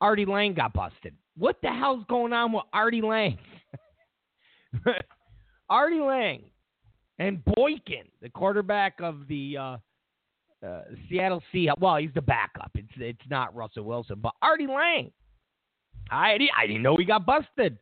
Artie 0.00 0.26
Lange 0.26 0.54
got 0.54 0.72
busted. 0.72 1.16
What 1.36 1.56
the 1.62 1.70
hell's 1.70 2.04
going 2.08 2.32
on 2.32 2.52
with 2.52 2.64
Artie 2.72 3.02
Lange? 3.02 3.38
Artie 5.74 5.98
Lange 5.98 6.44
and 7.18 7.44
Boykin, 7.44 8.04
the 8.22 8.28
quarterback 8.28 8.94
of 9.00 9.26
the 9.26 9.56
uh, 9.58 9.76
uh, 10.64 10.82
Seattle 11.08 11.42
Seahawks. 11.52 11.80
Well, 11.80 11.96
he's 11.96 12.14
the 12.14 12.22
backup. 12.22 12.70
It's 12.76 12.92
it's 12.96 13.28
not 13.28 13.52
Russell 13.56 13.82
Wilson, 13.82 14.20
but 14.22 14.34
Artie 14.40 14.68
Lange. 14.68 15.10
I 16.12 16.38
I 16.56 16.68
didn't 16.68 16.82
know 16.82 16.96
he 16.96 17.04
got 17.04 17.26
busted. 17.26 17.76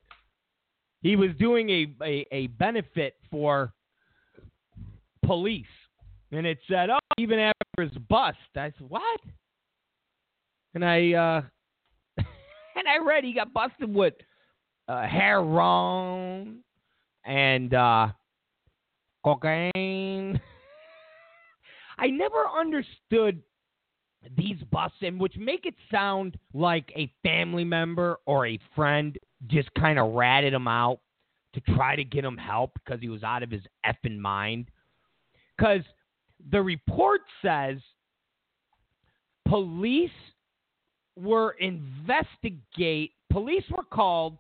He 1.03 1.17
was 1.17 1.33
doing 1.39 1.69
a 1.69 1.95
a, 2.03 2.27
a 2.33 2.47
benefit 2.47 3.17
for 3.31 3.75
police, 5.27 5.67
and 6.31 6.47
it 6.47 6.61
said, 6.71 6.89
"Oh, 6.89 6.99
even 7.19 7.39
after 7.39 7.83
his 7.83 7.93
bust." 8.09 8.39
I 8.57 8.73
said, 8.79 8.89
"What?" 8.89 9.21
And 10.75 10.83
I 10.83 11.13
uh, 11.13 11.43
and 12.17 12.89
I 12.89 13.05
read 13.07 13.23
he 13.23 13.35
got 13.35 13.53
busted 13.53 13.95
with 13.95 14.15
uh, 14.89 15.07
heroin 15.07 16.65
and 17.25 17.75
uh, 17.75 18.09
cocaine. 19.25 20.41
I 21.99 22.07
never 22.09 22.45
understood 22.59 23.43
these 24.37 24.57
busts, 24.71 24.99
and 25.03 25.21
which 25.21 25.37
make 25.37 25.67
it 25.67 25.75
sound 25.91 26.39
like 26.55 26.93
a 26.97 27.13
family 27.23 27.65
member 27.65 28.19
or 28.27 28.47
a 28.47 28.59
friend 28.75 29.19
just 29.49 29.73
kind 29.75 29.99
of 29.99 30.13
ratted 30.15 30.53
him 30.53 30.69
out 30.69 31.01
to 31.55 31.61
try 31.75 31.97
to 31.97 32.05
get 32.05 32.25
him 32.25 32.37
help 32.37 32.73
because 32.75 33.01
he 33.01 33.09
was 33.09 33.23
out 33.23 33.43
of 33.43 33.51
his 33.51 33.63
effing 33.85 34.19
mind. 34.19 34.71
Because 35.57 35.83
the 36.51 36.63
report 36.63 37.23
says 37.43 37.79
police 39.49 40.11
were 41.17 41.57
investigate. 41.61 43.13
Police 43.31 43.65
were 43.71 43.85
called 43.85 44.39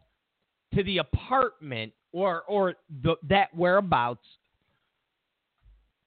to 0.75 0.83
the 0.85 0.99
apartment 0.99 1.93
or 2.13 2.43
or 2.43 2.75
the, 3.03 3.17
that 3.29 3.55
whereabouts 3.55 4.27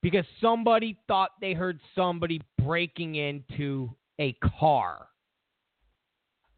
because 0.02 0.26
somebody 0.40 0.98
thought 1.08 1.32
they 1.42 1.54
heard 1.54 1.80
somebody 1.96 2.40
breaking 2.64 3.16
into 3.16 3.90
a 4.20 4.34
car, 4.60 5.08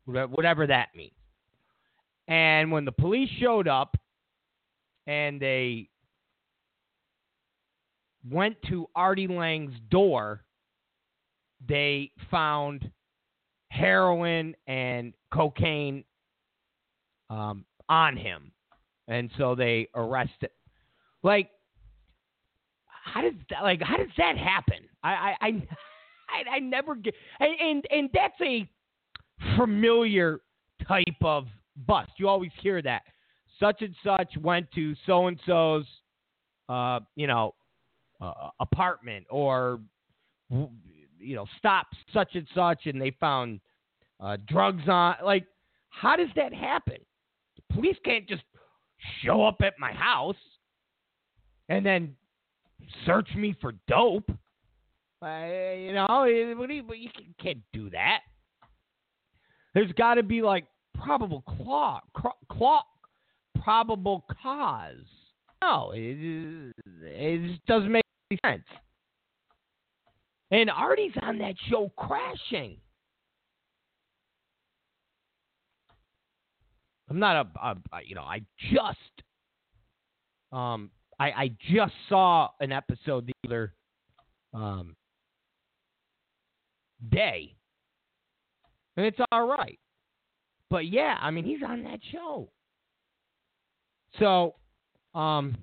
whatever 0.05 0.67
that 0.67 0.89
means. 0.95 1.13
And 2.27 2.71
when 2.71 2.83
the 2.83 2.91
police 2.91 3.29
showed 3.39 3.69
up 3.69 3.95
and 5.07 5.39
they 5.39 5.87
went 8.29 8.57
to 8.63 8.89
Artie 8.95 9.27
Lange's 9.27 9.79
door, 9.89 10.43
they 11.65 12.11
found 12.29 12.91
heroin 13.69 14.55
and 14.67 15.13
cocaine 15.33 16.03
um, 17.29 17.63
on 17.87 18.17
him. 18.17 18.51
And 19.07 19.31
so 19.37 19.55
they 19.55 19.87
arrested. 19.95 20.49
Like, 21.23 21.49
how 22.85 23.21
does 23.21 23.33
that 23.49 23.63
like 23.63 23.81
how 23.81 23.97
does 23.97 24.07
that 24.17 24.37
happen? 24.37 24.79
I 25.03 25.35
I 25.41 25.47
I, 26.29 26.43
I, 26.55 26.59
never 26.59 26.95
get 26.95 27.13
and, 27.39 27.85
and 27.89 28.09
that's 28.13 28.39
a 28.41 28.69
familiar 29.55 30.41
type 30.87 31.05
of 31.23 31.47
bust. 31.85 32.11
You 32.17 32.27
always 32.27 32.51
hear 32.61 32.81
that. 32.81 33.03
Such 33.59 33.81
and 33.81 33.95
such 34.03 34.37
went 34.41 34.69
to 34.73 34.93
so 35.05 35.27
and 35.27 35.39
so's 35.45 35.85
uh, 36.69 36.99
you 37.15 37.27
know, 37.27 37.55
uh, 38.19 38.49
apartment 38.59 39.25
or 39.29 39.79
you 40.49 41.35
know, 41.35 41.45
stop 41.57 41.87
such 42.13 42.35
and 42.35 42.47
such 42.53 42.85
and 42.85 43.01
they 43.01 43.11
found 43.19 43.59
uh, 44.19 44.37
drugs 44.47 44.83
on 44.87 45.15
like 45.23 45.45
how 45.89 46.15
does 46.15 46.29
that 46.35 46.53
happen? 46.53 46.97
The 47.55 47.73
police 47.73 47.97
can't 48.03 48.27
just 48.27 48.43
show 49.23 49.43
up 49.43 49.57
at 49.61 49.73
my 49.79 49.91
house 49.91 50.35
and 51.69 51.85
then 51.85 52.15
search 53.05 53.29
me 53.35 53.55
for 53.61 53.73
dope. 53.87 54.29
Uh, 55.21 55.73
you 55.75 55.93
know, 55.93 56.25
you, 56.25 56.83
you 56.93 57.09
can't 57.41 57.61
do 57.73 57.89
that. 57.89 58.19
There's 59.73 59.91
got 59.93 60.15
to 60.15 60.23
be 60.23 60.41
like 60.41 60.65
probable 60.95 61.43
claw, 61.47 62.01
claw, 62.51 62.81
probable 63.63 64.25
cause. 64.41 64.95
No, 65.61 65.91
it, 65.93 66.73
it 67.03 67.47
just 67.47 67.65
doesn't 67.65 67.91
make 67.91 68.03
any 68.31 68.39
sense. 68.45 68.65
And 70.51 70.69
Artie's 70.69 71.11
on 71.21 71.39
that 71.39 71.55
show 71.69 71.91
crashing. 71.97 72.77
I'm 77.09 77.19
not 77.19 77.35
a, 77.35 77.59
a, 77.59 77.69
a 77.93 77.99
you 78.05 78.15
know, 78.15 78.21
I 78.23 78.41
just 78.71 78.97
um 80.51 80.91
I, 81.19 81.31
I 81.31 81.51
just 81.71 81.93
saw 82.09 82.49
an 82.59 82.71
episode 82.71 83.27
the 83.27 83.47
other 83.47 83.73
um, 84.53 84.95
day, 87.09 87.55
and 88.95 89.05
it's 89.05 89.17
all 89.31 89.47
right. 89.47 89.79
But 90.69 90.85
yeah, 90.85 91.17
I 91.19 91.31
mean, 91.31 91.45
he's 91.45 91.63
on 91.67 91.83
that 91.83 91.99
show. 92.11 92.49
So, 94.19 94.55
um, 95.15 95.57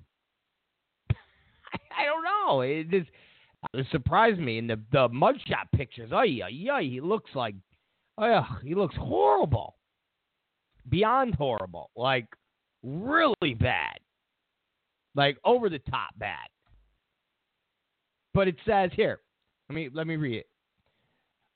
I, 1.11 2.05
don't 2.05 2.25
know. 2.25 2.61
It 2.63 2.91
just 2.91 3.11
it 3.75 3.87
surprised 3.93 4.41
me 4.41 4.59
in 4.59 4.67
the 4.67 4.81
the 4.91 5.09
mugshot 5.09 5.71
pictures. 5.75 6.11
Oh 6.13 6.23
yeah, 6.23 6.49
yeah, 6.49 6.81
he 6.81 7.01
looks 7.01 7.31
like, 7.35 7.55
oh, 8.19 8.27
yeah, 8.27 8.45
he 8.65 8.75
looks 8.75 8.97
horrible, 8.97 9.77
beyond 10.89 11.35
horrible, 11.35 11.91
like 11.97 12.27
really 12.83 13.55
bad 13.59 13.99
like 15.15 15.39
over 15.45 15.69
the 15.69 15.79
top 15.91 16.11
bad. 16.19 16.49
But 18.33 18.49
it 18.49 18.57
says 18.67 18.91
here, 18.95 19.21
let 19.69 19.77
me 19.77 19.89
let 19.93 20.07
me 20.07 20.17
read 20.17 20.39
it. 20.39 20.47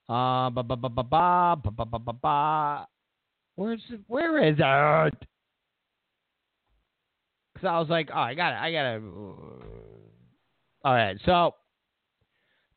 Uh, 0.09 0.49
ba 0.51 0.63
ba 0.63 0.77
ba 0.77 0.89
ba 0.89 1.03
ba 1.03 1.57
ba 1.57 1.71
ba 1.71 1.85
ba 1.85 1.99
ba 1.99 2.13
ba. 2.13 2.87
Where's? 3.57 3.83
Where 4.07 4.43
is 4.45 4.57
it? 4.59 5.15
Because 7.53 7.67
I 7.69 7.79
was 7.81 7.89
like, 7.89 8.09
oh, 8.15 8.21
I 8.21 8.35
got 8.35 8.53
it. 8.53 8.59
I 8.59 8.73
got 8.73 8.95
it. 8.95 9.03
All 10.85 10.95
right, 10.95 11.17
so 11.27 11.55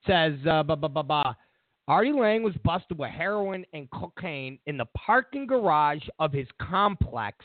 it 0.04 0.12
says 0.12 0.48
uh, 0.50 0.64
ba 0.64 0.76
ba 0.76 0.90
ba 0.90 1.04
ba. 1.04 1.38
Artie 1.88 2.14
Lange 2.14 2.44
was 2.44 2.56
busted 2.64 2.98
with 2.98 3.10
heroin 3.10 3.66
and 3.74 3.90
cocaine 3.92 4.60
in 4.66 4.78
the 4.78 4.86
parking 4.96 5.48
garage 5.48 6.04
of 6.20 6.32
his 6.32 6.48
complex 6.62 7.38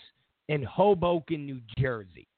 in 0.48 0.62
Hoboken, 0.62 1.46
New 1.46 1.60
Jersey. 1.78 2.28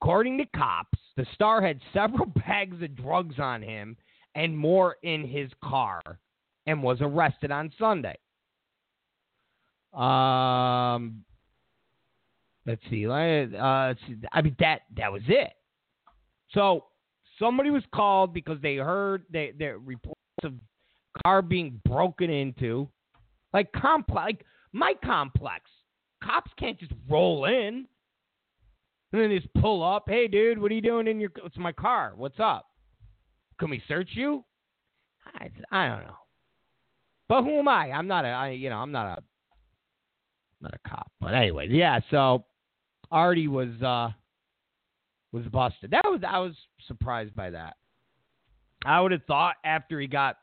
According 0.00 0.38
to 0.38 0.46
cops, 0.56 0.98
the 1.16 1.26
star 1.34 1.62
had 1.62 1.80
several 1.92 2.26
bags 2.46 2.82
of 2.82 2.96
drugs 2.96 3.36
on 3.38 3.62
him 3.62 3.96
and 4.34 4.56
more 4.56 4.96
in 5.02 5.26
his 5.26 5.50
car 5.62 6.02
and 6.66 6.82
was 6.82 6.98
arrested 7.00 7.50
on 7.50 7.72
Sunday. 7.78 8.18
Um, 9.92 11.24
let's 12.66 12.82
see. 12.88 13.06
Uh, 13.06 13.12
I 13.12 14.42
mean 14.42 14.56
that 14.58 14.80
that 14.96 15.12
was 15.12 15.22
it. 15.28 15.52
So 16.52 16.84
somebody 17.38 17.70
was 17.70 17.82
called 17.94 18.32
because 18.32 18.58
they 18.62 18.76
heard 18.76 19.24
they 19.30 19.52
their 19.58 19.78
reports 19.78 20.18
of 20.44 20.54
car 21.24 21.42
being 21.42 21.80
broken 21.84 22.30
into, 22.30 22.88
like 23.52 23.72
complex, 23.72 24.26
like 24.26 24.44
my 24.72 24.94
complex. 25.04 25.64
Cops 26.22 26.50
can't 26.58 26.78
just 26.78 26.92
roll 27.08 27.46
in. 27.46 27.86
And 29.12 29.20
then 29.20 29.30
just 29.30 29.52
pull 29.60 29.82
up. 29.84 30.04
Hey, 30.06 30.26
dude, 30.26 30.58
what 30.58 30.70
are 30.70 30.74
you 30.74 30.80
doing 30.80 31.06
in 31.06 31.20
your? 31.20 31.30
It's 31.44 31.58
my 31.58 31.72
car. 31.72 32.14
What's 32.16 32.40
up? 32.40 32.66
Can 33.60 33.68
we 33.68 33.82
search 33.86 34.08
you? 34.14 34.42
I, 35.38 35.50
I 35.70 35.88
don't 35.88 36.06
know. 36.06 36.16
But 37.28 37.42
who 37.42 37.58
am 37.58 37.68
I? 37.68 37.90
I'm 37.90 38.06
not 38.06 38.24
a. 38.24 38.28
I, 38.28 38.50
you 38.50 38.70
know, 38.70 38.76
I'm 38.76 38.92
not 38.92 39.18
a. 39.18 39.22
Not 40.62 40.74
a 40.74 40.88
cop. 40.88 41.10
But 41.20 41.34
anyway, 41.34 41.68
yeah. 41.70 42.00
So 42.10 42.44
Artie 43.10 43.48
was 43.48 43.70
uh 43.82 44.08
was 45.32 45.44
busted. 45.46 45.90
That 45.90 46.04
was 46.04 46.20
I 46.26 46.38
was 46.38 46.54
surprised 46.86 47.34
by 47.34 47.50
that. 47.50 47.76
I 48.84 49.00
would 49.00 49.12
have 49.12 49.24
thought 49.24 49.56
after 49.64 50.00
he 50.00 50.06
got 50.06 50.38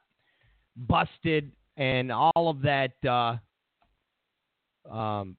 busted 0.87 1.51
and 1.77 2.11
all 2.11 2.49
of 2.49 2.61
that 2.61 2.93
uh 3.07 3.35
um 4.91 5.35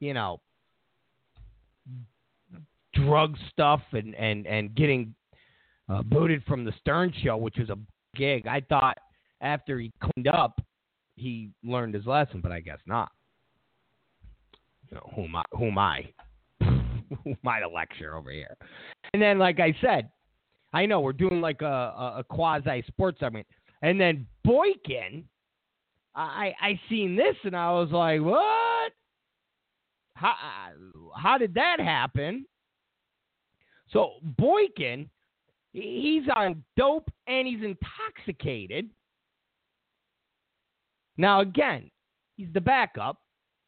you 0.00 0.12
know 0.12 0.40
drug 2.94 3.36
stuff 3.50 3.80
and 3.92 4.14
and 4.14 4.46
and 4.46 4.74
getting 4.74 5.14
uh, 5.88 6.02
booted 6.02 6.42
from 6.44 6.64
the 6.64 6.72
Stern 6.80 7.12
show, 7.22 7.36
which 7.36 7.56
was 7.58 7.70
a 7.70 7.78
gig. 8.16 8.46
I 8.46 8.60
thought 8.68 8.98
after 9.40 9.78
he 9.78 9.92
cleaned 10.00 10.28
up, 10.28 10.60
he 11.16 11.50
learned 11.62 11.94
his 11.94 12.06
lesson, 12.06 12.40
but 12.40 12.52
I 12.52 12.60
guess 12.60 12.78
not. 12.86 13.10
You 14.90 14.96
know, 14.96 15.10
who 15.14 15.24
am 15.24 15.36
I? 15.36 15.42
Who 15.52 15.66
am 15.68 15.78
I? 15.78 16.12
who 16.60 17.30
am 17.30 17.36
I 17.46 17.60
lecture 17.66 18.16
over 18.16 18.30
here? 18.30 18.56
And 19.12 19.22
then, 19.22 19.38
like 19.38 19.60
I 19.60 19.74
said, 19.80 20.10
I 20.72 20.86
know 20.86 21.00
we're 21.00 21.12
doing 21.12 21.40
like 21.40 21.62
a, 21.62 21.66
a, 21.66 22.14
a 22.18 22.24
quasi 22.24 22.82
sports 22.86 23.20
segment, 23.20 23.46
and 23.82 24.00
then 24.00 24.26
Boykin, 24.44 25.24
I 26.14 26.54
I 26.60 26.80
seen 26.88 27.16
this 27.16 27.36
and 27.44 27.56
I 27.56 27.72
was 27.72 27.90
like, 27.90 28.20
what? 28.20 28.92
How 30.14 30.34
how 31.16 31.36
did 31.36 31.54
that 31.54 31.80
happen? 31.80 32.46
So 33.92 34.12
Boykin, 34.22 35.10
he's 35.72 36.22
on 36.34 36.62
dope 36.76 37.10
and 37.26 37.46
he's 37.46 37.62
intoxicated. 37.62 38.88
Now 41.16 41.40
again, 41.40 41.90
he's 42.36 42.48
the 42.54 42.60
backup, 42.60 43.18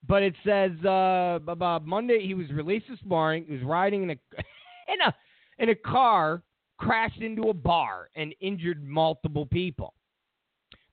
but 0.07 0.23
it 0.23 0.35
says 0.47 0.73
uh, 0.85 1.41
about 1.49 1.87
Monday 1.87 2.25
he 2.25 2.35
was 2.35 2.51
released 2.51 2.87
this 2.89 3.01
morning. 3.05 3.45
He 3.47 3.55
was 3.55 3.63
riding 3.63 4.05
in 4.05 4.11
a 4.11 4.13
in 4.93 5.01
a 5.05 5.15
in 5.59 5.69
a 5.71 5.75
car, 5.75 6.43
crashed 6.79 7.21
into 7.21 7.49
a 7.49 7.55
bar 7.55 8.11
and 8.15 8.33
injured 8.41 8.83
multiple 8.87 9.47
people. 9.47 9.95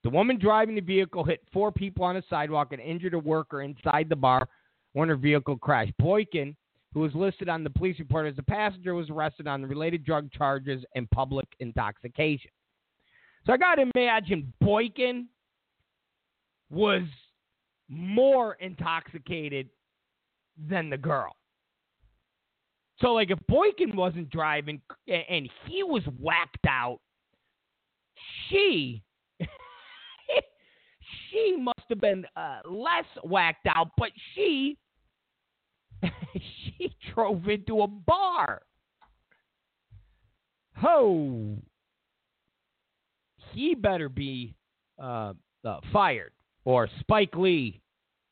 The 0.03 0.09
woman 0.09 0.39
driving 0.39 0.75
the 0.75 0.81
vehicle 0.81 1.23
hit 1.23 1.41
four 1.53 1.71
people 1.71 2.03
on 2.03 2.17
a 2.17 2.23
sidewalk 2.29 2.69
and 2.71 2.81
injured 2.81 3.13
a 3.13 3.19
worker 3.19 3.61
inside 3.61 4.09
the 4.09 4.15
bar 4.15 4.47
when 4.93 5.09
her 5.09 5.15
vehicle 5.15 5.57
crashed. 5.57 5.93
Boykin, 5.99 6.55
who 6.93 7.01
was 7.01 7.13
listed 7.13 7.49
on 7.49 7.63
the 7.63 7.69
police 7.69 7.99
report 7.99 8.27
as 8.27 8.37
a 8.37 8.43
passenger, 8.43 8.95
was 8.95 9.09
arrested 9.09 9.47
on 9.47 9.65
related 9.65 10.03
drug 10.03 10.31
charges 10.31 10.83
and 10.95 11.09
public 11.11 11.45
intoxication. 11.59 12.51
So 13.45 13.53
I 13.53 13.57
got 13.57 13.75
to 13.75 13.85
imagine 13.95 14.51
Boykin 14.59 15.27
was 16.69 17.03
more 17.89 18.55
intoxicated 18.55 19.69
than 20.69 20.89
the 20.89 20.97
girl. 20.97 21.35
So, 22.99 23.13
like, 23.13 23.31
if 23.31 23.39
Boykin 23.47 23.95
wasn't 23.95 24.29
driving 24.29 24.81
and 25.07 25.49
he 25.65 25.83
was 25.83 26.03
whacked 26.19 26.65
out, 26.67 26.99
she 28.47 29.01
she 31.31 31.57
must 31.57 31.83
have 31.89 32.01
been 32.01 32.25
uh, 32.35 32.59
less 32.69 33.05
whacked 33.23 33.67
out, 33.67 33.91
but 33.97 34.11
she 34.35 34.77
she 36.33 36.95
drove 37.13 37.47
into 37.47 37.81
a 37.81 37.87
bar. 37.87 38.61
Oh, 40.83 41.57
he 43.53 43.75
better 43.75 44.09
be 44.09 44.55
uh, 45.01 45.33
uh, 45.63 45.79
fired, 45.93 46.31
or 46.65 46.89
Spike 46.99 47.35
Lee 47.35 47.81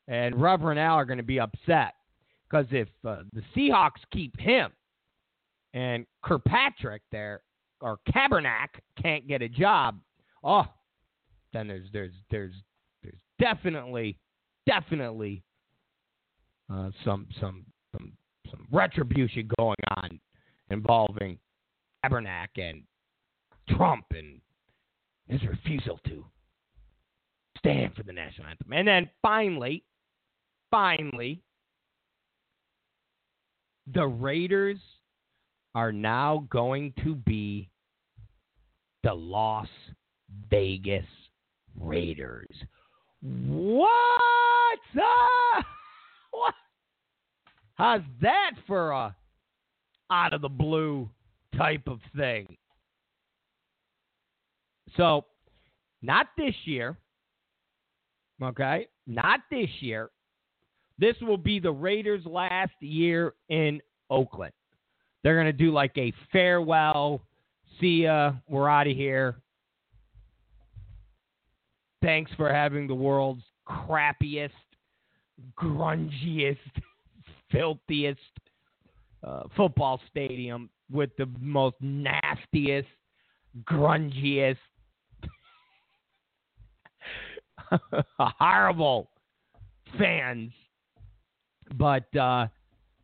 and 0.08 0.40
Reverend 0.40 0.80
Al 0.80 0.96
are 0.96 1.04
going 1.04 1.18
to 1.18 1.22
be 1.22 1.38
upset 1.38 1.94
because 2.48 2.66
if 2.70 2.88
uh, 3.06 3.22
the 3.32 3.42
Seahawks 3.56 4.00
keep 4.12 4.38
him 4.38 4.72
and 5.72 6.04
Kirkpatrick 6.24 7.02
there 7.12 7.42
or 7.80 7.98
Kaepernick 8.12 8.68
can't 9.00 9.28
get 9.28 9.42
a 9.42 9.48
job, 9.48 10.00
oh, 10.42 10.64
then 11.52 11.68
there's 11.68 11.86
there's 11.92 12.12
there's 12.30 12.54
definitely 13.40 14.16
definitely 14.66 15.42
uh, 16.72 16.90
some 17.04 17.26
some 17.40 17.64
some 17.92 18.12
some 18.50 18.66
retribution 18.70 19.48
going 19.58 19.76
on 19.96 20.20
involving 20.70 21.38
Kaepernick 22.04 22.48
and 22.56 22.82
Trump 23.76 24.04
and 24.10 24.40
his 25.28 25.40
refusal 25.48 25.98
to 26.06 26.24
stand 27.58 27.94
for 27.94 28.02
the 28.02 28.12
national 28.12 28.48
anthem. 28.48 28.72
And 28.72 28.86
then 28.86 29.10
finally, 29.22 29.84
finally, 30.70 31.42
the 33.92 34.06
Raiders 34.06 34.78
are 35.74 35.92
now 35.92 36.46
going 36.50 36.92
to 37.04 37.14
be 37.14 37.68
the 39.02 39.14
Las 39.14 39.68
Vegas 40.50 41.06
Raiders. 41.78 42.48
What? 43.22 44.78
What? 46.32 46.54
How's 47.74 48.02
that 48.22 48.52
for 48.66 48.92
a 48.92 49.16
out 50.10 50.32
of 50.32 50.42
the 50.42 50.48
blue 50.48 51.08
type 51.56 51.88
of 51.88 51.98
thing? 52.16 52.56
So, 54.96 55.24
not 56.02 56.28
this 56.36 56.54
year. 56.64 56.96
Okay? 58.42 58.86
Not 59.06 59.40
this 59.50 59.68
year. 59.80 60.10
This 60.98 61.16
will 61.20 61.36
be 61.36 61.58
the 61.58 61.72
Raiders' 61.72 62.24
last 62.26 62.72
year 62.80 63.34
in 63.48 63.80
Oakland. 64.08 64.52
They're 65.22 65.34
going 65.34 65.46
to 65.46 65.52
do 65.52 65.72
like 65.72 65.96
a 65.96 66.12
farewell. 66.32 67.22
See 67.80 68.02
ya. 68.02 68.32
We're 68.48 68.68
out 68.68 68.86
of 68.86 68.96
here. 68.96 69.36
Thanks 72.02 72.30
for 72.36 72.52
having 72.52 72.86
the 72.86 72.94
world's 72.94 73.42
crappiest, 73.68 74.50
grungiest, 75.58 76.58
filthiest 77.52 78.20
uh, 79.22 79.42
football 79.56 80.00
stadium 80.10 80.70
with 80.90 81.10
the 81.18 81.28
most 81.40 81.76
nastiest, 81.80 82.88
grungiest, 83.64 84.56
horrible 88.18 89.10
fans. 89.98 90.52
But 91.74 92.14
uh, 92.16 92.48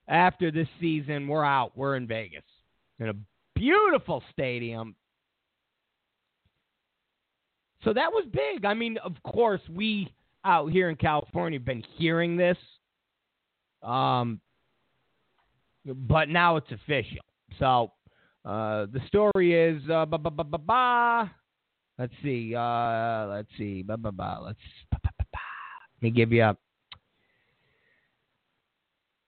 after 0.09 0.51
this 0.51 0.69
season, 0.81 1.29
we're 1.29 1.45
out. 1.45 1.73
We're 1.77 1.97
in 1.97 2.07
Vegas 2.07 2.43
in 2.99 3.09
a 3.09 3.15
beautiful 3.55 4.23
stadium. 4.33 4.95
So 7.85 7.93
that 7.93 8.11
was 8.11 8.27
big. 8.33 8.65
I 8.65 8.75
mean, 8.75 8.99
of 8.99 9.15
course, 9.23 9.61
we 9.71 10.13
out 10.45 10.71
here 10.71 10.89
in 10.91 10.97
California 10.97 11.59
have 11.59 11.67
been 11.67 11.85
hearing 11.97 12.37
this. 12.37 12.57
Um, 13.83 14.41
but 15.85 16.29
now 16.29 16.57
it's 16.57 16.71
official. 16.73 17.19
So 17.59 17.93
uh, 18.45 18.87
the 18.93 19.01
story 19.07 19.55
is 19.55 19.83
uh, 19.91 20.07
ba 20.07 20.19
ba 20.19 20.31
ba 20.31 20.45
ba 20.45 20.59
ba. 20.59 21.31
Let's 21.99 22.13
see. 22.23 22.55
Uh, 22.55 23.27
let's 23.29 23.49
see. 23.57 23.83
Ba 23.83 23.97
ba 23.97 24.13
ba. 24.13 24.39
Let's. 24.43 24.59
Ba, 24.91 24.99
ba, 25.03 25.11
ba, 25.19 25.25
ba. 25.33 25.39
Let 25.97 26.03
me 26.03 26.11
give 26.11 26.33
you 26.33 26.43
a. 26.43 26.57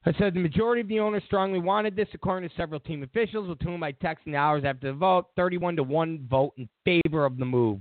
I 0.04 0.12
said 0.18 0.34
the 0.34 0.40
majority 0.40 0.80
of 0.80 0.88
the 0.88 1.00
owners 1.00 1.22
strongly 1.26 1.58
wanted 1.58 1.96
this, 1.96 2.08
according 2.14 2.48
to 2.48 2.54
several 2.56 2.80
team 2.80 3.02
officials, 3.02 3.48
with 3.48 3.60
whom 3.60 3.82
I 3.82 3.92
texted 3.92 4.34
hours 4.34 4.64
after 4.64 4.88
the 4.88 4.92
vote. 4.92 5.26
31 5.36 5.76
to 5.76 5.82
1 5.82 6.26
vote 6.30 6.52
in 6.56 6.68
favor 6.84 7.26
of 7.26 7.36
the 7.36 7.44
move. 7.44 7.80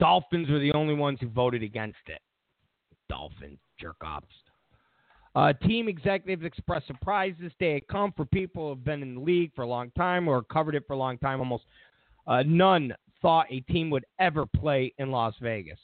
Dolphins 0.00 0.48
were 0.48 0.58
the 0.58 0.72
only 0.72 0.94
ones 0.94 1.18
who 1.20 1.28
voted 1.28 1.62
against 1.62 1.98
it. 2.06 2.20
Dolphins, 3.08 3.58
jerk 3.80 3.96
offs. 4.04 4.26
Uh, 5.34 5.52
team 5.52 5.88
executives 5.88 6.44
expressed 6.44 6.86
surprise 6.86 7.34
this 7.40 7.52
day 7.60 7.74
had 7.74 7.86
come 7.88 8.12
for 8.16 8.24
people 8.26 8.64
who 8.64 8.68
have 8.70 8.84
been 8.84 9.02
in 9.02 9.14
the 9.14 9.20
league 9.20 9.52
for 9.54 9.62
a 9.62 9.66
long 9.66 9.90
time 9.96 10.26
or 10.26 10.42
covered 10.42 10.74
it 10.74 10.84
for 10.86 10.94
a 10.94 10.96
long 10.96 11.18
time. 11.18 11.38
Almost 11.38 11.64
uh, 12.26 12.42
none 12.46 12.92
thought 13.22 13.46
a 13.50 13.60
team 13.60 13.90
would 13.90 14.04
ever 14.18 14.46
play 14.46 14.92
in 14.98 15.10
Las 15.10 15.34
Vegas. 15.40 15.78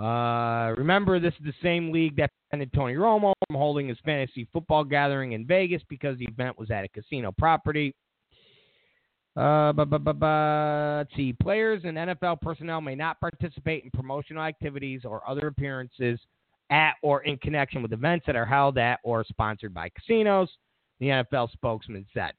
Uh, 0.00 0.72
remember, 0.78 1.20
this 1.20 1.34
is 1.34 1.44
the 1.44 1.54
same 1.62 1.92
league 1.92 2.16
that 2.16 2.30
prevented 2.48 2.72
Tony 2.72 2.94
Romo 2.94 3.34
from 3.46 3.56
holding 3.56 3.88
his 3.88 3.98
fantasy 4.04 4.48
football 4.52 4.82
gathering 4.82 5.32
in 5.32 5.46
Vegas 5.46 5.82
because 5.88 6.16
the 6.18 6.24
event 6.24 6.58
was 6.58 6.70
at 6.70 6.84
a 6.84 6.88
casino 6.88 7.32
property. 7.36 7.94
Uh, 9.36 9.72
let's 9.76 11.16
see. 11.16 11.32
Players 11.32 11.82
and 11.84 11.96
NFL 11.96 12.40
personnel 12.40 12.80
may 12.80 12.94
not 12.94 13.20
participate 13.20 13.84
in 13.84 13.90
promotional 13.92 14.42
activities 14.42 15.02
or 15.04 15.28
other 15.28 15.46
appearances 15.46 16.18
at 16.70 16.94
or 17.02 17.22
in 17.22 17.36
connection 17.38 17.82
with 17.82 17.92
events 17.92 18.26
that 18.26 18.36
are 18.36 18.46
held 18.46 18.78
at 18.78 19.00
or 19.02 19.24
sponsored 19.24 19.74
by 19.74 19.88
casinos. 19.90 20.48
the 20.98 21.06
NFL 21.06 21.50
spokesman 21.52 22.06
said. 22.12 22.32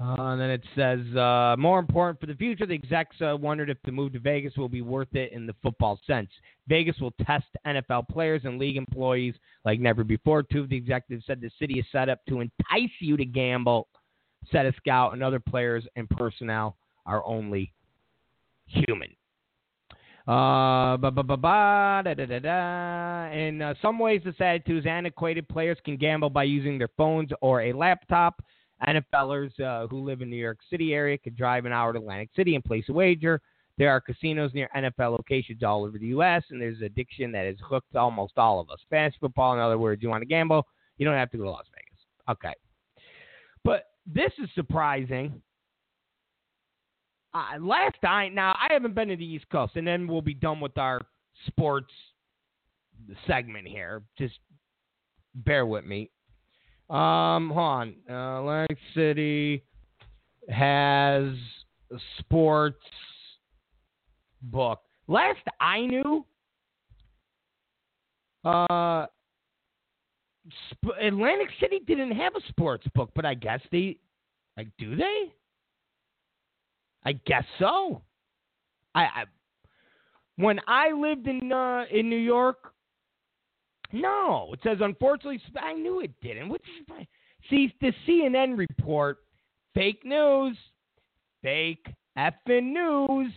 Uh, 0.00 0.32
and 0.32 0.40
then 0.40 0.50
it 0.50 0.62
says, 0.74 1.00
uh, 1.16 1.54
more 1.56 1.78
important 1.78 2.18
for 2.18 2.26
the 2.26 2.34
future, 2.34 2.66
the 2.66 2.74
execs 2.74 3.14
uh, 3.20 3.36
wondered 3.36 3.70
if 3.70 3.78
the 3.84 3.92
move 3.92 4.12
to 4.12 4.18
Vegas 4.18 4.56
will 4.56 4.68
be 4.68 4.82
worth 4.82 5.14
it 5.14 5.32
in 5.32 5.46
the 5.46 5.54
football 5.62 6.00
sense. 6.04 6.28
Vegas 6.66 6.98
will 6.98 7.14
test 7.24 7.46
NFL 7.64 8.08
players 8.08 8.42
and 8.44 8.58
league 8.58 8.76
employees 8.76 9.34
like 9.64 9.78
never 9.78 10.02
before. 10.02 10.42
Two 10.42 10.62
of 10.62 10.68
the 10.68 10.76
executives 10.76 11.24
said 11.26 11.40
the 11.40 11.50
city 11.60 11.78
is 11.78 11.86
set 11.92 12.08
up 12.08 12.18
to 12.28 12.40
entice 12.40 12.90
you 12.98 13.16
to 13.16 13.24
gamble, 13.24 13.86
said 14.50 14.66
a 14.66 14.72
scout, 14.76 15.12
and 15.12 15.22
other 15.22 15.40
players 15.40 15.84
and 15.96 16.08
personnel 16.10 16.76
are 17.06 17.24
only 17.26 17.72
human. 18.66 19.10
Uh, 20.26 20.96
da, 20.96 21.10
da, 21.10 21.22
da, 22.14 22.38
da. 22.38 23.30
In 23.30 23.60
uh, 23.60 23.74
some 23.82 23.98
ways, 23.98 24.22
this 24.24 24.34
attitude 24.40 24.78
is 24.78 24.86
antiquated. 24.86 25.46
Players 25.48 25.76
can 25.84 25.96
gamble 25.96 26.30
by 26.30 26.44
using 26.44 26.78
their 26.78 26.88
phones 26.96 27.30
or 27.42 27.62
a 27.62 27.72
laptop. 27.72 28.42
NFLers 28.86 29.58
uh, 29.60 29.86
who 29.86 30.02
live 30.04 30.22
in 30.22 30.30
the 30.30 30.36
New 30.36 30.42
York 30.42 30.58
City 30.70 30.94
area 30.94 31.18
could 31.18 31.36
drive 31.36 31.64
an 31.66 31.72
hour 31.72 31.92
to 31.92 31.98
Atlantic 31.98 32.30
City 32.34 32.54
and 32.54 32.64
place 32.64 32.84
a 32.88 32.92
wager. 32.92 33.40
There 33.76 33.90
are 33.90 34.00
casinos 34.00 34.52
near 34.54 34.68
NFL 34.74 35.10
locations 35.12 35.62
all 35.62 35.84
over 35.84 35.98
the 35.98 36.06
U.S., 36.06 36.44
and 36.50 36.60
there's 36.60 36.80
addiction 36.80 37.32
that 37.32 37.46
has 37.46 37.56
hooked 37.62 37.96
almost 37.96 38.34
all 38.36 38.60
of 38.60 38.70
us. 38.70 38.78
Fantasy 38.88 39.16
football, 39.20 39.54
in 39.54 39.60
other 39.60 39.78
words, 39.78 40.02
you 40.02 40.08
want 40.08 40.22
to 40.22 40.26
gamble, 40.26 40.66
you 40.96 41.04
don't 41.04 41.16
have 41.16 41.30
to 41.32 41.38
go 41.38 41.44
to 41.44 41.50
Las 41.50 41.66
Vegas. 41.74 42.00
Okay. 42.30 42.54
But 43.64 43.86
this 44.06 44.32
is 44.42 44.48
surprising. 44.54 45.42
Uh, 47.32 47.58
last 47.60 47.96
night, 48.02 48.32
now 48.32 48.52
I 48.52 48.72
haven't 48.72 48.94
been 48.94 49.08
to 49.08 49.16
the 49.16 49.24
East 49.24 49.46
Coast, 49.50 49.72
and 49.76 49.86
then 49.86 50.06
we'll 50.06 50.22
be 50.22 50.34
done 50.34 50.60
with 50.60 50.78
our 50.78 51.00
sports 51.46 51.92
segment 53.26 53.66
here. 53.66 54.02
Just 54.16 54.38
bear 55.34 55.66
with 55.66 55.84
me. 55.84 56.10
Um, 56.90 57.48
hold 57.48 57.58
on. 57.58 57.94
Uh, 58.08 58.40
Atlantic 58.40 58.78
City 58.94 59.64
has 60.48 61.32
sports 62.18 62.82
book. 64.42 64.80
Last 65.08 65.40
I 65.60 65.80
knew, 65.80 66.24
uh, 68.44 69.06
Sp- 70.50 70.98
Atlantic 71.00 71.48
City 71.60 71.80
didn't 71.86 72.12
have 72.12 72.34
a 72.36 72.48
sports 72.48 72.86
book, 72.94 73.10
but 73.14 73.24
I 73.24 73.34
guess 73.34 73.60
they, 73.72 73.98
like, 74.56 74.68
do 74.78 74.96
they? 74.96 75.32
I 77.04 77.12
guess 77.26 77.44
so. 77.58 78.02
I, 78.94 79.02
I 79.02 79.24
when 80.36 80.58
I 80.66 80.90
lived 80.92 81.26
in 81.28 81.52
uh, 81.52 81.84
in 81.90 82.08
New 82.08 82.16
York, 82.16 82.72
no, 83.92 84.50
it 84.52 84.60
says 84.64 84.78
unfortunately. 84.80 85.40
I 85.60 85.74
knew 85.74 86.00
it 86.00 86.12
didn't. 86.22 86.48
What's 86.48 86.64
see 87.50 87.72
the 87.80 87.92
CNN 88.06 88.56
report? 88.56 89.18
Fake 89.74 90.04
news, 90.04 90.56
fake 91.42 91.86
effing 92.16 92.72
news. 92.72 93.32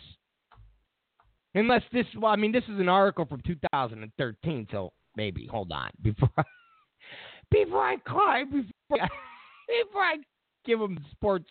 Unless 1.56 1.84
this, 1.92 2.06
well, 2.20 2.32
I 2.32 2.36
mean, 2.36 2.52
this 2.52 2.64
is 2.66 2.80
an 2.80 2.90
article 2.90 3.26
from 3.26 3.42
2013, 3.42 4.68
so 4.72 4.94
maybe 5.16 5.48
hold 5.48 5.72
on 5.72 5.90
before 6.04 6.30
before 7.52 7.84
I 7.84 7.98
cry 7.98 8.44
before 8.44 9.02
I, 9.02 9.08
before 9.84 10.02
I 10.02 10.16
give 10.66 10.80
them 10.80 10.98
sports 11.12 11.50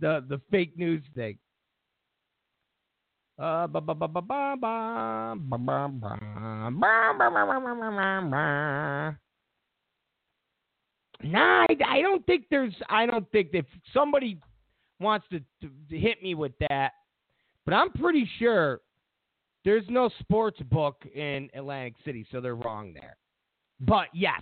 the 0.00 0.24
the 0.28 0.40
fake 0.50 0.76
news 0.76 1.02
thing. 1.14 1.38
Uh, 3.38 3.66
Nah, 11.22 11.66
I, 11.68 11.76
I 11.86 12.02
don't 12.02 12.24
think 12.26 12.44
there's. 12.50 12.74
I 12.88 13.06
don't 13.06 13.30
think 13.32 13.50
if 13.52 13.66
somebody 13.92 14.38
wants 15.00 15.26
to, 15.30 15.40
to, 15.60 15.70
to 15.90 15.98
hit 15.98 16.22
me 16.22 16.34
with 16.34 16.52
that, 16.68 16.92
but 17.64 17.74
I'm 17.74 17.90
pretty 17.92 18.28
sure 18.38 18.80
there's 19.64 19.84
no 19.88 20.08
sports 20.20 20.60
book 20.70 21.02
in 21.14 21.50
Atlantic 21.54 21.94
City, 22.04 22.26
so 22.30 22.40
they're 22.40 22.54
wrong 22.54 22.94
there. 22.94 23.16
But 23.80 24.06
yes, 24.14 24.40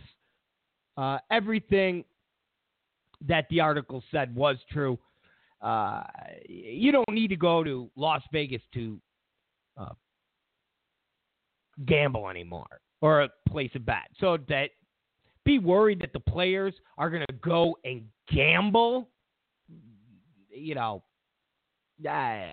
uh, 0.96 1.18
everything 1.30 2.04
that 3.26 3.46
the 3.50 3.60
article 3.60 4.02
said 4.10 4.34
was 4.34 4.56
true. 4.70 4.98
Uh, 5.60 6.02
you 6.46 6.92
don't 6.92 7.10
need 7.10 7.28
to 7.28 7.36
go 7.36 7.64
to 7.64 7.90
Las 7.96 8.22
Vegas 8.32 8.60
to 8.74 9.00
uh, 9.78 9.92
gamble 11.86 12.28
anymore 12.28 12.80
or 13.00 13.22
a 13.22 13.28
place 13.48 13.70
a 13.74 13.78
bet. 13.78 14.10
So 14.20 14.36
that 14.48 14.70
be 15.44 15.58
worried 15.58 16.00
that 16.00 16.12
the 16.12 16.20
players 16.20 16.74
are 16.98 17.10
going 17.10 17.24
to 17.28 17.34
go 17.42 17.76
and 17.84 18.02
gamble. 18.30 19.08
You 20.50 20.74
know, 20.74 21.02
I, 22.08 22.52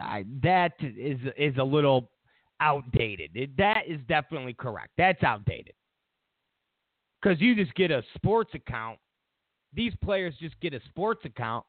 I, 0.00 0.24
that 0.42 0.72
is 0.80 1.18
is 1.36 1.54
a 1.58 1.64
little 1.64 2.10
outdated. 2.60 3.54
That 3.58 3.82
is 3.88 4.00
definitely 4.06 4.54
correct. 4.54 4.90
That's 4.96 5.22
outdated 5.22 5.74
because 7.24 7.40
you 7.40 7.54
just 7.54 7.74
get 7.74 7.90
a 7.90 8.02
sports 8.14 8.50
account. 8.54 8.98
These 9.72 9.94
players 10.02 10.34
just 10.38 10.60
get 10.60 10.74
a 10.74 10.80
sports 10.88 11.24
account, 11.24 11.64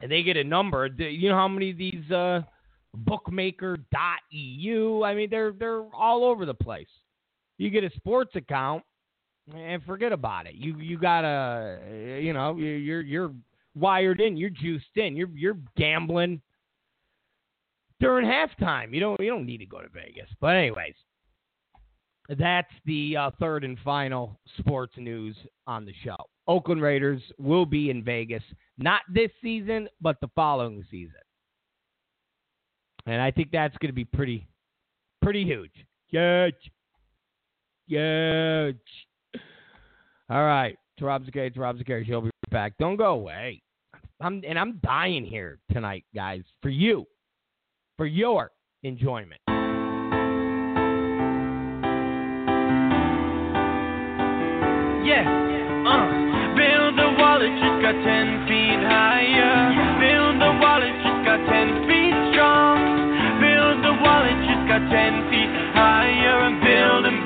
and 0.00 0.10
they 0.10 0.22
get 0.22 0.36
a 0.36 0.44
number. 0.44 0.86
You 0.86 1.28
know 1.28 1.36
how 1.36 1.48
many 1.48 1.70
of 1.70 1.76
these 1.76 2.10
uh, 2.10 2.42
bookmaker.eu? 2.94 5.02
I 5.04 5.14
mean, 5.14 5.28
they're 5.30 5.52
they're 5.52 5.84
all 5.94 6.24
over 6.24 6.46
the 6.46 6.54
place. 6.54 6.88
You 7.58 7.70
get 7.70 7.84
a 7.84 7.90
sports 7.96 8.34
account, 8.34 8.82
and 9.54 9.82
forget 9.84 10.12
about 10.12 10.46
it. 10.46 10.54
You 10.54 10.78
you 10.78 10.98
got 10.98 11.24
a 11.24 12.20
you 12.20 12.32
know 12.32 12.56
you're 12.56 13.02
you're 13.02 13.32
wired 13.76 14.20
in. 14.20 14.36
You're 14.36 14.50
juiced 14.50 14.96
in. 14.96 15.16
You're 15.16 15.30
you're 15.34 15.58
gambling 15.76 16.40
during 18.00 18.26
halftime. 18.26 18.92
You 18.92 19.00
don't 19.00 19.20
you 19.20 19.28
don't 19.28 19.46
need 19.46 19.58
to 19.58 19.66
go 19.66 19.80
to 19.80 19.88
Vegas. 19.90 20.28
But 20.40 20.56
anyways, 20.56 20.94
that's 22.28 22.70
the 22.86 23.16
uh, 23.16 23.30
third 23.38 23.64
and 23.64 23.78
final 23.84 24.38
sports 24.58 24.94
news 24.96 25.36
on 25.66 25.84
the 25.84 25.92
show. 26.02 26.16
Oakland 26.46 26.82
Raiders 26.82 27.22
will 27.38 27.66
be 27.66 27.90
in 27.90 28.02
Vegas 28.04 28.42
not 28.78 29.02
this 29.12 29.30
season, 29.42 29.88
but 30.00 30.20
the 30.20 30.28
following 30.34 30.84
season, 30.90 31.14
and 33.06 33.20
I 33.20 33.30
think 33.30 33.50
that's 33.52 33.76
going 33.78 33.88
to 33.88 33.94
be 33.94 34.04
pretty 34.04 34.46
pretty 35.22 35.44
huge. 35.44 35.72
Huge. 36.08 36.54
Huge. 37.86 38.76
All 40.30 40.44
right. 40.44 40.76
To 40.98 41.04
Rob 41.04 41.24
Zicari, 41.24 41.52
to 41.52 41.60
Rob 41.60 41.76
Zicari. 41.76 42.04
He'll 42.04 42.22
be 42.22 42.30
back. 42.50 42.74
Don't 42.78 42.96
go 42.96 43.14
away. 43.14 43.62
I'm 44.20 44.42
and 44.46 44.58
I'm 44.58 44.80
dying 44.82 45.24
here 45.24 45.58
tonight, 45.72 46.04
guys, 46.14 46.42
for 46.62 46.68
you, 46.68 47.04
for 47.96 48.06
your 48.06 48.52
enjoyment. 48.82 49.40
Yeah, 55.04 55.20
uh, 55.20 56.56
build 56.56 56.96
the 56.96 57.12
wall, 57.20 57.36
it 57.44 57.52
just 57.60 57.78
got 57.84 57.92
ten 57.92 58.48
feet 58.48 58.80
higher. 58.88 60.00
Build 60.00 60.40
the 60.40 60.52
wall, 60.56 60.80
it 60.80 60.96
just 61.04 61.20
got 61.28 61.44
ten 61.44 61.84
feet 61.84 62.16
strong. 62.32 62.80
Build 63.36 63.84
the 63.84 63.94
wall, 64.00 64.24
it 64.24 64.38
just 64.48 64.64
got 64.64 64.80
ten 64.88 65.28
feet 65.28 65.52
higher. 65.76 66.48
And 66.48 66.56
build 66.64 67.04
and 67.04 67.23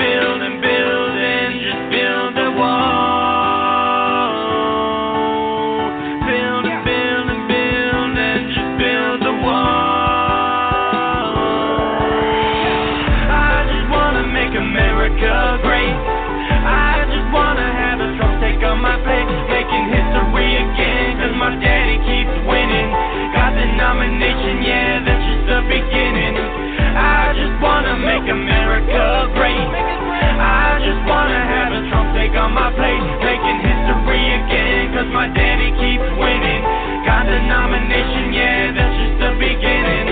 nomination, 38.09 38.32
yeah, 38.32 38.72
that's 38.72 38.96
just 38.98 39.18
the 39.20 39.32
beginning. 39.38 40.09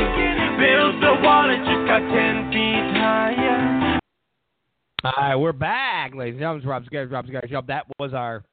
Build 0.58 1.02
the 1.02 1.22
wall, 1.22 1.50
it 1.50 1.58
just 1.58 1.86
got 1.86 2.00
10 2.00 2.50
feet 2.50 2.98
higher. 2.98 4.00
All 5.04 5.12
right, 5.18 5.36
we're 5.36 5.52
back, 5.52 6.14
ladies 6.14 6.34
and 6.34 6.40
gentlemen. 6.40 6.66
Rob 6.66 6.84
Zicari, 6.84 7.10
Rob 7.10 7.26
Zicari 7.26 7.48
Show. 7.48 7.62
That 7.66 7.86
was 7.98 8.12
our 8.12 8.44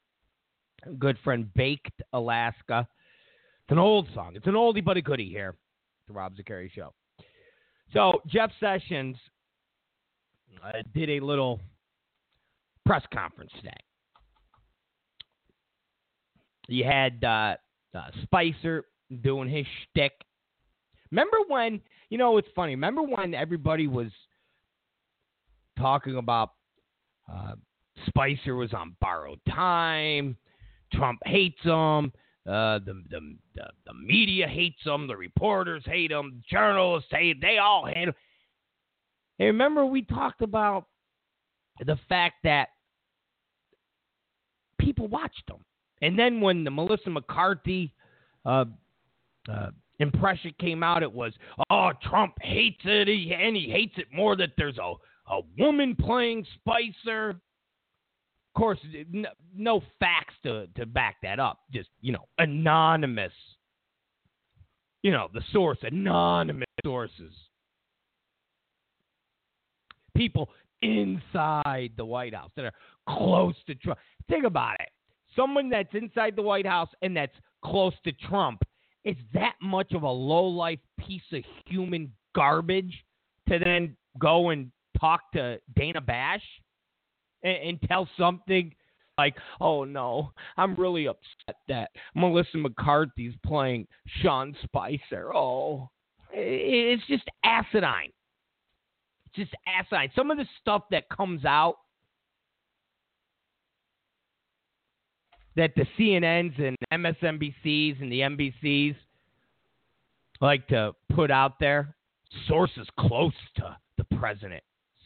good 0.99 1.17
friend 1.23 1.51
Baked 1.55 2.01
Alaska. 2.11 2.87
It's 3.63 3.71
an 3.71 3.79
old 3.79 4.07
song. 4.13 4.33
It's 4.35 4.47
an 4.47 4.53
oldie 4.53 4.83
but 4.83 4.97
a 4.97 5.01
goodie 5.01 5.29
here. 5.29 5.55
The 6.07 6.13
Rob 6.13 6.33
Zicari 6.35 6.69
Show. 6.71 6.93
So 7.93 8.21
Jeff 8.27 8.51
Sessions 8.59 9.15
uh, 10.63 10.71
did 10.93 11.09
a 11.09 11.19
little 11.21 11.59
press 12.85 13.03
conference 13.13 13.51
today. 13.57 13.71
You 16.67 16.83
had 16.83 17.23
uh, 17.23 17.55
uh, 17.95 18.09
Spicer 18.23 18.85
doing 19.17 19.49
his 19.49 19.65
shtick. 19.83 20.13
Remember 21.11 21.37
when, 21.47 21.81
you 22.09 22.17
know, 22.17 22.37
it's 22.37 22.47
funny. 22.55 22.73
Remember 22.73 23.03
when 23.03 23.33
everybody 23.33 23.87
was 23.87 24.07
talking 25.77 26.17
about 26.17 26.51
uh, 27.31 27.53
Spicer 28.07 28.55
was 28.55 28.73
on 28.73 28.95
borrowed 28.99 29.39
time, 29.49 30.35
Trump 30.91 31.19
hates 31.25 31.61
him, 31.61 32.11
uh, 32.47 32.79
the, 32.79 33.01
the, 33.09 33.37
the 33.55 33.63
the 33.85 33.93
media 33.93 34.47
hates 34.47 34.81
him, 34.83 35.07
the 35.07 35.15
reporters 35.15 35.83
hate 35.85 36.11
him, 36.11 36.43
journalists 36.49 37.09
hate, 37.11 37.39
they 37.39 37.57
all 37.57 37.85
hate 37.85 38.09
him. 38.09 38.13
Hey, 39.37 39.45
remember 39.45 39.85
we 39.85 40.01
talked 40.01 40.41
about 40.41 40.87
the 41.85 41.97
fact 42.09 42.35
that 42.43 42.69
people 44.77 45.07
watched 45.07 45.49
him, 45.49 45.63
and 46.01 46.19
then 46.19 46.41
when 46.41 46.63
the 46.63 46.71
Melissa 46.71 47.09
McCarthy 47.09 47.93
uh, 48.45 48.65
uh, 49.51 49.69
impression 49.99 50.53
came 50.59 50.83
out, 50.83 51.03
it 51.03 51.11
was, 51.11 51.33
oh, 51.69 51.91
Trump 52.01 52.33
hates 52.41 52.81
it, 52.83 53.07
he, 53.07 53.33
and 53.33 53.55
he 53.55 53.69
hates 53.69 53.93
it 53.97 54.07
more 54.13 54.35
that 54.35 54.51
there's 54.57 54.77
a 54.77 54.93
a 55.29 55.39
woman 55.57 55.95
playing 55.95 56.45
Spicer. 56.55 57.29
Of 57.29 58.59
course, 58.59 58.79
no, 59.11 59.29
no 59.55 59.81
facts 59.99 60.35
to, 60.43 60.67
to 60.75 60.85
back 60.85 61.17
that 61.23 61.39
up. 61.39 61.59
Just, 61.73 61.89
you 62.01 62.11
know, 62.11 62.25
anonymous. 62.37 63.33
You 65.01 65.11
know, 65.11 65.27
the 65.33 65.41
source, 65.51 65.79
anonymous 65.81 66.67
sources. 66.83 67.33
People 70.15 70.49
inside 70.81 71.91
the 71.97 72.05
White 72.05 72.35
House 72.35 72.51
that 72.55 72.65
are 72.65 72.73
close 73.09 73.55
to 73.67 73.75
Trump. 73.75 73.99
Think 74.29 74.45
about 74.45 74.75
it. 74.79 74.89
Someone 75.35 75.69
that's 75.69 75.93
inside 75.93 76.35
the 76.35 76.43
White 76.43 76.67
House 76.67 76.89
and 77.01 77.17
that's 77.17 77.35
close 77.65 77.93
to 78.03 78.11
Trump 78.11 78.61
is 79.05 79.15
that 79.33 79.53
much 79.61 79.93
of 79.93 80.03
a 80.03 80.09
low 80.09 80.45
life 80.45 80.79
piece 80.99 81.21
of 81.31 81.43
human 81.65 82.11
garbage 82.35 83.03
to 83.49 83.59
then 83.59 83.95
go 84.19 84.49
and 84.49 84.71
talk 84.99 85.31
to 85.33 85.59
Dana 85.75 86.01
Bash 86.01 86.43
and, 87.43 87.57
and 87.57 87.81
tell 87.83 88.07
something 88.17 88.73
like, 89.17 89.35
"Oh 89.59 89.83
no, 89.83 90.31
I'm 90.57 90.75
really 90.75 91.07
upset 91.07 91.57
that 91.67 91.91
Melissa 92.15 92.57
McCarthy's 92.57 93.35
playing 93.45 93.87
Sean 94.21 94.55
Spicer." 94.63 95.35
Oh, 95.35 95.89
it's 96.31 97.05
just 97.07 97.29
asinine. 97.43 98.11
It's 99.25 99.35
just 99.35 99.55
asinine. 99.67 100.11
Some 100.15 100.31
of 100.31 100.37
the 100.37 100.47
stuff 100.61 100.83
that 100.91 101.09
comes 101.09 101.45
out 101.45 101.77
that 105.55 105.71
the 105.75 105.85
CNNs 105.97 106.59
and 106.59 106.77
MSNBCs 106.91 108.01
and 108.01 108.11
the 108.11 108.19
NBCs 108.21 108.95
like 110.41 110.67
to 110.67 110.93
put 111.13 111.31
out 111.31 111.59
there, 111.59 111.95
sources 112.47 112.87
close 112.97 113.33
to 113.57 113.77
the 113.97 114.03
president 114.17 114.63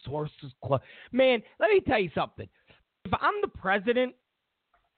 sources 0.07 0.51
close. 0.63 0.79
Man, 1.11 1.41
let 1.59 1.69
me 1.69 1.81
tell 1.81 1.99
you 1.99 2.09
something. 2.15 2.47
If 3.05 3.11
I'm 3.19 3.33
the 3.41 3.47
president 3.47 4.13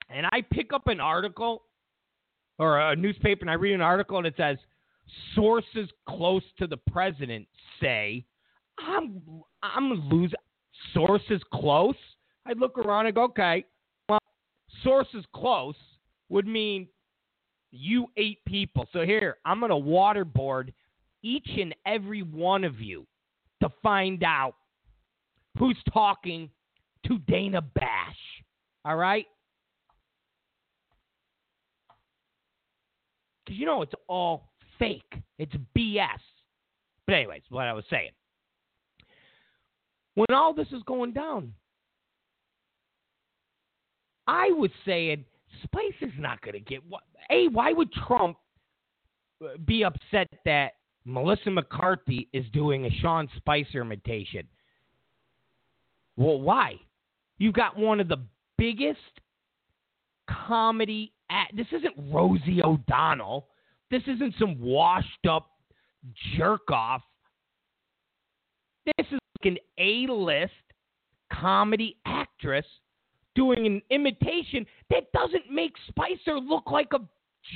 and 0.10 0.26
I 0.28 0.42
pick 0.52 0.74
up 0.74 0.88
an 0.88 1.00
article 1.00 1.64
or 2.58 2.80
a 2.80 2.96
newspaper 2.96 3.42
and 3.42 3.50
I 3.50 3.54
read 3.54 3.74
an 3.74 3.82
article 3.82 4.18
and 4.18 4.28
it 4.28 4.36
says 4.38 4.58
sources 5.36 5.90
close 6.08 6.44
to 6.58 6.68
the 6.68 6.78
president 6.92 7.48
say, 7.82 8.26
I'm 8.80 9.22
I'm 9.62 10.10
losing 10.10 10.38
sources 10.94 11.42
close. 11.54 11.96
I 12.46 12.54
look 12.54 12.78
around 12.78 13.08
and 13.08 13.16
go, 13.16 13.24
okay, 13.24 13.66
sources 14.84 15.26
close 15.34 15.76
would 16.30 16.48
mean 16.48 16.88
you 17.72 18.08
eight 18.18 18.40
people. 18.46 18.88
So 18.94 19.02
here, 19.06 19.38
I'm 19.46 19.60
going 19.60 19.70
to 19.70 19.76
waterboard 19.76 20.74
each 21.22 21.50
and 21.60 21.76
every 21.86 22.24
one 22.24 22.64
of 22.64 22.80
you 22.80 23.06
to 23.62 23.70
find 23.84 24.24
out 24.24 24.56
who's 25.58 25.78
talking 25.94 26.50
to 27.08 27.20
Dana 27.20 27.62
Bash. 27.62 28.18
All 28.86 28.96
right? 28.96 29.26
Because 33.46 33.60
you 33.60 33.66
know 33.66 33.82
it's 33.82 33.94
all 34.08 34.52
fake, 34.78 35.22
it's 35.38 35.54
BS. 35.78 36.08
But, 37.06 37.16
anyways, 37.16 37.42
what 37.50 37.66
I 37.66 37.74
was 37.74 37.84
saying. 37.90 38.12
When 40.14 40.28
all 40.32 40.54
this 40.54 40.68
is 40.72 40.84
going 40.86 41.14
down, 41.14 41.54
I 44.30 44.52
was 44.52 44.70
saying 44.86 45.26
Spice 45.64 45.96
is 46.02 46.14
not 46.20 46.40
going 46.42 46.54
to 46.54 46.60
get 46.60 46.88
what. 46.88 47.02
A, 47.32 47.48
why 47.48 47.74
would 47.74 47.92
Trump 47.92 48.38
uh, 49.44 49.58
be 49.66 49.84
upset 49.84 50.28
that 50.46 50.74
Melissa 51.04 51.50
McCarthy 51.50 52.30
is 52.32 52.46
doing 52.54 52.86
a 52.86 52.92
Sean 53.02 53.28
Spicer 53.38 53.82
imitation? 53.82 54.48
Well, 56.16 56.40
why? 56.40 56.76
You've 57.40 57.56
got 57.56 57.76
one 57.76 58.00
of 58.00 58.08
the 58.08 58.24
biggest 58.56 59.00
comedy. 60.30 61.12
At, 61.32 61.48
this 61.56 61.68
isn't 61.72 62.14
Rosie 62.14 62.62
O'Donnell. 62.64 63.48
This 63.90 64.04
isn't 64.06 64.36
some 64.38 64.60
washed 64.60 65.26
up 65.28 65.50
jerk 66.38 66.70
off. 66.70 67.02
This 68.86 69.08
is 69.08 69.20
like 69.42 69.54
an 69.54 69.58
A 69.80 70.12
list 70.12 70.54
comedy 71.34 71.98
actress 72.06 72.66
doing 73.36 73.66
an 73.66 73.82
imitation 73.90 74.66
that 74.90 75.12
doesn't 75.14 75.52
make 75.52 75.74
Spicer 75.88 76.40
look 76.40 76.72
like 76.72 76.90
a 76.94 77.00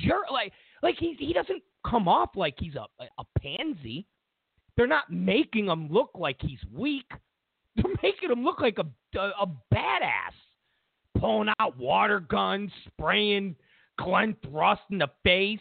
jerk. 0.06 0.32
Like, 0.32 0.54
like 0.82 0.96
he, 0.98 1.16
he 1.20 1.34
doesn't 1.34 1.62
come 1.88 2.08
off 2.08 2.32
like 2.36 2.56
he's 2.58 2.76
a, 2.76 2.88
a 3.00 3.40
pansy. 3.40 4.06
They're 4.76 4.88
not 4.88 5.12
making 5.12 5.68
him 5.68 5.90
look 5.92 6.12
like 6.16 6.38
he's 6.40 6.60
weak. 6.74 7.10
They're 7.76 7.94
making 8.04 8.30
him 8.32 8.44
look 8.44 8.62
like 8.62 8.78
a, 8.78 9.18
a, 9.18 9.32
a 9.42 9.48
badass, 9.74 10.36
pulling 11.18 11.50
out 11.60 11.78
water 11.78 12.20
guns, 12.20 12.72
spraying 12.88 13.56
Glenn 13.98 14.36
Thrush 14.46 14.80
in 14.92 15.00
the 15.00 15.10
face, 15.24 15.60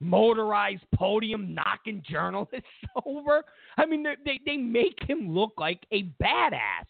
motorized 0.00 0.82
podium, 0.94 1.54
knocking 1.54 2.02
journalists 2.08 2.66
over. 3.06 3.44
I 3.76 3.86
mean, 3.86 4.04
they 4.24 4.40
they 4.44 4.56
make 4.56 4.98
him 5.06 5.32
look 5.32 5.52
like 5.56 5.86
a 5.92 6.04
badass. 6.22 6.86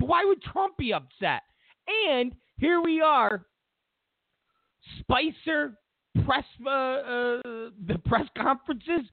Why 0.00 0.24
would 0.24 0.42
Trump 0.42 0.76
be 0.76 0.92
upset? 0.92 1.42
And 2.10 2.32
here 2.58 2.80
we 2.80 3.00
are, 3.00 3.46
Spicer 5.00 5.78
press 6.24 6.44
uh, 6.66 6.70
uh, 6.70 7.40
the 7.86 7.98
press 8.04 8.26
conferences 8.36 9.10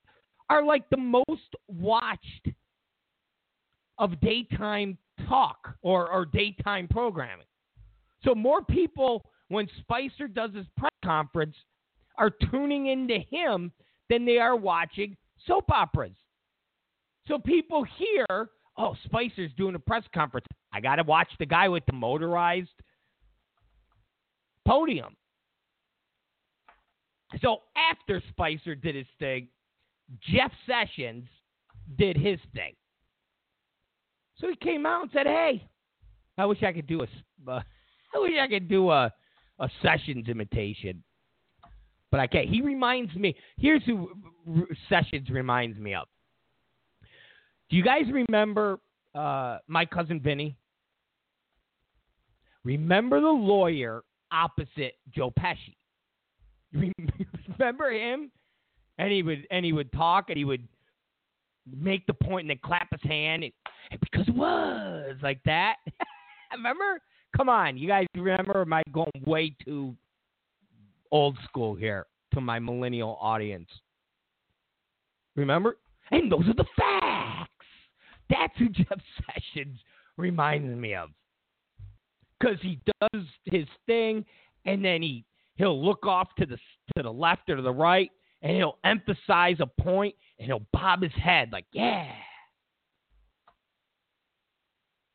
are 0.49 0.63
like 0.63 0.89
the 0.89 0.97
most 0.97 1.55
watched 1.67 2.49
of 3.97 4.19
daytime 4.21 4.97
talk 5.27 5.75
or, 5.81 6.09
or 6.09 6.25
daytime 6.25 6.87
programming. 6.87 7.45
So 8.23 8.35
more 8.35 8.63
people, 8.63 9.25
when 9.49 9.67
Spicer 9.79 10.27
does 10.27 10.53
his 10.53 10.65
press 10.77 10.91
conference, 11.03 11.55
are 12.17 12.31
tuning 12.51 12.87
into 12.87 13.19
him 13.29 13.71
than 14.09 14.25
they 14.25 14.37
are 14.37 14.55
watching 14.55 15.15
soap 15.45 15.69
operas. 15.69 16.15
So 17.27 17.37
people 17.39 17.85
hear, 17.97 18.49
oh, 18.77 18.95
Spicer's 19.05 19.51
doing 19.57 19.75
a 19.75 19.79
press 19.79 20.03
conference. 20.13 20.47
I 20.73 20.81
got 20.81 20.97
to 20.97 21.03
watch 21.03 21.29
the 21.39 21.45
guy 21.45 21.67
with 21.69 21.85
the 21.85 21.93
motorized 21.93 22.69
podium. 24.67 25.15
So 27.41 27.61
after 27.75 28.21
Spicer 28.29 28.75
did 28.75 28.95
his 28.95 29.07
thing, 29.19 29.47
Jeff 30.21 30.51
Sessions 30.67 31.25
did 31.97 32.17
his 32.17 32.39
thing. 32.53 32.73
So 34.37 34.47
he 34.49 34.55
came 34.55 34.85
out 34.85 35.03
and 35.03 35.11
said, 35.11 35.27
"Hey, 35.27 35.67
I 36.37 36.45
wish 36.45 36.61
I 36.63 36.73
could 36.73 36.87
do 36.87 37.01
a, 37.01 37.51
uh, 37.51 37.61
I 38.15 38.19
wish 38.19 38.33
I 38.39 38.47
could 38.47 38.67
do 38.67 38.89
a, 38.91 39.11
a 39.59 39.69
Sessions 39.81 40.27
imitation, 40.27 41.03
but 42.11 42.19
I 42.19 42.27
can't." 42.27 42.49
He 42.49 42.61
reminds 42.61 43.15
me. 43.15 43.35
Here's 43.57 43.83
who 43.83 44.11
Sessions 44.89 45.29
reminds 45.29 45.77
me 45.79 45.95
of. 45.95 46.07
Do 47.69 47.77
you 47.77 47.83
guys 47.83 48.03
remember 48.11 48.79
uh, 49.13 49.59
my 49.67 49.85
cousin 49.85 50.19
Vinny? 50.19 50.55
Remember 52.63 53.21
the 53.21 53.27
lawyer 53.27 54.03
opposite 54.31 54.95
Joe 55.13 55.31
Pesci? 55.31 55.75
Remember 57.59 57.91
him? 57.91 58.31
And 58.97 59.11
he 59.11 59.23
would 59.23 59.45
and 59.51 59.65
he 59.65 59.73
would 59.73 59.91
talk 59.91 60.25
and 60.29 60.37
he 60.37 60.45
would 60.45 60.67
make 61.69 62.05
the 62.05 62.13
point 62.13 62.41
and 62.41 62.49
then 62.51 62.59
clap 62.63 62.87
his 62.91 63.01
hand. 63.03 63.43
And, 63.43 63.53
because 64.01 64.27
it 64.27 64.35
was 64.35 65.15
like 65.21 65.41
that. 65.45 65.75
remember? 66.53 67.01
Come 67.35 67.49
on, 67.49 67.77
you 67.77 67.87
guys 67.87 68.05
remember? 68.15 68.61
am 68.61 68.73
I 68.73 68.81
going 68.91 69.11
way 69.25 69.55
too 69.63 69.95
old 71.11 71.37
school 71.43 71.75
here 71.75 72.05
to 72.33 72.41
my 72.41 72.59
millennial 72.59 73.17
audience? 73.21 73.69
Remember? 75.35 75.77
And 76.11 76.31
those 76.31 76.47
are 76.47 76.53
the 76.53 76.65
facts. 76.77 77.04
That's 78.29 78.53
who 78.57 78.69
Jeff 78.69 78.99
Sessions 79.27 79.79
reminds 80.17 80.75
me 80.77 80.95
of. 80.95 81.09
because 82.39 82.57
he 82.61 82.79
does 83.01 83.23
his 83.45 83.65
thing, 83.85 84.25
and 84.65 84.83
then 84.83 85.01
he 85.01 85.25
he'll 85.55 85.83
look 85.83 86.05
off 86.05 86.29
to 86.37 86.45
the 86.45 86.57
to 86.95 87.03
the 87.03 87.11
left 87.11 87.49
or 87.49 87.55
to 87.57 87.61
the 87.61 87.71
right, 87.71 88.11
and 88.41 88.55
he'll 88.55 88.77
emphasize 88.83 89.57
a 89.59 89.67
point, 89.81 90.15
and 90.39 90.47
he'll 90.47 90.65
bob 90.73 91.01
his 91.01 91.13
head 91.13 91.51
like, 91.51 91.65
"Yeah." 91.71 92.11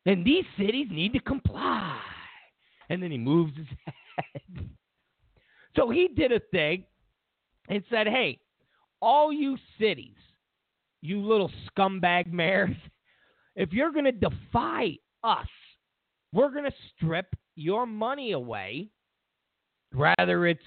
And 0.05 0.25
these 0.25 0.45
cities 0.57 0.87
need 0.89 1.13
to 1.13 1.19
comply, 1.19 1.99
and 2.89 3.01
then 3.03 3.11
he 3.11 3.17
moves 3.17 3.55
his 3.55 3.67
head. 3.85 4.69
So 5.75 5.89
he 5.89 6.07
did 6.07 6.31
a 6.31 6.39
thing 6.51 6.83
and 7.69 7.83
said, 7.89 8.07
"Hey, 8.07 8.39
all 9.01 9.31
you 9.31 9.57
cities, 9.79 10.17
you 11.01 11.21
little 11.21 11.51
scumbag 11.67 12.31
mayors, 12.31 12.75
if 13.55 13.73
you're 13.73 13.91
going 13.91 14.05
to 14.05 14.11
defy 14.11 14.97
us, 15.23 15.47
we're 16.33 16.51
going 16.51 16.65
to 16.65 16.75
strip 16.95 17.27
your 17.55 17.85
money 17.85 18.31
away, 18.31 18.89
rather 19.93 20.47
it's 20.47 20.61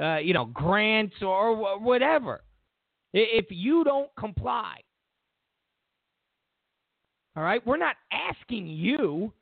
uh, 0.00 0.16
you 0.18 0.32
know 0.32 0.46
grants 0.46 1.16
or 1.22 1.78
whatever. 1.78 2.42
If 3.12 3.46
you 3.50 3.82
don't 3.82 4.10
comply, 4.16 4.76
all 7.36 7.42
right, 7.42 7.64
we're 7.66 7.76
not 7.76 7.96
asking 8.12 8.66
you. 8.66 9.32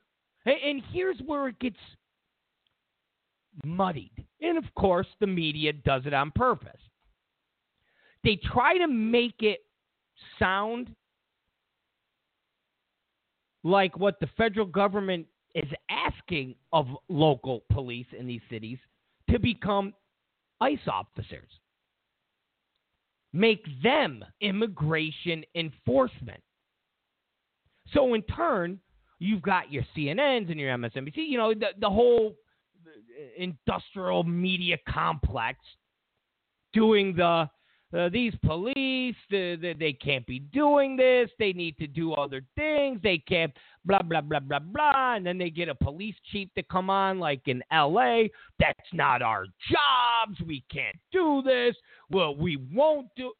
And 0.47 0.83
here's 0.93 1.19
where 1.27 1.49
it 1.49 1.59
gets 1.59 1.77
muddied. 3.65 4.25
And 4.41 4.57
of 4.57 4.65
course, 4.75 5.07
the 5.21 5.27
media 5.27 5.73
does 5.73 6.03
it 6.07 6.15
on 6.15 6.31
purpose. 6.31 6.81
They 8.25 8.37
try 8.37 8.79
to 8.79 8.87
make 8.87 9.37
it 9.41 9.61
sound 10.39 10.95
like 13.65 13.97
what 13.99 14.21
the 14.21 14.29
federal 14.37 14.67
government 14.67 15.27
is 15.55 15.69
asking 15.91 16.55
of 16.73 16.87
local 17.09 17.65
police 17.73 18.07
in 18.17 18.27
these 18.27 18.41
cities 18.51 18.79
to 19.31 19.39
become 19.39 19.93
ICE 20.61 20.79
officers. 20.87 21.51
Make 23.33 23.65
them 23.83 24.25
immigration 24.41 25.45
enforcement. 25.55 26.41
So, 27.93 28.15
in 28.15 28.23
turn, 28.23 28.81
you've 29.19 29.43
got 29.43 29.73
your 29.73 29.85
CNNs 29.97 30.51
and 30.51 30.59
your 30.59 30.77
MSNBC, 30.77 31.17
you 31.17 31.39
know, 31.39 31.53
the, 31.55 31.69
the 31.79 31.89
whole 31.89 32.37
industrial 33.37 34.25
media 34.25 34.77
complex 34.89 35.59
doing 36.73 37.15
the 37.17 37.49
uh, 37.97 38.09
these 38.11 38.35
police, 38.45 39.17
they, 39.31 39.75
they 39.79 39.93
can't 39.93 40.27
be 40.27 40.41
doing 40.41 40.97
this. 40.97 41.31
They 41.39 41.53
need 41.53 41.79
to 41.79 41.87
do 41.87 42.13
other 42.13 42.43
things. 42.55 43.01
They 43.03 43.19
can't, 43.19 43.53
blah, 43.85 44.03
blah, 44.03 44.21
blah, 44.21 44.41
blah, 44.41 44.59
blah. 44.59 45.15
And 45.15 45.25
then 45.25 45.39
they 45.39 45.49
get 45.49 45.69
a 45.69 45.75
police 45.75 46.17
chief 46.31 46.49
to 46.57 46.63
come 46.65 46.91
on, 46.91 47.19
like 47.19 47.41
in 47.47 47.63
LA. 47.73 48.25
That's 48.59 48.89
not 48.93 49.23
our 49.23 49.45
jobs. 49.71 50.39
We 50.47 50.65
can't 50.71 50.97
do 51.13 51.43
this. 51.43 51.75
Well, 52.11 52.37
we 52.37 52.59
won't 52.73 53.09
do. 53.17 53.33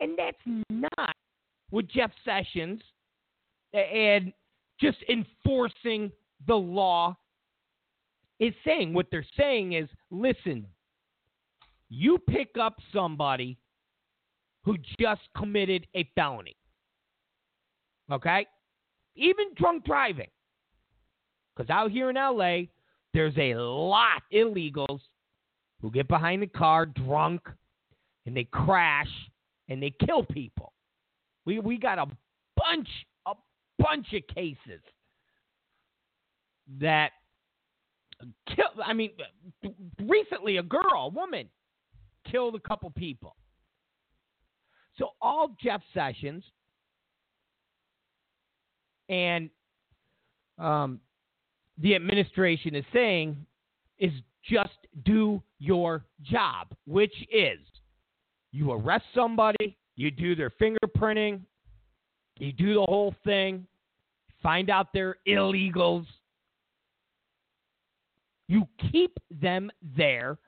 And 0.00 0.18
that's 0.18 0.62
not 0.68 1.14
what 1.70 1.88
Jeff 1.88 2.10
Sessions 2.24 2.82
and 3.74 4.32
just 4.80 4.98
enforcing 5.08 6.10
the 6.46 6.54
law 6.54 7.16
is 8.40 8.52
saying. 8.64 8.92
What 8.92 9.06
they're 9.10 9.26
saying 9.36 9.72
is 9.72 9.88
listen, 10.10 10.66
you 11.88 12.18
pick 12.18 12.56
up 12.60 12.76
somebody 12.92 13.58
who 14.64 14.76
just 14.98 15.22
committed 15.36 15.86
a 15.94 16.08
felony. 16.14 16.56
Okay? 18.10 18.46
Even 19.16 19.46
drunk 19.56 19.84
driving. 19.84 20.28
Because 21.54 21.70
out 21.70 21.90
here 21.90 22.10
in 22.10 22.16
LA, 22.16 22.62
there's 23.12 23.36
a 23.38 23.54
lot 23.54 24.16
of 24.16 24.22
illegals 24.32 25.00
who 25.80 25.90
get 25.90 26.08
behind 26.08 26.42
the 26.42 26.46
car 26.46 26.86
drunk 26.86 27.42
and 28.26 28.36
they 28.36 28.44
crash 28.44 29.10
and 29.68 29.82
they 29.82 29.94
kill 30.04 30.24
people. 30.24 30.72
We 31.46 31.60
we 31.60 31.78
got 31.78 31.98
a 31.98 32.06
bunch 32.56 32.88
a 33.26 33.34
bunch 33.78 34.06
of 34.14 34.34
cases 34.34 34.80
that 36.80 37.10
kill 38.48 38.82
I 38.84 38.94
mean 38.94 39.10
recently 40.00 40.56
a 40.56 40.62
girl, 40.62 40.82
a 40.94 41.08
woman 41.08 41.48
killed 42.34 42.54
a 42.56 42.68
couple 42.68 42.90
people. 42.90 43.36
So 44.98 45.10
all 45.20 45.54
Jeff 45.62 45.80
Sessions 45.92 46.42
and 49.08 49.50
um, 50.58 51.00
the 51.78 51.94
administration 51.94 52.74
is 52.74 52.84
saying 52.92 53.36
is 53.98 54.12
just 54.48 54.76
do 55.04 55.42
your 55.58 56.04
job, 56.22 56.68
which 56.86 57.14
is 57.32 57.58
you 58.52 58.72
arrest 58.72 59.04
somebody, 59.14 59.76
you 59.96 60.10
do 60.10 60.34
their 60.34 60.50
fingerprinting, 60.50 61.40
you 62.38 62.52
do 62.52 62.74
the 62.74 62.82
whole 62.82 63.14
thing, 63.24 63.66
find 64.42 64.70
out 64.70 64.88
they're 64.92 65.16
illegals, 65.26 66.06
you 68.48 68.66
keep 68.92 69.16
them 69.30 69.70
there 69.96 70.38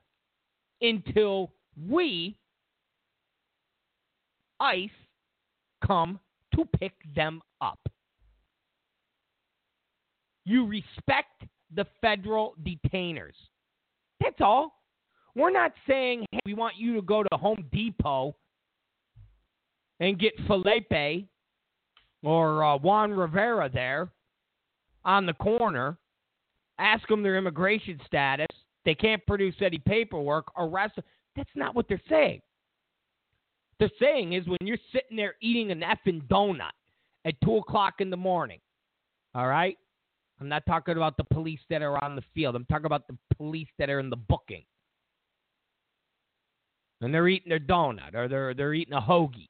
until 0.80 1.52
we, 1.88 2.36
ICE, 4.60 4.90
come 5.86 6.18
to 6.54 6.64
pick 6.78 6.92
them 7.14 7.42
up. 7.60 7.78
You 10.44 10.66
respect 10.66 11.44
the 11.74 11.86
federal 12.00 12.54
detainers. 12.64 13.34
That's 14.22 14.40
all. 14.40 14.80
We're 15.34 15.50
not 15.50 15.72
saying, 15.86 16.24
hey, 16.32 16.40
we 16.46 16.54
want 16.54 16.76
you 16.78 16.94
to 16.94 17.02
go 17.02 17.22
to 17.22 17.36
Home 17.36 17.66
Depot 17.72 18.34
and 20.00 20.18
get 20.18 20.32
Felipe 20.46 21.26
or 22.22 22.64
uh, 22.64 22.78
Juan 22.78 23.12
Rivera 23.12 23.68
there 23.72 24.08
on 25.04 25.26
the 25.26 25.34
corner, 25.34 25.96
ask 26.78 27.06
them 27.08 27.22
their 27.22 27.36
immigration 27.36 28.00
status. 28.06 28.46
They 28.84 28.94
can't 28.94 29.24
produce 29.26 29.54
any 29.60 29.78
paperwork, 29.78 30.46
arrest 30.56 30.96
them. 30.96 31.04
That's 31.36 31.50
not 31.54 31.74
what 31.74 31.86
they're 31.88 32.00
saying. 32.08 32.40
They're 33.78 33.90
saying 34.00 34.32
is 34.32 34.46
when 34.46 34.58
you're 34.62 34.78
sitting 34.92 35.16
there 35.16 35.34
eating 35.42 35.70
an 35.70 35.82
effing 35.82 36.22
donut 36.28 36.70
at 37.26 37.34
2 37.44 37.56
o'clock 37.56 37.94
in 38.00 38.08
the 38.08 38.16
morning, 38.16 38.58
all 39.34 39.46
right? 39.46 39.76
I'm 40.40 40.48
not 40.48 40.64
talking 40.66 40.96
about 40.96 41.16
the 41.16 41.24
police 41.24 41.60
that 41.70 41.82
are 41.82 42.02
on 42.02 42.16
the 42.16 42.22
field. 42.34 42.56
I'm 42.56 42.64
talking 42.66 42.86
about 42.86 43.06
the 43.06 43.16
police 43.36 43.68
that 43.78 43.90
are 43.90 44.00
in 44.00 44.10
the 44.10 44.16
booking. 44.16 44.64
And 47.00 47.12
they're 47.12 47.28
eating 47.28 47.50
their 47.50 47.58
donut 47.58 48.14
or 48.14 48.28
they're, 48.28 48.54
they're 48.54 48.74
eating 48.74 48.94
a 48.94 49.00
hoagie. 49.00 49.48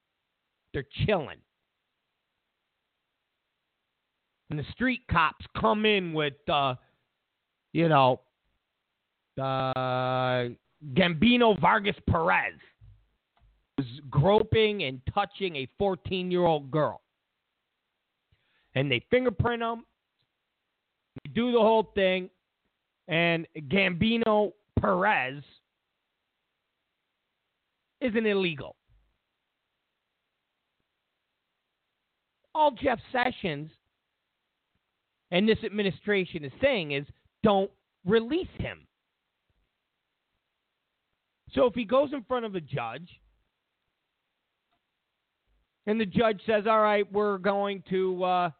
They're 0.72 0.86
chilling. 1.06 1.38
And 4.50 4.58
the 4.58 4.64
street 4.72 5.02
cops 5.10 5.44
come 5.56 5.86
in 5.86 6.12
with, 6.12 6.34
uh, 6.48 6.74
you 7.72 7.88
know, 7.88 8.20
uh, 9.40 10.48
Gambino 10.94 11.58
Vargas 11.60 11.96
Perez 12.08 12.54
was 13.78 13.86
groping 14.10 14.84
and 14.84 15.00
touching 15.12 15.56
a 15.56 15.68
14 15.78 16.30
year 16.30 16.44
old 16.44 16.70
girl. 16.70 17.00
And 18.74 18.90
they 18.90 19.04
fingerprint 19.10 19.62
him, 19.62 19.84
they 21.24 21.30
do 21.32 21.50
the 21.50 21.58
whole 21.58 21.90
thing, 21.94 22.28
and 23.08 23.46
Gambino 23.68 24.52
Perez 24.78 25.42
isn't 28.00 28.26
illegal. 28.26 28.76
All 32.54 32.70
Jeff 32.70 32.98
Sessions 33.12 33.70
and 35.30 35.48
this 35.48 35.58
administration 35.64 36.44
is 36.44 36.52
saying 36.60 36.92
is 36.92 37.06
don't 37.42 37.70
release 38.04 38.48
him. 38.58 38.86
So 41.57 41.65
if 41.65 41.74
he 41.74 41.85
goes 41.85 42.12
in 42.12 42.23
front 42.24 42.45
of 42.45 42.55
a 42.55 42.61
judge 42.61 43.09
and 45.87 45.99
the 45.99 46.05
judge 46.05 46.41
says, 46.45 46.66
"All 46.66 46.83
right, 46.83 47.11
we're 47.11 47.39
going 47.39 47.83
to, 47.89 48.23
uh, 48.23 48.51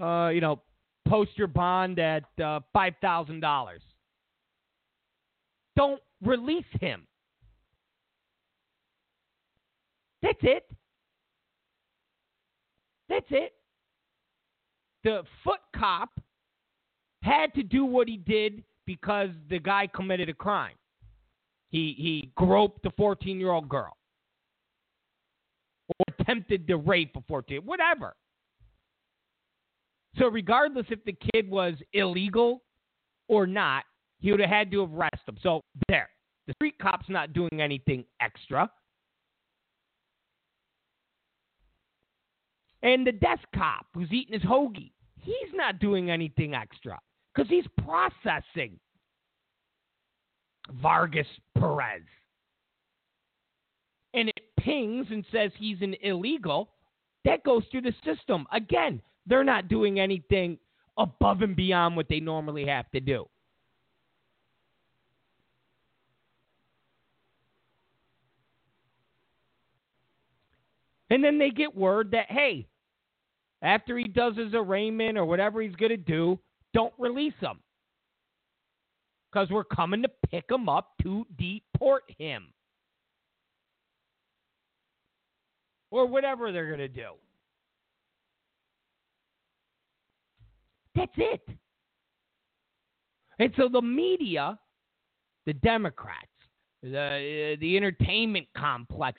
uh, 0.00 0.28
you 0.30 0.40
know, 0.40 0.60
post 1.06 1.30
your 1.36 1.46
bond 1.46 2.00
at 2.00 2.24
uh, 2.42 2.60
five 2.72 2.94
thousand 3.00 3.38
dollars," 3.38 3.82
don't 5.76 6.02
release 6.20 6.64
him. 6.80 7.06
That's 10.22 10.42
it. 10.42 10.68
That's 13.08 13.26
it. 13.30 13.54
The 15.04 15.22
foot 15.44 15.60
cop 15.76 16.10
had 17.22 17.54
to 17.54 17.62
do 17.62 17.84
what 17.84 18.08
he 18.08 18.16
did 18.16 18.64
because 18.86 19.30
the 19.48 19.60
guy 19.60 19.86
committed 19.86 20.28
a 20.28 20.34
crime. 20.34 20.74
He 21.72 21.94
he 21.96 22.30
groped 22.36 22.84
a 22.86 22.90
14 22.92 23.40
year 23.40 23.50
old 23.50 23.68
girl 23.68 23.96
or 25.88 26.14
attempted 26.20 26.68
to 26.68 26.76
rape 26.76 27.16
a 27.16 27.22
14, 27.26 27.62
whatever. 27.64 28.14
So 30.18 30.26
regardless 30.28 30.86
if 30.90 31.02
the 31.04 31.16
kid 31.32 31.50
was 31.50 31.74
illegal 31.94 32.62
or 33.28 33.46
not, 33.46 33.84
he 34.20 34.30
would 34.30 34.40
have 34.40 34.50
had 34.50 34.70
to 34.70 34.84
arrest 34.84 35.22
him. 35.26 35.38
So 35.42 35.62
there, 35.88 36.10
the 36.46 36.52
street 36.54 36.78
cop's 36.80 37.08
not 37.08 37.32
doing 37.32 37.60
anything 37.60 38.04
extra. 38.20 38.70
And 42.82 43.06
the 43.06 43.12
desk 43.12 43.44
cop 43.54 43.86
who's 43.94 44.12
eating 44.12 44.34
his 44.34 44.42
hoagie, 44.42 44.92
he's 45.18 45.54
not 45.54 45.78
doing 45.78 46.10
anything 46.10 46.54
extra 46.54 46.98
because 47.34 47.48
he's 47.48 47.64
processing 47.82 48.78
Vargas 50.70 51.26
Perez. 51.58 52.02
And 54.14 54.28
it 54.28 54.40
pings 54.58 55.06
and 55.10 55.24
says 55.32 55.50
he's 55.56 55.80
an 55.80 55.94
illegal. 56.02 56.70
That 57.24 57.44
goes 57.44 57.62
through 57.70 57.82
the 57.82 57.94
system. 58.04 58.46
Again, 58.52 59.00
they're 59.26 59.44
not 59.44 59.68
doing 59.68 60.00
anything 60.00 60.58
above 60.98 61.42
and 61.42 61.56
beyond 61.56 61.96
what 61.96 62.08
they 62.08 62.20
normally 62.20 62.66
have 62.66 62.90
to 62.90 63.00
do. 63.00 63.26
And 71.10 71.22
then 71.22 71.38
they 71.38 71.50
get 71.50 71.76
word 71.76 72.10
that, 72.12 72.30
hey, 72.30 72.66
after 73.60 73.98
he 73.98 74.04
does 74.04 74.34
his 74.36 74.54
arraignment 74.54 75.18
or 75.18 75.26
whatever 75.26 75.60
he's 75.60 75.74
going 75.76 75.90
to 75.90 75.96
do, 75.98 76.38
don't 76.72 76.92
release 76.98 77.34
him. 77.38 77.60
Because 79.32 79.48
we're 79.50 79.64
coming 79.64 80.02
to 80.02 80.10
pick 80.30 80.44
him 80.50 80.68
up 80.68 80.92
to 81.02 81.26
deport 81.38 82.04
him. 82.18 82.52
Or 85.90 86.06
whatever 86.06 86.52
they're 86.52 86.68
going 86.68 86.78
to 86.78 86.88
do. 86.88 87.12
That's 90.94 91.12
it. 91.16 91.40
And 93.38 93.52
so 93.56 93.68
the 93.68 93.80
media, 93.80 94.58
the 95.46 95.54
Democrats, 95.54 96.26
the, 96.82 97.54
uh, 97.54 97.60
the 97.60 97.76
entertainment 97.76 98.46
complex, 98.56 99.18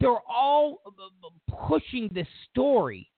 they're 0.00 0.20
all 0.28 0.82
pushing 1.68 2.10
this 2.12 2.26
story 2.50 3.10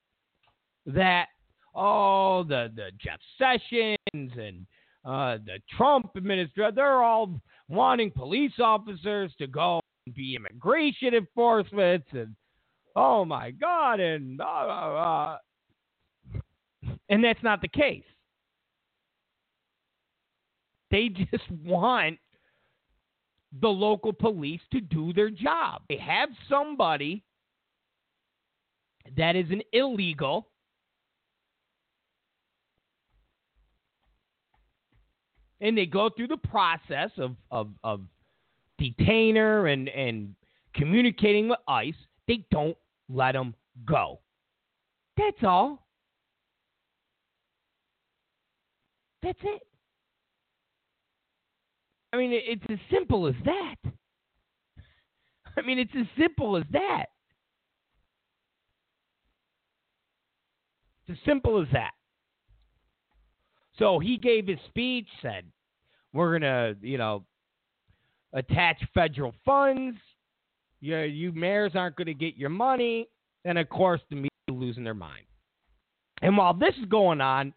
that 0.87 1.27
oh 1.75 2.45
the 2.45 2.71
the 2.75 2.91
Jeff 2.99 3.19
Sessions 3.37 3.99
and 4.37 4.67
uh, 5.09 5.39
the 5.45 5.59
Trump 5.77 6.11
administration 6.17 6.75
they're 6.75 7.03
all 7.03 7.41
wanting 7.69 8.11
police 8.11 8.53
officers 8.59 9.33
to 9.39 9.47
go 9.47 9.81
and 10.07 10.15
be 10.15 10.37
immigration 10.37 11.15
enforcement 11.15 12.05
and 12.13 12.37
oh 12.95 13.25
my 13.25 13.51
god 13.51 14.01
and 14.01 14.41
uh, 14.41 14.45
uh, 14.45 15.37
and 17.09 17.25
that's 17.25 17.43
not 17.43 17.61
the 17.61 17.69
case. 17.69 18.05
They 20.91 21.09
just 21.09 21.51
want 21.65 22.19
the 23.61 23.69
local 23.69 24.13
police 24.13 24.61
to 24.73 24.81
do 24.81 25.13
their 25.15 25.31
job. 25.31 25.83
They 25.89 25.97
have 25.97 26.29
somebody 26.51 27.25
that 29.17 29.37
is 29.37 29.47
an 29.51 29.63
illegal 29.73 30.49
and 35.61 35.77
they 35.77 35.87
go 35.87 36.11
through 36.11 36.29
the 36.29 36.37
process 36.37 37.11
of, 37.19 37.37
of, 37.51 37.69
of 37.83 38.01
detainer 38.79 39.67
and, 39.67 39.89
and 39.89 40.35
communicating 40.75 41.49
with 41.49 41.59
ICE. 41.67 41.95
They 42.27 42.45
don't 42.51 42.77
let 43.09 43.33
them 43.33 43.55
go. 43.87 44.21
That's 45.17 45.43
all. 45.43 45.87
That's 49.23 49.39
it. 49.43 49.63
I 52.13 52.17
mean, 52.17 52.31
it's 52.33 52.65
as 52.71 52.79
simple 52.91 53.27
as 53.27 53.35
that. 53.45 53.75
I 55.57 55.63
mean, 55.63 55.79
it's 55.79 55.93
as 55.99 56.07
simple 56.17 56.57
as 56.57 56.63
that. 56.73 57.07
It's 61.07 61.19
as 61.19 61.27
simple 61.27 61.61
as 61.61 61.69
that. 61.73 61.93
So 63.79 63.99
he 63.99 64.17
gave 64.17 64.47
his 64.47 64.59
speech, 64.69 65.09
said, 65.23 65.45
We're 66.13 66.39
going 66.39 66.43
to, 66.43 66.77
you 66.87 66.99
know, 66.99 67.25
attach 68.33 68.77
federal 68.93 69.33
funds. 69.45 69.99
You, 70.81 70.99
you 70.99 71.33
mayors 71.33 71.73
aren't 71.75 71.97
going 71.97 72.07
to 72.07 72.15
get 72.15 72.37
your 72.37 72.51
money. 72.51 73.09
And 73.45 73.59
of 73.59 73.69
course, 73.69 74.01
the 74.11 74.17
media 74.17 74.31
losing 74.49 74.85
their 74.85 74.95
mind. 74.95 75.25
And 76.23 76.37
while 76.37 76.55
this 76.55 76.75
is 76.81 76.87
going 76.87 77.21
on, 77.21 77.53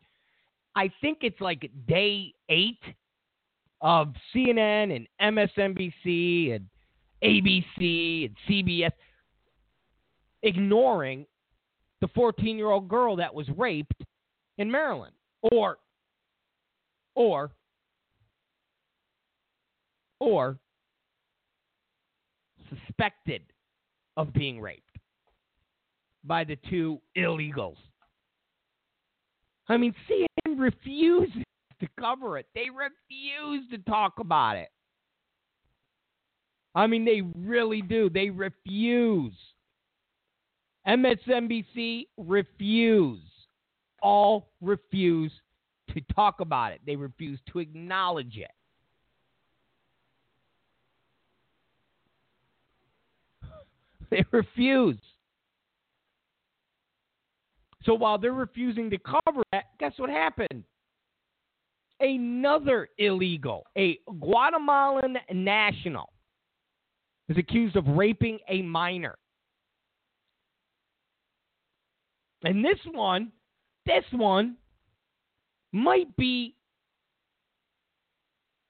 I 0.75 0.91
think 1.01 1.19
it's 1.21 1.41
like 1.41 1.69
day 1.87 2.33
eight 2.49 2.79
of 3.81 4.13
CNN 4.33 4.95
and 4.95 5.07
MSNBC 5.21 6.55
and 6.55 6.67
ABC 7.23 8.25
and 8.25 8.35
CBS 8.47 8.91
ignoring 10.43 11.25
the 11.99 12.07
14 12.09 12.57
year 12.57 12.69
old 12.69 12.87
girl 12.87 13.15
that 13.15 13.33
was 13.33 13.47
raped 13.57 14.03
in 14.57 14.71
Maryland 14.71 15.13
or 15.51 15.77
or 17.15 17.51
or 20.19 20.57
suspected 22.69 23.41
of 24.17 24.31
being 24.33 24.61
raped 24.61 24.97
by 26.23 26.43
the 26.43 26.57
two 26.69 27.01
illegals. 27.17 27.77
I 29.67 29.77
mean, 29.77 29.95
CNN 30.09 30.59
refuses 30.59 31.43
to 31.79 31.87
cover 31.99 32.37
it. 32.37 32.45
They 32.53 32.67
refuse 32.69 33.69
to 33.71 33.77
talk 33.89 34.19
about 34.19 34.57
it. 34.57 34.69
I 36.75 36.87
mean, 36.87 37.03
they 37.03 37.21
really 37.35 37.81
do. 37.81 38.09
They 38.09 38.29
refuse. 38.29 39.33
MSNBC 40.87 42.07
refuse. 42.17 43.19
All 44.01 44.49
refuse 44.61 45.31
to 45.93 46.01
talk 46.13 46.39
about 46.39 46.73
it. 46.73 46.81
They 46.85 46.95
refuse 46.95 47.39
to 47.51 47.59
acknowledge 47.59 48.37
it. 48.37 48.51
They 54.09 54.25
refuse. 54.31 54.97
So 57.83 57.93
while 57.93 58.17
they're 58.17 58.33
refusing 58.33 58.89
to 58.89 58.97
cover 58.97 59.41
that, 59.53 59.65
guess 59.79 59.93
what 59.95 60.09
happened? 60.09 60.65
Another 62.01 62.89
illegal, 62.97 63.65
a 63.77 63.99
Guatemalan 64.19 65.17
national, 65.33 66.11
is 67.29 67.37
accused 67.37 67.75
of 67.75 67.87
raping 67.87 68.39
a 68.49 68.61
minor. 68.61 69.15
And 72.43 72.65
this 72.65 72.79
one, 72.91 73.31
this 73.85 74.03
one 74.11 74.57
might 75.71 76.15
be 76.15 76.55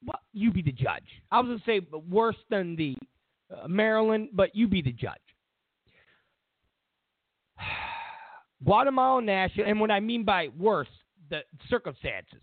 well, 0.06 0.20
you 0.34 0.52
be 0.52 0.62
the 0.62 0.72
judge. 0.72 1.06
I 1.32 1.40
was 1.40 1.60
to 1.60 1.66
say 1.66 1.86
worse 2.10 2.38
than 2.50 2.76
the 2.76 2.96
uh, 3.52 3.68
Maryland, 3.68 4.30
but 4.34 4.56
you 4.56 4.68
be 4.68 4.82
the 4.82 4.92
judge. 4.92 5.14
Guatemala 8.64 9.22
national, 9.22 9.68
and 9.68 9.80
what 9.80 9.92
I 9.92 10.00
mean 10.00 10.24
by 10.24 10.50
worse, 10.58 10.88
the 11.30 11.42
circumstances. 11.70 12.42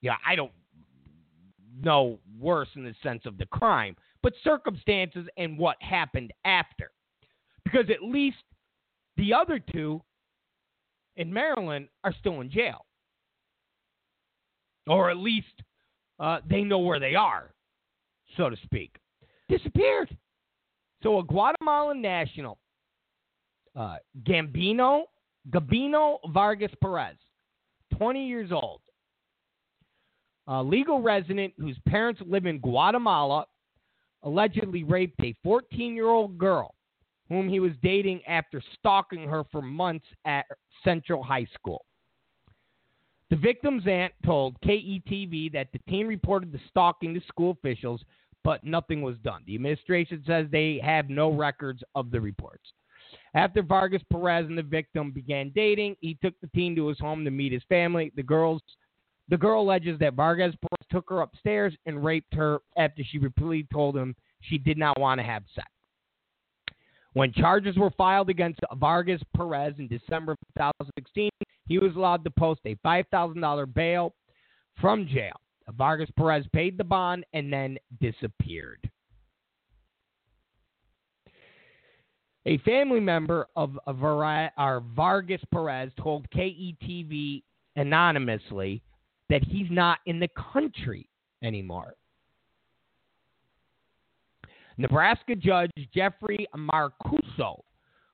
Yeah, 0.00 0.16
I 0.26 0.34
don't 0.36 0.52
know 1.82 2.18
worse 2.38 2.68
in 2.76 2.84
the 2.84 2.94
sense 3.02 3.22
of 3.26 3.38
the 3.38 3.46
crime, 3.46 3.96
but 4.22 4.32
circumstances 4.42 5.26
and 5.36 5.58
what 5.58 5.76
happened 5.80 6.32
after. 6.44 6.90
Because 7.64 7.86
at 7.90 8.02
least 8.02 8.36
the 9.16 9.32
other 9.32 9.58
two 9.58 10.02
in 11.16 11.32
Maryland 11.32 11.88
are 12.02 12.14
still 12.18 12.40
in 12.40 12.50
jail. 12.50 12.84
Or 14.86 15.10
at 15.10 15.16
least 15.16 15.62
uh, 16.18 16.38
they 16.48 16.62
know 16.62 16.78
where 16.78 17.00
they 17.00 17.14
are, 17.14 17.52
so 18.36 18.50
to 18.50 18.56
speak. 18.64 18.96
Disappeared. 19.48 20.16
So 21.02 21.18
a 21.18 21.24
Guatemalan 21.24 22.00
national, 22.00 22.58
uh, 23.76 23.96
Gambino, 24.26 25.02
Gabino 25.50 26.18
Vargas 26.32 26.72
Perez, 26.82 27.16
20 27.96 28.26
years 28.26 28.50
old, 28.52 28.80
a 30.46 30.62
legal 30.62 31.00
resident 31.00 31.52
whose 31.58 31.76
parents 31.88 32.20
live 32.26 32.46
in 32.46 32.58
Guatemala, 32.58 33.46
allegedly 34.22 34.84
raped 34.84 35.20
a 35.22 35.34
14 35.42 35.94
year 35.94 36.08
old 36.08 36.38
girl 36.38 36.73
whom 37.28 37.48
he 37.48 37.60
was 37.60 37.72
dating 37.82 38.20
after 38.26 38.62
stalking 38.78 39.28
her 39.28 39.44
for 39.50 39.62
months 39.62 40.06
at 40.24 40.46
Central 40.82 41.22
High 41.22 41.46
School. 41.54 41.84
The 43.30 43.36
victim's 43.36 43.86
aunt 43.86 44.12
told 44.24 44.60
KETV 44.60 45.52
that 45.52 45.68
the 45.72 45.80
teen 45.88 46.06
reported 46.06 46.52
the 46.52 46.60
stalking 46.68 47.14
to 47.14 47.20
school 47.26 47.52
officials, 47.52 48.02
but 48.44 48.62
nothing 48.62 49.00
was 49.00 49.16
done. 49.24 49.42
The 49.46 49.54
administration 49.54 50.22
says 50.26 50.46
they 50.50 50.78
have 50.84 51.08
no 51.08 51.32
records 51.32 51.82
of 51.94 52.10
the 52.10 52.20
reports. 52.20 52.72
After 53.34 53.62
Vargas 53.62 54.02
Perez 54.10 54.46
and 54.46 54.58
the 54.58 54.62
victim 54.62 55.10
began 55.10 55.50
dating, 55.54 55.96
he 56.00 56.18
took 56.22 56.34
the 56.40 56.50
teen 56.54 56.76
to 56.76 56.88
his 56.88 56.98
home 56.98 57.24
to 57.24 57.30
meet 57.30 57.52
his 57.52 57.62
family. 57.68 58.12
The 58.16 58.22
girls 58.22 58.60
The 59.28 59.38
girl 59.38 59.62
alleges 59.62 59.98
that 60.00 60.14
Vargas 60.14 60.54
Perez 60.60 60.86
took 60.90 61.08
her 61.08 61.22
upstairs 61.22 61.74
and 61.86 62.04
raped 62.04 62.34
her 62.34 62.58
after 62.76 63.02
she 63.02 63.18
repeatedly 63.18 63.66
told 63.72 63.96
him 63.96 64.14
she 64.42 64.58
did 64.58 64.76
not 64.76 65.00
want 65.00 65.18
to 65.18 65.24
have 65.24 65.44
sex. 65.54 65.66
When 67.14 67.32
charges 67.32 67.76
were 67.76 67.92
filed 67.92 68.28
against 68.28 68.60
Vargas 68.74 69.22
Perez 69.36 69.74
in 69.78 69.88
December 69.88 70.32
of 70.32 70.38
2016, 70.56 71.30
he 71.66 71.78
was 71.78 71.94
allowed 71.94 72.24
to 72.24 72.30
post 72.30 72.60
a 72.66 72.74
$5,000 72.84 73.74
bail 73.74 74.14
from 74.80 75.06
jail. 75.06 75.40
Vargas 75.70 76.10
Perez 76.16 76.44
paid 76.52 76.76
the 76.76 76.84
bond 76.84 77.24
and 77.32 77.52
then 77.52 77.78
disappeared. 78.00 78.90
A 82.46 82.58
family 82.58 83.00
member 83.00 83.46
of 83.56 83.78
Vargas 83.86 85.40
Perez 85.52 85.92
told 85.96 86.28
KETV 86.30 87.42
anonymously 87.76 88.82
that 89.30 89.42
he's 89.44 89.70
not 89.70 90.00
in 90.06 90.20
the 90.20 90.28
country 90.52 91.08
anymore. 91.42 91.94
Nebraska 94.76 95.36
judge 95.36 95.70
Jeffrey 95.94 96.46
Marcuzzo, 96.56 97.60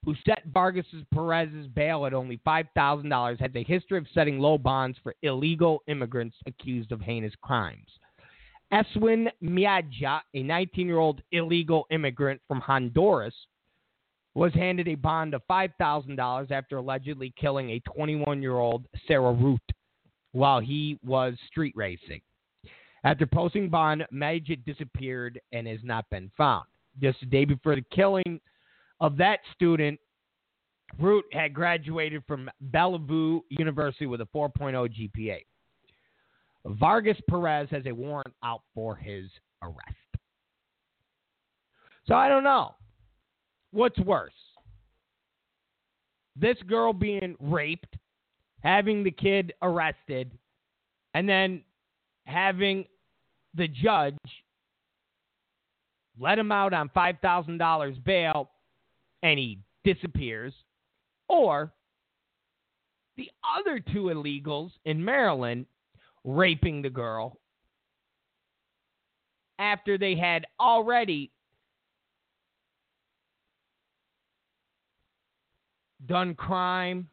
who 0.05 0.15
set 0.27 0.45
Vargas 0.53 0.87
Perez's 1.13 1.67
bail 1.69 2.07
at 2.07 2.15
only 2.15 2.39
$5,000, 2.47 3.41
has 3.41 3.51
a 3.55 3.65
history 3.65 3.99
of 3.99 4.07
setting 4.13 4.39
low 4.39 4.59
bonds 4.59 4.99
for 5.03 5.15
illegal 5.23 5.83
immigrants 5.89 6.37
accused 6.47 6.93
of 6.93 7.01
heinous 7.01 7.35
crimes. 7.43 7.89
Eswin 8.73 9.29
Mejia, 9.41 10.23
a 10.35 10.43
19 10.43 10.87
year 10.87 10.99
old 10.99 11.23
illegal 11.33 11.87
immigrant 11.91 12.41
from 12.47 12.61
Honduras, 12.61 13.35
was 14.35 14.55
handed 14.55 14.87
a 14.87 14.95
bond 14.95 15.35
of 15.35 15.43
$5,000 15.51 16.51
after 16.51 16.77
allegedly 16.77 17.33
killing 17.41 17.71
a 17.71 17.81
21 17.81 18.41
year 18.41 18.59
old 18.59 18.87
Sarah 19.09 19.33
Root 19.33 19.61
while 20.33 20.61
he 20.61 20.99
was 21.05 21.35
street 21.49 21.75
racing. 21.77 22.21
After 23.05 23.27
posting 23.27 23.69
bond, 23.69 24.07
Majid 24.11 24.65
disappeared 24.65 25.41
and 25.53 25.67
has 25.67 25.81
not 25.83 26.09
been 26.11 26.31
found. 26.37 26.67
Just 27.01 27.23
a 27.23 27.27
day 27.27 27.45
before 27.45 27.75
the 27.75 27.85
killing 27.95 28.41
of 29.01 29.17
that 29.17 29.41
student, 29.55 29.99
Root 30.99 31.25
had 31.33 31.55
graduated 31.55 32.23
from 32.27 32.51
Bellevue 32.61 33.41
University 33.49 34.07
with 34.07 34.21
a 34.21 34.29
4.0 34.35 35.11
GPA. 35.17 35.39
Vargas 36.67 37.17
Perez 37.29 37.69
has 37.71 37.85
a 37.87 37.93
warrant 37.93 38.35
out 38.45 38.63
for 38.75 38.95
his 38.97 39.31
arrest. 39.63 39.97
So 42.07 42.15
I 42.15 42.29
don't 42.29 42.45
know. 42.45 42.75
What's 43.71 43.99
worse? 44.01 44.33
This 46.37 46.57
girl 46.67 46.93
being 46.93 47.37
raped, 47.39 47.97
having 48.63 49.05
the 49.05 49.11
kid 49.11 49.53
arrested, 49.63 50.33
and 51.15 51.29
then 51.29 51.63
having 52.25 52.85
the 53.55 53.69
judge 53.69 54.17
let 56.19 56.39
him 56.39 56.53
out 56.53 56.73
on 56.73 56.91
$5,000 56.91 58.05
bail 58.05 58.51
and 59.23 59.39
he 59.39 59.59
disappears, 59.85 60.53
or 61.29 61.73
the 63.17 63.31
other 63.59 63.81
two 63.81 64.05
illegals 64.05 64.71
in 64.85 65.05
Maryland 65.05 65.67
raping 66.25 66.83
the 66.83 66.91
girl 66.91 67.39
after 69.59 69.99
they 69.99 70.15
had 70.15 70.47
already 70.59 71.31
done 76.07 76.35
crime 76.35 77.09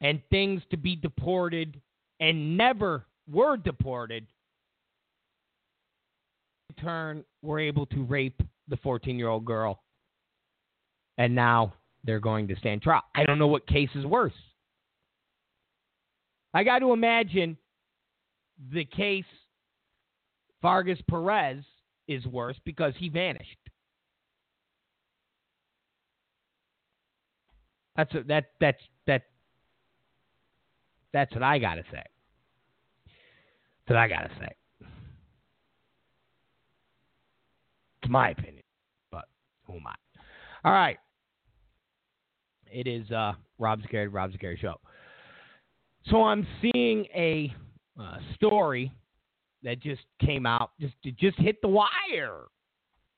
and 0.00 0.20
things 0.30 0.62
to 0.70 0.76
be 0.76 0.94
deported 0.94 1.80
and 2.20 2.56
never 2.56 3.06
were 3.30 3.56
deported, 3.56 4.26
turn 6.80 7.24
were 7.42 7.58
able 7.58 7.86
to 7.86 8.04
rape 8.04 8.40
the 8.68 8.76
14 8.78 9.18
year 9.18 9.28
old 9.28 9.44
girl. 9.44 9.82
And 11.18 11.34
now 11.34 11.74
they're 12.04 12.20
going 12.20 12.48
to 12.48 12.56
stand 12.56 12.82
trial. 12.82 13.02
I 13.14 13.24
don't 13.24 13.38
know 13.38 13.46
what 13.46 13.66
case 13.66 13.90
is 13.94 14.04
worse. 14.04 14.32
I 16.52 16.64
got 16.64 16.78
to 16.80 16.92
imagine 16.92 17.56
the 18.72 18.84
case 18.84 19.24
Vargas 20.62 20.98
Perez 21.08 21.62
is 22.08 22.26
worse 22.26 22.56
because 22.64 22.94
he 22.98 23.08
vanished. 23.08 23.58
That's 27.96 28.14
a, 28.14 28.22
that 28.24 28.44
that's 28.60 28.82
that 29.06 29.22
that's 31.12 31.32
what 31.32 31.42
I 31.42 31.58
gotta 31.58 31.82
say. 31.90 32.02
That's 33.06 33.88
what 33.88 33.96
I 33.96 34.08
gotta 34.08 34.30
say. 34.38 34.54
It's 38.06 38.12
my 38.12 38.30
opinion, 38.30 38.62
but 39.10 39.24
who 39.66 39.74
am 39.74 39.86
I? 39.88 39.94
All 40.64 40.72
right. 40.72 40.96
It 42.70 42.86
is 42.86 43.10
uh, 43.10 43.32
Rob 43.58 43.80
Zicari, 43.82 44.06
Rob 44.08 44.30
Zicari 44.30 44.56
Show. 44.56 44.74
So 46.08 46.22
I'm 46.22 46.46
seeing 46.62 47.06
a 47.16 47.52
uh, 48.00 48.18
story 48.36 48.92
that 49.64 49.80
just 49.80 50.02
came 50.24 50.46
out, 50.46 50.70
just 50.80 50.94
just 51.18 51.36
hit 51.40 51.56
the 51.62 51.68
wire 51.68 52.44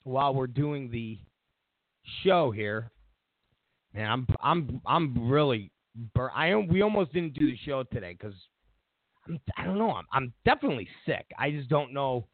while 0.05 0.33
we're 0.33 0.47
doing 0.47 0.91
the 0.91 1.19
show 2.25 2.51
here 2.51 2.91
Man, 3.93 4.11
I'm 4.11 4.27
I'm 4.43 4.81
I'm 4.87 5.31
really 5.31 5.71
bur- 6.15 6.33
I 6.35 6.55
we 6.55 6.81
almost 6.81 7.13
didn't 7.13 7.35
do 7.35 7.45
the 7.47 7.59
show 7.59 7.83
today 7.83 8.17
because 8.19 8.35
I'm 9.27 9.39
I 9.59 9.65
don't 9.65 9.77
know 9.77 9.91
I'm 9.91 10.07
I'm 10.13 10.33
definitely 10.47 10.89
sick. 11.05 11.27
I 11.39 11.51
just 11.51 11.69
don't 11.69 11.93
know 11.93 12.27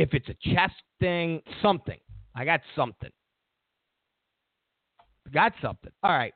if 0.00 0.14
it's 0.14 0.30
a 0.30 0.54
chest 0.54 0.72
thing, 0.98 1.42
something. 1.60 1.98
I 2.34 2.46
got 2.46 2.62
something. 2.74 3.10
Got 5.30 5.52
something. 5.60 5.92
All 6.02 6.12
right. 6.12 6.32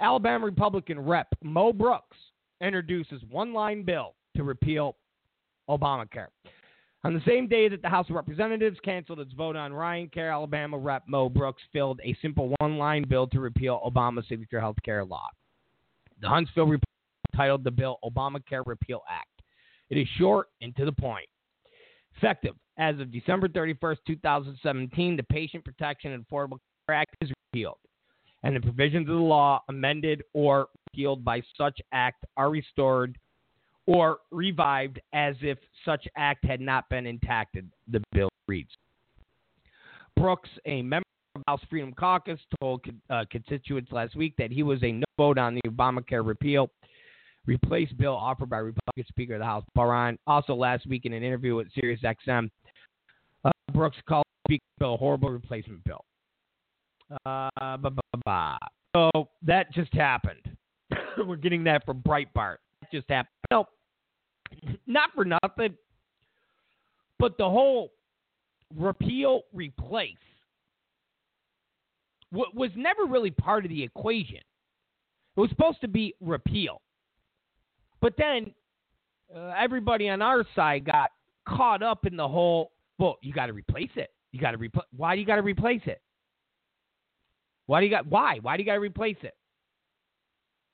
Alabama 0.00 0.44
Republican 0.44 0.98
Rep 0.98 1.28
Mo 1.40 1.72
Brooks 1.72 2.16
introduces 2.60 3.22
one 3.30 3.52
line 3.52 3.84
bill 3.84 4.16
to 4.36 4.42
repeal 4.42 4.96
Obamacare. 5.70 6.26
On 7.04 7.14
the 7.14 7.22
same 7.24 7.46
day 7.46 7.68
that 7.68 7.82
the 7.82 7.88
House 7.88 8.08
of 8.10 8.16
Representatives 8.16 8.78
canceled 8.84 9.20
its 9.20 9.32
vote 9.32 9.54
on 9.54 9.72
Ryan 9.72 10.08
Care, 10.08 10.32
Alabama 10.32 10.76
Rep. 10.76 11.04
Mo 11.06 11.28
Brooks 11.28 11.62
filled 11.72 12.00
a 12.04 12.16
simple 12.20 12.52
one 12.58 12.78
line 12.78 13.04
bill 13.08 13.28
to 13.28 13.38
repeal 13.38 13.80
Obama's 13.86 14.26
signature 14.28 14.58
health 14.58 14.76
care 14.84 15.04
law. 15.04 15.28
The 16.20 16.28
Huntsville 16.28 16.66
report 16.66 16.82
titled 17.36 17.62
the 17.62 17.70
bill 17.70 18.00
Obamacare 18.02 18.66
Repeal 18.66 19.02
Act. 19.08 19.28
It 19.88 19.98
is 19.98 20.08
short 20.18 20.48
and 20.60 20.74
to 20.74 20.84
the 20.84 20.92
point. 20.92 21.28
Effective 22.18 22.56
as 22.78 22.98
of 22.98 23.12
December 23.12 23.48
31st, 23.48 23.98
2017, 24.06 25.16
the 25.16 25.22
Patient 25.24 25.64
Protection 25.64 26.12
and 26.12 26.26
Affordable 26.26 26.58
Care 26.88 26.96
Act 26.96 27.14
is 27.20 27.30
repealed, 27.52 27.78
and 28.42 28.56
the 28.56 28.60
provisions 28.60 29.08
of 29.08 29.14
the 29.14 29.20
law 29.20 29.62
amended 29.68 30.22
or 30.34 30.66
repealed 30.88 31.24
by 31.24 31.40
such 31.56 31.78
act 31.92 32.24
are 32.36 32.50
restored 32.50 33.16
or 33.86 34.18
revived 34.32 35.00
as 35.12 35.36
if 35.42 35.58
such 35.84 36.08
act 36.16 36.44
had 36.44 36.60
not 36.60 36.88
been 36.88 37.06
enacted, 37.06 37.70
the 37.86 38.02
bill 38.12 38.28
reads. 38.48 38.70
Brooks, 40.16 40.50
a 40.66 40.82
member 40.82 41.04
of 41.36 41.42
House 41.46 41.60
Freedom 41.70 41.94
Caucus, 41.94 42.40
told 42.60 42.84
uh, 43.10 43.26
constituents 43.30 43.92
last 43.92 44.16
week 44.16 44.34
that 44.38 44.50
he 44.50 44.64
was 44.64 44.82
a 44.82 44.90
no 44.90 45.04
vote 45.16 45.38
on 45.38 45.54
the 45.54 45.62
Obamacare 45.68 46.26
repeal 46.26 46.68
replace 47.48 47.90
bill 47.92 48.14
offered 48.14 48.50
by 48.50 48.58
Republican 48.58 49.04
Speaker 49.08 49.34
of 49.34 49.40
the 49.40 49.44
House, 49.44 49.64
Paul 49.74 50.16
Also, 50.26 50.54
last 50.54 50.86
week 50.86 51.04
in 51.04 51.12
an 51.12 51.22
interview 51.22 51.56
with 51.56 51.68
SiriusXM, 51.74 52.48
uh, 53.44 53.50
Brooks 53.72 53.96
called 54.08 54.24
the 54.44 54.54
Speaker 54.54 54.64
bill 54.78 54.94
a 54.94 54.96
horrible 54.96 55.30
replacement 55.30 55.82
bill. 55.84 56.04
Uh. 57.26 57.48
So 58.94 59.28
that 59.42 59.72
just 59.72 59.92
happened. 59.94 60.56
We're 61.26 61.36
getting 61.36 61.64
that 61.64 61.84
from 61.84 62.02
Breitbart. 62.02 62.56
That 62.80 62.90
just 62.92 63.08
happened. 63.08 63.32
Nope 63.50 63.68
not 64.86 65.10
for 65.14 65.24
nothing, 65.24 65.76
but 67.18 67.36
the 67.38 67.48
whole 67.48 67.92
repeal 68.76 69.42
replace 69.52 70.14
was 72.30 72.70
never 72.76 73.06
really 73.06 73.30
part 73.30 73.64
of 73.64 73.70
the 73.70 73.82
equation. 73.82 74.36
It 75.36 75.40
was 75.40 75.50
supposed 75.50 75.80
to 75.80 75.88
be 75.88 76.14
repeal. 76.20 76.82
But 78.00 78.14
then 78.16 78.52
uh, 79.34 79.52
everybody 79.58 80.08
on 80.08 80.22
our 80.22 80.44
side 80.54 80.84
got 80.84 81.10
caught 81.46 81.82
up 81.82 82.06
in 82.06 82.16
the 82.16 82.28
whole, 82.28 82.72
well, 82.98 83.18
you 83.22 83.32
got 83.32 83.46
to 83.46 83.52
replace 83.52 83.90
it. 83.96 84.10
You 84.32 84.40
got 84.40 84.52
to 84.52 84.58
replace. 84.58 84.86
Why 84.96 85.14
do 85.14 85.20
you 85.20 85.26
got 85.26 85.36
to 85.36 85.42
replace 85.42 85.82
it? 85.86 86.00
Why 87.66 87.80
do 87.80 87.86
you 87.86 87.90
got? 87.90 88.06
Why? 88.06 88.38
Why 88.40 88.56
do 88.56 88.62
you 88.62 88.66
got 88.66 88.74
to 88.74 88.80
replace 88.80 89.16
it? 89.22 89.34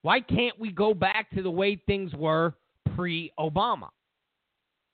Why 0.02 0.20
can't 0.20 0.58
we 0.58 0.70
go 0.70 0.92
back 0.92 1.30
to 1.30 1.42
the 1.42 1.50
way 1.50 1.80
things 1.86 2.12
were 2.14 2.54
pre 2.94 3.32
Obama. 3.38 3.88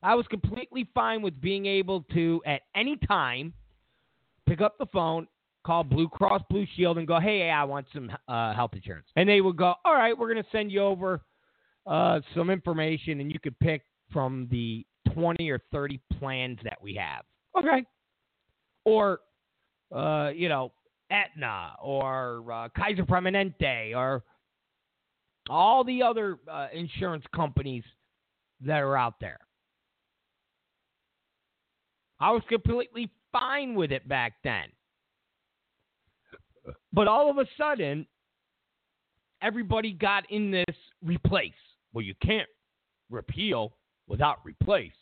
I 0.02 0.14
was 0.14 0.26
completely 0.28 0.88
fine 0.94 1.22
with 1.22 1.40
being 1.40 1.66
able 1.66 2.02
to, 2.14 2.42
at 2.46 2.62
any 2.74 2.96
time, 2.96 3.52
pick 4.48 4.60
up 4.60 4.78
the 4.78 4.86
phone, 4.86 5.26
call 5.64 5.84
Blue 5.84 6.08
Cross 6.08 6.42
Blue 6.48 6.66
Shield, 6.74 6.98
and 6.98 7.06
go, 7.06 7.20
hey, 7.20 7.50
I 7.50 7.64
want 7.64 7.86
some 7.92 8.10
uh, 8.28 8.54
health 8.54 8.70
insurance. 8.72 9.06
And 9.16 9.28
they 9.28 9.40
would 9.40 9.56
go, 9.56 9.74
all 9.84 9.94
right, 9.94 10.16
we're 10.16 10.32
going 10.32 10.42
to 10.42 10.50
send 10.50 10.72
you 10.72 10.80
over 10.80 11.20
uh, 11.86 12.20
some 12.34 12.50
information, 12.50 13.20
and 13.20 13.32
you 13.32 13.38
could 13.38 13.58
pick 13.58 13.82
from 14.12 14.48
the 14.50 14.84
20 15.14 15.48
or 15.50 15.60
30 15.72 16.00
plans 16.18 16.58
that 16.64 16.78
we 16.82 16.94
have. 16.94 17.24
Okay. 17.58 17.84
Or, 18.84 19.20
uh, 19.94 20.30
you 20.34 20.48
know, 20.48 20.72
Aetna 21.10 21.72
or 21.82 22.44
uh, 22.52 22.68
Kaiser 22.76 23.04
Permanente 23.04 23.96
or 23.96 24.22
all 25.48 25.84
the 25.84 26.02
other 26.02 26.38
uh, 26.50 26.68
insurance 26.72 27.24
companies 27.34 27.84
that 28.64 28.78
are 28.78 28.96
out 28.96 29.14
there. 29.20 29.40
I 32.20 32.30
was 32.30 32.42
completely 32.48 33.10
fine 33.32 33.74
with 33.74 33.92
it 33.92 34.06
back 34.08 34.34
then. 34.44 34.66
But 36.92 37.08
all 37.08 37.30
of 37.30 37.38
a 37.38 37.46
sudden, 37.56 38.06
everybody 39.42 39.92
got 39.92 40.30
in 40.30 40.50
this 40.50 40.76
replace. 41.02 41.52
Well, 41.92 42.04
you 42.04 42.14
can't 42.22 42.48
repeal 43.10 43.72
without 44.06 44.38
replace. 44.44 44.92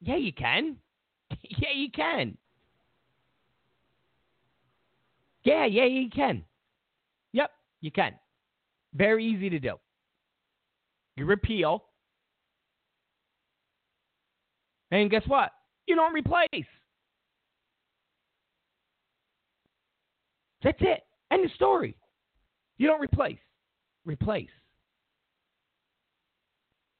Yeah, 0.00 0.16
you 0.16 0.32
can. 0.32 0.76
yeah, 1.30 1.72
you 1.74 1.90
can. 1.90 2.36
Yeah, 5.44 5.66
yeah, 5.66 5.84
you 5.84 6.08
can. 6.10 6.44
Yep, 7.32 7.50
you 7.80 7.90
can. 7.90 8.12
Very 8.94 9.24
easy 9.24 9.50
to 9.50 9.58
do. 9.58 9.74
You 11.16 11.26
repeal. 11.26 11.84
And 14.90 15.10
guess 15.10 15.22
what? 15.26 15.50
You 15.86 15.96
don't 15.96 16.12
replace. 16.12 16.66
That's 20.62 20.78
it. 20.80 21.00
End 21.30 21.44
of 21.44 21.50
story. 21.52 21.96
You 22.78 22.86
don't 22.86 23.00
replace. 23.00 23.38
Replace. 24.04 24.48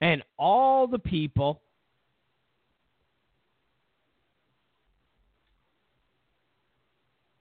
And 0.01 0.23
all 0.39 0.87
the 0.87 0.99
people 0.99 1.63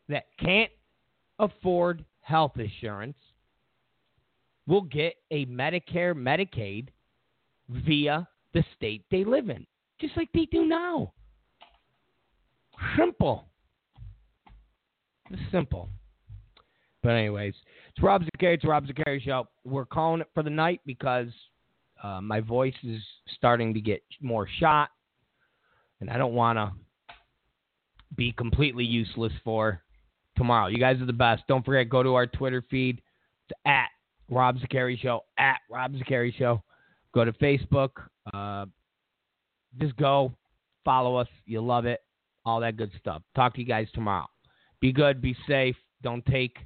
that 0.07 0.25
can't 0.39 0.71
afford 1.39 2.05
health 2.21 2.53
insurance 2.57 3.17
will 4.67 4.81
get 4.81 5.15
a 5.31 5.45
Medicare, 5.47 6.13
Medicaid 6.13 6.87
via 7.69 8.27
the 8.53 8.63
state 8.75 9.03
they 9.11 9.23
live 9.23 9.49
in, 9.49 9.65
just 9.99 10.15
like 10.15 10.29
they 10.33 10.45
do 10.45 10.65
now. 10.65 11.11
Simple. 12.97 13.45
It's 15.29 15.41
simple. 15.51 15.89
But 17.01 17.09
anyways, 17.09 17.53
it's 17.89 18.01
Rob 18.01 18.23
Zicari. 18.23 18.55
It's 18.55 18.63
Rob 18.63 18.85
Zicari 18.85 19.21
Show. 19.21 19.47
We're 19.65 19.85
calling 19.85 20.21
it 20.21 20.29
for 20.33 20.43
the 20.43 20.49
night 20.49 20.79
because 20.85 21.27
uh, 22.03 22.19
my 22.21 22.41
voice 22.41 22.73
is 22.83 23.01
starting 23.37 23.73
to 23.73 23.81
get 23.81 24.03
more 24.21 24.47
shot, 24.59 24.89
and 26.01 26.09
I 26.09 26.17
don't 26.17 26.33
want 26.33 26.57
to 26.57 26.71
be 28.15 28.33
completely 28.33 28.83
useless 28.83 29.33
for 29.43 29.81
tomorrow. 30.35 30.67
You 30.67 30.77
guys 30.77 31.01
are 31.01 31.05
the 31.05 31.13
best. 31.13 31.43
Don't 31.47 31.65
forget, 31.65 31.89
go 31.89 32.03
to 32.03 32.15
our 32.15 32.27
Twitter 32.27 32.63
feed. 32.69 33.01
It's 33.47 33.59
at 33.65 33.87
Rob 34.29 34.57
Zicari 34.57 34.99
Show, 34.99 35.21
at 35.37 35.59
Rob 35.71 35.93
Zicari 35.93 36.35
Show. 36.35 36.61
Go 37.13 37.25
to 37.25 37.31
Facebook. 37.33 37.91
Uh, 38.33 38.65
just 39.79 39.95
go, 39.97 40.33
follow 40.83 41.15
us. 41.15 41.27
You'll 41.45 41.65
love 41.65 41.85
it. 41.85 42.01
All 42.45 42.59
that 42.59 42.75
good 42.75 42.91
stuff. 42.99 43.21
Talk 43.35 43.53
to 43.55 43.61
you 43.61 43.67
guys 43.67 43.87
tomorrow. 43.93 44.27
Be 44.81 44.91
good, 44.91 45.21
be 45.21 45.35
safe. 45.47 45.77
Don't 46.01 46.25
take 46.25 46.57